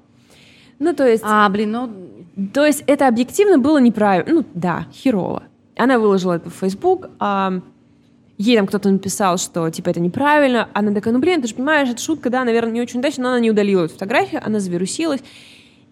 Ну, 0.78 0.94
то 0.94 1.06
есть... 1.06 1.22
А, 1.26 1.48
блин, 1.48 1.72
ну... 1.72 1.90
То 2.52 2.64
есть 2.64 2.82
это 2.86 3.08
объективно 3.08 3.58
было 3.58 3.78
неправильно. 3.78 4.40
Ну, 4.40 4.44
да, 4.54 4.86
херово. 4.92 5.44
Она 5.76 5.98
выложила 5.98 6.34
это 6.34 6.50
в 6.50 6.54
Facebook, 6.54 7.10
а 7.18 7.60
ей 8.38 8.56
там 8.56 8.66
кто-то 8.66 8.90
написал, 8.90 9.38
что, 9.38 9.68
типа, 9.70 9.90
это 9.90 10.00
неправильно. 10.00 10.68
Она 10.72 10.92
такая, 10.92 11.12
ну, 11.12 11.20
блин, 11.20 11.42
ты 11.42 11.48
же 11.48 11.54
понимаешь, 11.54 11.88
это 11.88 12.00
шутка, 12.00 12.30
да, 12.30 12.44
наверное, 12.44 12.72
не 12.72 12.80
очень 12.80 13.00
удачно, 13.00 13.24
но 13.24 13.28
она 13.30 13.40
не 13.40 13.50
удалила 13.50 13.84
эту 13.84 13.94
фотографию, 13.94 14.40
она 14.44 14.60
завирусилась. 14.60 15.20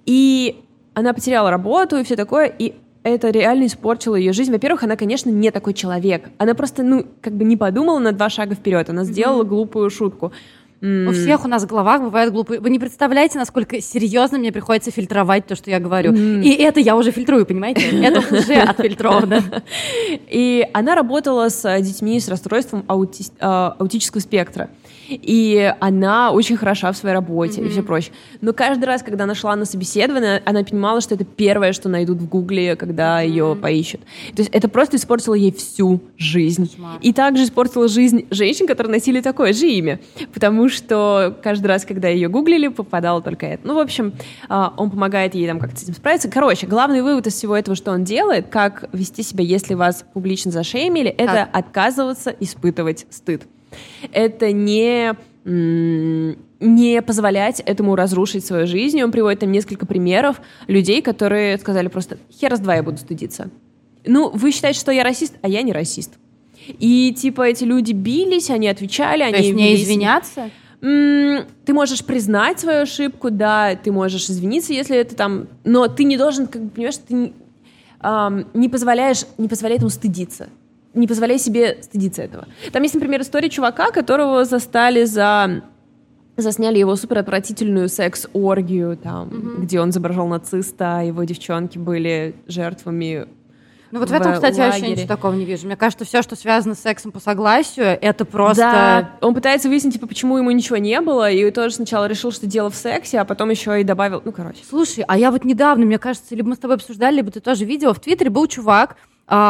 И 0.07 0.63
она 0.95 1.13
потеряла 1.13 1.51
работу 1.51 1.97
и 1.97 2.05
все 2.05 2.17
такое, 2.17 2.47
и 2.47 2.75
это 3.03 3.31
реально 3.31 3.67
испортило 3.67 4.15
ее 4.15 4.33
жизнь. 4.33 4.53
Во-первых, 4.53 4.83
она, 4.83 4.97
конечно, 4.97 5.31
не 5.31 5.51
такой 5.51 5.73
человек. 5.73 6.29
Она 6.39 6.55
просто, 6.55 6.83
ну, 6.83 7.07
как 7.21 7.35
бы 7.35 7.45
не 7.45 7.57
подумала 7.57 7.99
на 7.99 8.13
два 8.13 8.29
шага 8.29 8.55
вперед. 8.55 8.91
Она 8.91 9.05
сделала 9.05 9.43
mm-hmm. 9.43 9.49
глупую 9.49 9.91
шутку. 9.91 10.33
Mm. 10.81 11.09
У 11.09 11.13
всех 11.13 11.45
у 11.45 11.49
нас 11.49 11.65
в 11.65 11.67
головах 11.67 12.01
бывают 12.01 12.33
глупые. 12.33 12.61
Вы 12.61 12.71
не 12.71 12.79
представляете, 12.79 13.39
насколько 13.39 13.81
серьезно 13.81 14.39
мне 14.39 14.51
приходится 14.51 14.91
фильтровать 14.91 15.47
то, 15.47 15.55
что 15.55 15.71
я 15.71 15.79
говорю. 15.79 16.13
Mm. 16.13 16.43
И 16.43 16.55
это 16.55 16.81
я 16.81 16.97
уже 16.97 17.11
фильтрую, 17.11 17.45
понимаете? 17.45 17.83
Это 18.03 18.21
уже 18.35 18.55
отфильтровано. 18.55 19.63
И 20.29 20.67
она 20.73 20.95
работала 20.95 21.49
с 21.49 21.81
детьми 21.81 22.19
с 22.19 22.29
расстройством 22.29 22.85
а, 22.89 23.77
аутического 23.79 24.21
спектра 24.21 24.71
и 25.11 25.75
она 25.81 26.31
очень 26.31 26.57
хороша 26.57 26.93
в 26.93 26.97
своей 26.97 27.15
работе 27.15 27.61
mm-hmm. 27.61 27.67
и 27.67 27.69
все 27.71 27.83
прочее. 27.83 28.13
Но 28.41 28.53
каждый 28.53 28.85
раз, 28.85 29.03
когда 29.03 29.25
она 29.25 29.35
шла 29.35 29.57
на 29.57 29.65
собеседование, 29.65 30.43
она 30.45 30.63
понимала, 30.63 31.01
что 31.01 31.15
это 31.15 31.25
первое, 31.25 31.73
что 31.73 31.89
найдут 31.89 32.19
в 32.19 32.29
Гугле, 32.29 32.77
когда 32.77 33.23
mm-hmm. 33.23 33.29
ее 33.29 33.57
поищут. 33.61 34.01
То 34.35 34.43
есть 34.43 34.51
это 34.53 34.69
просто 34.69 34.97
испортило 34.97 35.35
ей 35.35 35.53
всю 35.53 36.01
жизнь. 36.17 36.69
Кошмар. 36.71 36.99
И 37.01 37.13
также 37.13 37.45
испортило 37.45 37.89
жизнь 37.89 38.27
женщин, 38.31 38.67
которые 38.67 38.93
носили 38.93 39.21
такое 39.21 39.53
же 39.53 39.69
имя, 39.69 40.01
потому 40.33 40.69
что 40.69 41.37
каждый 41.43 41.67
раз, 41.67 41.85
когда 41.85 42.09
ее 42.09 42.29
гуглили, 42.29 42.69
попадало 42.69 43.23
только 43.23 43.47
это. 43.47 43.67
Ну, 43.67 43.75
в 43.75 43.79
общем, 43.79 44.13
а, 44.49 44.73
он 44.77 44.91
помогает 44.91 45.35
ей 45.35 45.47
там 45.47 45.59
как-то 45.59 45.79
с 45.79 45.83
этим 45.83 45.95
справиться. 45.95 46.29
Короче, 46.29 46.67
главный 46.67 47.03
вывод 47.03 47.27
из 47.27 47.35
всего 47.35 47.57
этого, 47.57 47.77
что 47.77 47.91
он 47.91 48.05
делает, 48.05 48.49
как 48.49 48.89
вести 48.93 49.23
себя, 49.23 49.45
если 49.45 49.75
вас 49.75 50.05
публично 50.13 50.51
зашеймили, 50.51 51.11
как? 51.11 51.21
это 51.21 51.43
отказываться 51.45 52.31
испытывать 52.31 53.07
стыд 53.11 53.43
это 54.13 54.53
не 54.53 55.15
не 56.61 57.01
позволять 57.01 57.61
этому 57.61 57.97
разрушить 57.97 58.45
свою 58.45 58.67
жизнь. 58.67 59.03
Он 59.03 59.11
приводит 59.11 59.41
там 59.41 59.51
несколько 59.51 59.87
примеров 59.87 60.41
людей, 60.67 61.01
которые 61.01 61.57
сказали 61.59 61.89
просто 61.89 62.19
«хер 62.31 62.51
раз 62.51 62.61
два 62.61 62.75
я 62.77 62.83
буду 62.83 62.99
стыдиться». 62.99 63.51
Ну, 64.05 64.31
вы 64.31 64.53
считаете, 64.53 64.79
что 64.79 64.93
я 64.93 65.03
расист, 65.03 65.35
а 65.43 65.49
я 65.49 65.63
не 65.63 65.73
расист. 65.73 66.15
И 66.67 67.15
типа 67.17 67.49
эти 67.49 67.65
люди 67.65 67.93
бились, 67.93 68.51
они 68.51 68.69
отвечали, 68.69 69.23
То 69.23 69.37
они... 69.37 69.47
есть 69.47 69.57
не 69.57 69.75
извиняться? 69.75 70.51
Ты 70.81 71.75
можешь 71.75 72.05
признать 72.05 72.61
свою 72.61 72.83
ошибку, 72.83 73.31
да, 73.31 73.75
ты 73.77 73.93
можешь 73.93 74.29
извиниться, 74.29 74.73
если 74.73 74.97
это 74.97 75.15
там... 75.15 75.49
Но 75.65 75.89
ты 75.89 76.05
не 76.05 76.17
должен, 76.17 76.47
как 76.47 76.63
бы, 76.63 76.71
понимаешь, 76.71 76.97
ты 76.97 77.15
не, 77.15 77.33
эм, 78.03 78.47
не 78.55 78.69
позволяешь, 78.71 79.27
не 79.37 79.49
позволяет 79.49 79.81
ему 79.83 79.91
стыдиться 79.91 80.49
не 80.95 81.07
позволяй 81.07 81.39
себе 81.39 81.79
стыдиться 81.83 82.23
этого. 82.23 82.47
Там 82.73 82.83
есть, 82.83 82.95
например, 82.95 83.21
история 83.23 83.49
чувака, 83.49 83.91
которого 83.91 84.45
застали 84.45 85.05
за 85.05 85.63
засняли 86.37 86.79
его 86.79 86.97
супер 86.97 87.19
отвратительную 87.19 87.91
секс-оргию, 87.91 88.97
там, 88.97 89.29
mm-hmm. 89.29 89.61
где 89.61 89.81
он 89.81 89.91
изображал 89.91 90.27
нациста, 90.27 91.01
а 91.01 91.03
его 91.03 91.25
девчонки 91.25 91.77
были 91.77 92.35
жертвами 92.47 93.27
ну 93.91 93.99
вот 93.99 94.09
в, 94.09 94.13
в 94.13 94.15
этом, 94.15 94.35
кстати, 94.35 94.59
лагере. 94.59 94.67
вообще 94.67 94.91
ничего 94.93 95.09
такого 95.09 95.35
не 95.35 95.45
вижу. 95.45 95.67
Мне 95.67 95.77
кажется, 95.77 96.05
все, 96.05 96.23
что 96.23 96.37
связано 96.37 96.75
с 96.75 96.81
сексом 96.81 97.11
по 97.11 97.19
согласию, 97.19 97.99
это 98.01 98.25
просто... 98.25 98.63
Да, 98.63 99.11
он 99.21 99.35
пытается 99.35 99.69
выяснить, 99.69 99.95
типа, 99.95 100.07
почему 100.07 100.39
ему 100.39 100.51
ничего 100.53 100.77
не 100.77 101.01
было, 101.01 101.31
и 101.31 101.51
тоже 101.51 101.75
сначала 101.75 102.07
решил, 102.07 102.31
что 102.31 102.47
дело 102.47 102.71
в 102.71 102.77
сексе, 102.77 103.19
а 103.19 103.25
потом 103.25 103.51
еще 103.51 103.81
и 103.81 103.85
добавил... 103.85 104.23
Ну, 104.25 104.31
короче. 104.33 104.61
Слушай, 104.69 105.05
а 105.09 105.19
я 105.19 105.33
вот 105.33 105.45
недавно, 105.45 105.87
мне 105.87 105.99
кажется, 105.99 106.35
либо 106.37 106.51
мы 106.51 106.55
с 106.55 106.59
тобой 106.59 106.77
обсуждали, 106.77 107.17
либо 107.17 107.33
ты 107.33 107.41
тоже 107.41 107.65
видела, 107.65 107.93
в 107.93 108.01
Твиттере 108.01 108.31
был 108.31 108.47
чувак, 108.47 108.97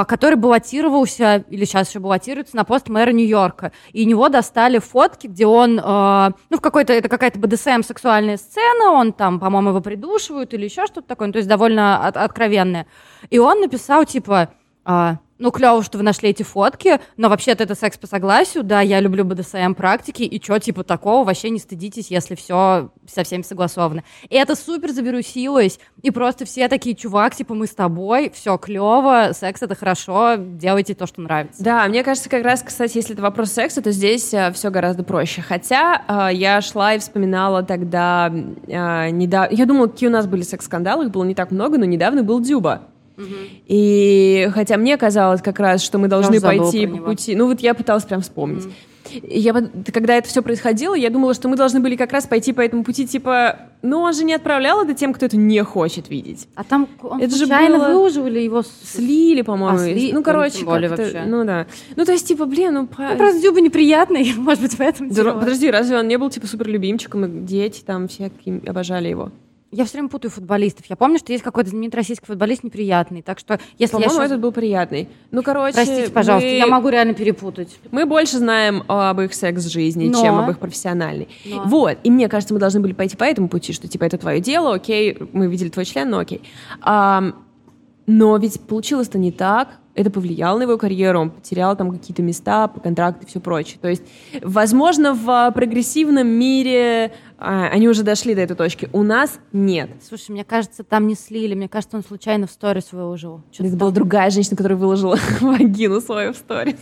который 0.05 0.35
баллотировался, 0.35 1.45
или 1.49 1.65
сейчас 1.65 1.89
еще 1.89 2.01
баллотируется, 2.01 2.55
на 2.55 2.65
пост 2.65 2.89
мэра 2.89 3.13
Нью-Йорка. 3.13 3.73
И 3.93 4.05
него 4.05 4.29
достали 4.29 4.79
фотки, 4.79 5.27
где 5.27 5.47
он, 5.47 5.81
а, 5.83 6.33
ну, 6.51 6.59
в 6.59 6.61
какой-то, 6.61 6.93
это 6.93 7.09
какая-то 7.09 7.39
БДСМ 7.39 7.83
сексуальная 7.83 8.37
сцена, 8.37 8.91
он 8.93 9.15
там, 9.15 9.41
по-моему, 9.41 9.71
его 9.71 9.81
придушивают 9.81 10.53
или 10.53 10.65
еще 10.67 10.87
что-то 10.87 11.09
такое, 11.09 11.29
ну, 11.29 11.33
то 11.33 11.39
есть 11.39 11.49
довольно 11.49 12.07
от- 12.07 12.19
откровенное. 12.19 12.87
И 13.31 13.39
он 13.39 13.61
написал, 13.61 14.05
типа, 14.05 14.51
а, 14.85 15.17
ну, 15.41 15.51
клево, 15.51 15.83
что 15.83 15.99
вы 15.99 16.05
нашли 16.05 16.31
эти 16.31 16.43
фотки, 16.43 17.01
но 17.17 17.29
вообще-то 17.29 17.65
это 17.65 17.75
секс 17.75 17.97
по 17.99 18.07
согласию, 18.07 18.63
да, 18.63 18.81
я 18.83 19.01
люблю 19.01 19.25
БДСМ 19.25 19.73
практики, 19.75 20.23
и 20.23 20.41
что, 20.41 20.59
типа, 20.61 20.85
такого, 20.85 21.25
вообще 21.25 21.51
не 21.51 21.59
стыдитесь, 21.59 22.11
если 22.11 22.35
все 22.35 22.91
со 23.09 23.25
всеми 23.25 23.43
согласовано. 23.43 24.05
И 24.29 24.37
это 24.37 24.55
супер 24.55 24.91
завирусилось, 24.91 25.81
и 26.03 26.11
просто 26.11 26.45
все 26.45 26.69
такие, 26.69 26.95
чувак, 26.95 27.35
типа, 27.35 27.55
мы 27.55 27.67
с 27.67 27.75
тобой, 27.75 28.31
все 28.35 28.59
клево, 28.59 29.31
секс 29.33 29.63
это 29.63 29.75
хорошо, 29.75 30.37
делайте 30.37 30.95
то, 30.95 31.07
что 31.07 31.23
нравится. 31.23 31.65
Да, 31.65 31.87
мне 31.89 32.05
кажется, 32.05 32.29
как 32.29 32.45
раз, 32.45 32.63
кстати, 32.63 32.99
если 32.99 33.15
это 33.15 33.23
вопрос 33.23 33.53
секса, 33.53 33.81
то 33.81 33.91
здесь 33.93 34.33
э, 34.35 34.53
все 34.53 34.71
гораздо 34.71 35.03
проще. 35.05 35.41
Хотя 35.43 36.03
э, 36.07 36.35
я 36.35 36.61
шла 36.61 36.95
и 36.95 36.99
вспоминала 36.99 37.63
тогда 37.63 38.31
э, 38.31 39.11
недавно... 39.11 39.55
Я 39.55 39.65
думала, 39.65 39.87
какие 39.87 40.09
у 40.09 40.13
нас 40.13 40.27
были 40.27 40.43
секс-скандалы, 40.43 41.07
их 41.07 41.11
было 41.11 41.25
не 41.25 41.35
так 41.35 41.51
много, 41.51 41.79
но 41.79 41.87
недавно 41.87 42.23
был 42.23 42.41
Дюба. 42.41 42.83
И 43.67 44.49
хотя 44.53 44.77
мне 44.77 44.97
казалось 44.97 45.43
как 45.43 45.59
раз, 45.61 45.83
что 45.83 45.99
мы 45.99 46.09
должны 46.09 46.39
забыла 46.41 46.63
пойти 46.63 46.87
по 46.87 46.91
него. 46.95 47.07
пути... 47.07 47.35
Ну 47.37 47.47
вот 47.47 47.61
я 47.61 47.75
пыталась 47.75 48.05
прям 48.05 48.21
вспомнить. 48.21 48.65
И 49.13 49.41
Я, 49.41 49.53
когда 49.93 50.15
это 50.17 50.29
все 50.29 50.41
происходило, 50.41 50.95
я 50.95 51.11
думала, 51.11 51.35
что 51.35 51.49
мы 51.49 51.57
должны 51.57 51.81
были 51.81 51.97
как 51.97 52.13
раз 52.13 52.27
пойти 52.27 52.53
по 52.53 52.61
этому 52.61 52.85
пути, 52.85 53.09
типа, 53.09 53.59
ну 53.83 54.01
он 54.01 54.13
же 54.13 54.23
не 54.25 54.35
отправлял 54.35 54.85
это 54.85 54.95
тем, 54.95 55.13
кто 55.13 55.27
это 55.27 55.37
не 55.37 55.65
хочет 55.65 56.09
видеть. 56.11 56.47
А 56.55 56.63
там 56.63 56.87
он 57.03 57.19
Это 57.21 57.31
же 57.35 57.47
случайно 57.47 57.79
было- 57.79 57.89
выложил 57.89 58.27
или 58.27 58.39
его... 58.41 58.63
Слили, 58.63 59.43
по-моему. 59.43 59.79
А, 59.79 59.85
сли- 59.85 60.11
Ну, 60.13 60.23
короче, 60.23 60.59
тем 60.59 60.67
более 60.67 60.89
как-то- 60.91 61.03
вообще. 61.05 61.23
Ну 61.27 61.45
да. 61.45 61.67
Ну, 61.97 62.05
то 62.05 62.13
есть, 62.13 62.29
типа, 62.29 62.45
блин, 62.45 62.75
ну, 62.75 62.87
по- 62.87 63.03
Ну, 63.03 63.17
просто 63.17 63.41
Дюба 63.43 63.61
неприятный, 63.61 64.33
может 64.37 64.63
быть, 64.63 64.75
в 64.75 64.81
этом 64.81 65.09
Да, 65.09 65.15
дело. 65.15 65.41
Подожди, 65.41 65.71
разве 65.71 65.99
он 65.99 66.07
не 66.07 66.17
был, 66.17 66.31
типа, 66.31 66.47
супер 66.47 66.69
любимчиком, 66.69 67.25
и 67.25 67.41
дети 67.41 67.83
там 67.85 68.07
всякие 68.07 68.61
обожали 68.67 69.09
его? 69.09 69.33
Я 69.73 69.85
все 69.85 69.95
время 69.95 70.09
путаю 70.09 70.33
футболистов. 70.33 70.87
Я 70.87 70.97
помню, 70.97 71.19
что 71.19 71.33
есть 71.33 71.45
какой-то 71.45 71.71
знаменитый 71.71 71.99
российский 71.99 72.27
футболист 72.27 72.65
неприятный. 72.65 73.23
Так 73.23 73.39
что, 73.39 73.61
если 73.79 73.97
я 73.97 74.01
По-моему, 74.03 74.15
щас- 74.15 74.27
этот 74.27 74.41
был 74.41 74.51
приятный. 74.51 75.09
Ну, 75.31 75.43
короче, 75.45 75.75
Простите, 75.75 76.11
пожалуйста, 76.11 76.49
мы, 76.49 76.57
я 76.57 76.67
могу 76.67 76.89
реально 76.89 77.15
перепутать. 77.15 77.79
мы 77.93 78.05
больше 78.05 78.39
знаем 78.39 78.83
об 78.89 79.21
их 79.21 79.33
секс-жизни, 79.33 80.09
Но. 80.09 80.21
чем 80.21 80.39
об 80.41 80.51
их 80.51 80.59
профессиональной. 80.59 81.29
Но. 81.45 81.63
Вот, 81.67 81.99
и 82.03 82.11
мне 82.11 82.29
кажется, 82.29 82.53
мы 82.53 82.59
должны 82.59 82.81
были 82.81 82.95
пойти 82.95 83.17
по 83.17 83.25
этому 83.25 83.49
пути, 83.49 83.73
что, 83.73 83.87
типа, 83.87 84.05
это 84.05 84.19
твое 84.19 84.41
дело, 84.41 84.75
окей, 84.75 85.17
мы 85.33 85.47
видели 85.47 85.69
твой 85.69 85.85
член, 85.85 86.11
ну, 86.11 86.19
окей. 86.19 86.43
Ам, 86.81 87.37
но 88.07 88.37
ведь 88.39 88.61
получилось-то 88.61 89.19
не 89.19 89.31
так. 89.31 89.69
Это 89.95 90.09
повлияло 90.11 90.59
на 90.59 90.63
его 90.63 90.79
карьеру, 90.79 91.21
он 91.21 91.31
потерял 91.31 91.77
там 91.77 91.91
какие-то 91.91 92.23
места, 92.23 92.69
контракты 92.83 93.25
и 93.25 93.29
все 93.29 93.41
прочее. 93.41 93.79
То 93.83 93.89
есть, 93.89 94.03
возможно, 94.41 95.15
в 95.15 95.29
а, 95.29 95.51
прогрессивном 95.51 96.27
мире 96.27 97.13
а, 97.41 97.69
они 97.69 97.89
уже 97.89 98.03
дошли 98.03 98.35
до 98.35 98.43
этой 98.43 98.55
точки. 98.55 98.91
У 98.93 99.03
нас 99.03 99.41
нет. 99.53 99.91
Слушай, 100.07 100.33
мне 100.33 100.45
кажется, 100.45 100.85
там 100.85 101.07
не 101.07 101.15
слили. 101.15 101.55
Мне 101.55 101.69
кажется, 101.69 101.97
он 101.97 102.05
случайно 102.05 102.47
в 102.47 102.51
сторис 102.51 102.93
выложил. 102.93 103.41
Чё-то 103.51 103.63
Это 103.65 103.71
там. 103.71 103.79
была 103.79 103.91
другая 103.91 104.31
женщина, 104.31 104.57
которая 104.57 104.79
выложила 104.79 105.19
вагину 105.41 106.01
свою 106.03 106.35
в 106.35 106.37
сторис. 106.37 106.77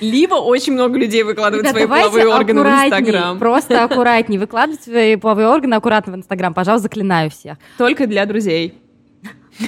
Либо 0.00 0.34
очень 0.34 0.74
много 0.74 0.98
людей 0.98 1.22
выкладывают 1.22 1.66
Ребят, 1.66 1.76
свои 1.76 1.86
половые 1.86 2.28
органы 2.28 2.62
в 2.62 2.66
Инстаграм. 2.66 3.38
Просто 3.38 3.84
аккуратней. 3.84 4.38
Выкладывайте 4.38 4.84
свои 4.90 5.16
половые 5.16 5.48
органы 5.48 5.74
аккуратно 5.74 6.12
в 6.12 6.16
Инстаграм. 6.16 6.52
Пожалуйста, 6.52 6.84
заклинаю 6.84 7.30
всех. 7.30 7.56
Только 7.78 8.06
для 8.06 8.26
друзей. 8.26 8.74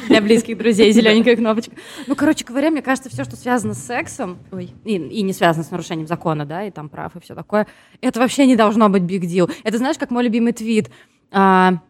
Для 0.09 0.21
близких 0.21 0.57
друзей 0.57 0.93
зелененькая 0.93 1.37
кнопочка. 1.37 1.73
Ну, 2.07 2.17
короче 2.17 2.45
говоря, 2.45 2.71
мне 2.71 2.83
кажется, 2.83 3.11
все, 3.11 3.25
что 3.25 3.37
связано 3.37 3.75
с 3.75 3.85
сексом, 3.85 4.39
ой, 4.51 4.71
и, 4.85 4.97
и 4.97 5.23
не 5.23 5.33
связано 5.33 5.65
с 5.65 5.71
нарушением 5.71 6.07
закона, 6.07 6.47
да, 6.47 6.65
и 6.65 6.71
там 6.71 6.89
прав, 6.89 7.17
и 7.17 7.21
все 7.21 7.35
такое, 7.35 7.67
это 8.01 8.21
вообще 8.21 8.47
не 8.47 8.57
должно 8.57 8.89
быть 8.89 9.03
big 9.03 9.23
deal. 9.23 9.53
Это 9.63 9.79
знаешь, 9.79 9.99
как 9.99 10.11
мой 10.11 10.25
любимый 10.25 10.53
твит. 10.53 10.91
А, 11.31 11.81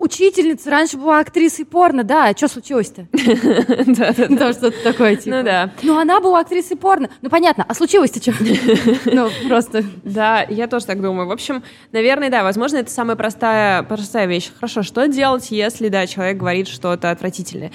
Учительница 0.00 0.70
раньше 0.70 0.96
была 0.96 1.18
актрисой 1.18 1.66
порно, 1.66 2.04
да, 2.04 2.28
а 2.28 2.32
что 2.36 2.48
случилось-то? 2.48 3.06
Ну, 3.12 4.52
что-то 4.52 4.82
такое, 4.82 5.16
типа. 5.16 5.36
Ну 5.36 5.42
да. 5.42 5.70
Ну, 5.82 5.98
она 5.98 6.20
была 6.20 6.40
актрисой 6.40 6.78
порно. 6.78 7.10
Ну, 7.20 7.28
понятно, 7.28 7.66
а 7.68 7.74
случилось-то 7.74 8.20
что? 8.20 8.32
Ну, 9.04 9.28
просто... 9.46 9.84
Да, 10.02 10.46
я 10.48 10.68
тоже 10.68 10.86
так 10.86 11.02
думаю. 11.02 11.28
В 11.28 11.32
общем, 11.32 11.62
наверное, 11.92 12.30
да, 12.30 12.42
возможно, 12.42 12.78
это 12.78 12.90
самая 12.90 13.14
простая, 13.14 13.82
простая 13.82 14.26
вещь. 14.26 14.50
Хорошо, 14.54 14.82
что 14.82 15.06
делать, 15.06 15.50
если, 15.50 15.88
да, 15.88 16.06
человек 16.06 16.38
говорит 16.38 16.68
что-то 16.68 17.10
отвратительное? 17.10 17.70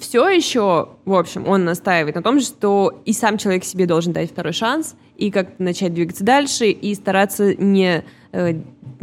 все 0.00 0.26
еще, 0.30 0.88
в 1.04 1.12
общем, 1.12 1.46
он 1.46 1.66
настаивает 1.66 2.14
на 2.14 2.22
том, 2.22 2.40
что 2.40 3.02
и 3.04 3.12
сам 3.12 3.36
человек 3.36 3.64
себе 3.64 3.84
должен 3.84 4.14
дать 4.14 4.30
второй 4.30 4.54
шанс, 4.54 4.96
и 5.18 5.30
как 5.30 5.58
начать 5.58 5.92
двигаться 5.92 6.24
дальше, 6.24 6.68
и 6.70 6.94
стараться 6.94 7.54
не, 7.54 8.04
э, 8.32 8.54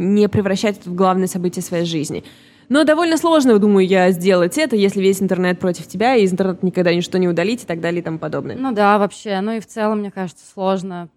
не 0.02 0.28
превращать 0.28 0.78
это 0.78 0.90
в 0.90 0.94
главное 0.94 1.26
событие 1.26 1.62
своей 1.62 1.84
жизни. 1.84 2.24
Но 2.68 2.84
довольно 2.84 3.18
сложно, 3.18 3.58
думаю 3.58 3.86
я, 3.86 4.10
сделать 4.12 4.56
это, 4.56 4.76
если 4.76 5.00
весь 5.00 5.20
интернет 5.20 5.58
против 5.58 5.86
тебя, 5.86 6.14
и 6.14 6.24
из 6.24 6.32
интернета 6.32 6.64
никогда 6.64 6.94
ничто 6.94 7.18
не 7.18 7.28
удалить 7.28 7.64
и 7.64 7.66
так 7.66 7.80
далее 7.80 8.00
и 8.00 8.04
тому 8.04 8.18
подобное. 8.18 8.56
Ну 8.56 8.72
да, 8.72 8.98
вообще. 8.98 9.40
Ну 9.40 9.52
и 9.52 9.60
в 9.60 9.66
целом, 9.66 9.98
мне 9.98 10.10
кажется, 10.10 10.44
сложно 10.52 11.08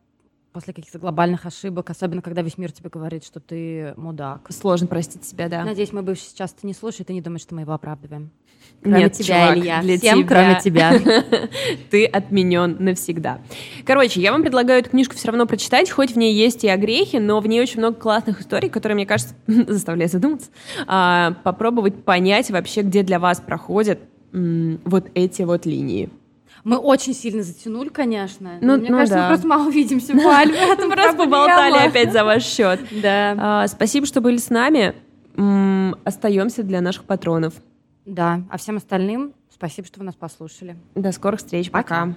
после 0.55 0.73
каких-то 0.73 0.99
глобальных 0.99 1.45
ошибок, 1.45 1.89
особенно 1.89 2.21
когда 2.21 2.41
весь 2.41 2.57
мир 2.57 2.71
тебе 2.71 2.89
говорит, 2.89 3.25
что 3.25 3.41
ты 3.41 3.93
мудак. 3.97 4.47
Сложно 4.49 4.87
простить 4.87 5.25
себя, 5.25 5.49
да. 5.49 5.65
Надеюсь, 5.65 5.91
мой 5.91 6.01
бывший 6.01 6.21
сейчас 6.29 6.55
это 6.57 6.65
не 6.65 6.73
слушает 6.73 7.09
и 7.09 7.13
не 7.13 7.19
думает, 7.19 7.41
что 7.41 7.53
мы 7.55 7.61
его 7.61 7.73
оправдываем. 7.73 8.31
Кроме 8.81 8.99
Нет, 9.01 9.11
тебя, 9.13 9.47
чувак, 9.47 9.57
Илья. 9.57 9.81
для 9.81 9.97
Всем, 9.97 10.19
тебя. 10.19 10.27
кроме 10.29 10.61
тебя. 10.61 11.49
Ты 11.91 12.05
отменен 12.05 12.77
навсегда. 12.79 13.41
Короче, 13.85 14.21
я 14.21 14.31
вам 14.31 14.43
предлагаю 14.43 14.79
эту 14.79 14.91
книжку 14.91 15.15
все 15.15 15.27
равно 15.27 15.45
прочитать, 15.45 15.89
хоть 15.91 16.13
в 16.13 16.15
ней 16.17 16.33
есть 16.33 16.63
и 16.63 16.69
огрехи, 16.69 17.17
но 17.17 17.41
в 17.41 17.47
ней 17.47 17.59
очень 17.61 17.79
много 17.79 17.97
классных 17.99 18.39
историй, 18.39 18.69
которые, 18.69 18.95
мне 18.95 19.05
кажется, 19.05 19.35
заставляют 19.47 20.13
задуматься, 20.13 20.51
а, 20.87 21.33
попробовать 21.43 22.05
понять 22.05 22.49
вообще, 22.49 22.81
где 22.81 23.03
для 23.03 23.19
вас 23.19 23.41
проходят 23.41 23.99
м, 24.31 24.79
вот 24.85 25.09
эти 25.15 25.41
вот 25.41 25.65
линии. 25.65 26.09
Мы 26.65 26.77
очень 26.77 27.13
сильно 27.13 27.43
затянули, 27.43 27.89
конечно. 27.89 28.57
Ну- 28.59 28.77
мне 28.77 28.89
ну 28.89 28.97
кажется, 28.97 29.15
да. 29.15 29.21
мы 29.21 29.27
просто 29.27 29.47
мало 29.47 29.67
увидимся 29.67 30.13
в 30.13 30.27
Альме. 30.27 30.57
Это 30.57 30.89
Просто 30.89 31.15
поболтали 31.15 31.87
опять 31.87 32.11
за 32.11 32.25
ваш 32.25 32.43
счет. 32.43 32.79
Да. 32.91 33.35
А, 33.37 33.67
Спасибо, 33.67 34.07
что 34.07 34.19
были 34.19 34.37
с 34.37 34.49
нами. 34.49 34.95
Остаемся 36.03 36.63
для 36.63 36.81
наших 36.81 37.03
патронов. 37.03 37.53
Да. 38.05 38.41
А 38.49 38.57
всем 38.57 38.77
остальным 38.77 39.33
спасибо, 39.53 39.87
что 39.87 39.99
вы 39.99 40.05
нас 40.05 40.15
послушали. 40.15 40.75
До 40.95 41.11
скорых 41.11 41.39
встреч. 41.39 41.69
Пока. 41.69 42.07
Пока. 42.07 42.15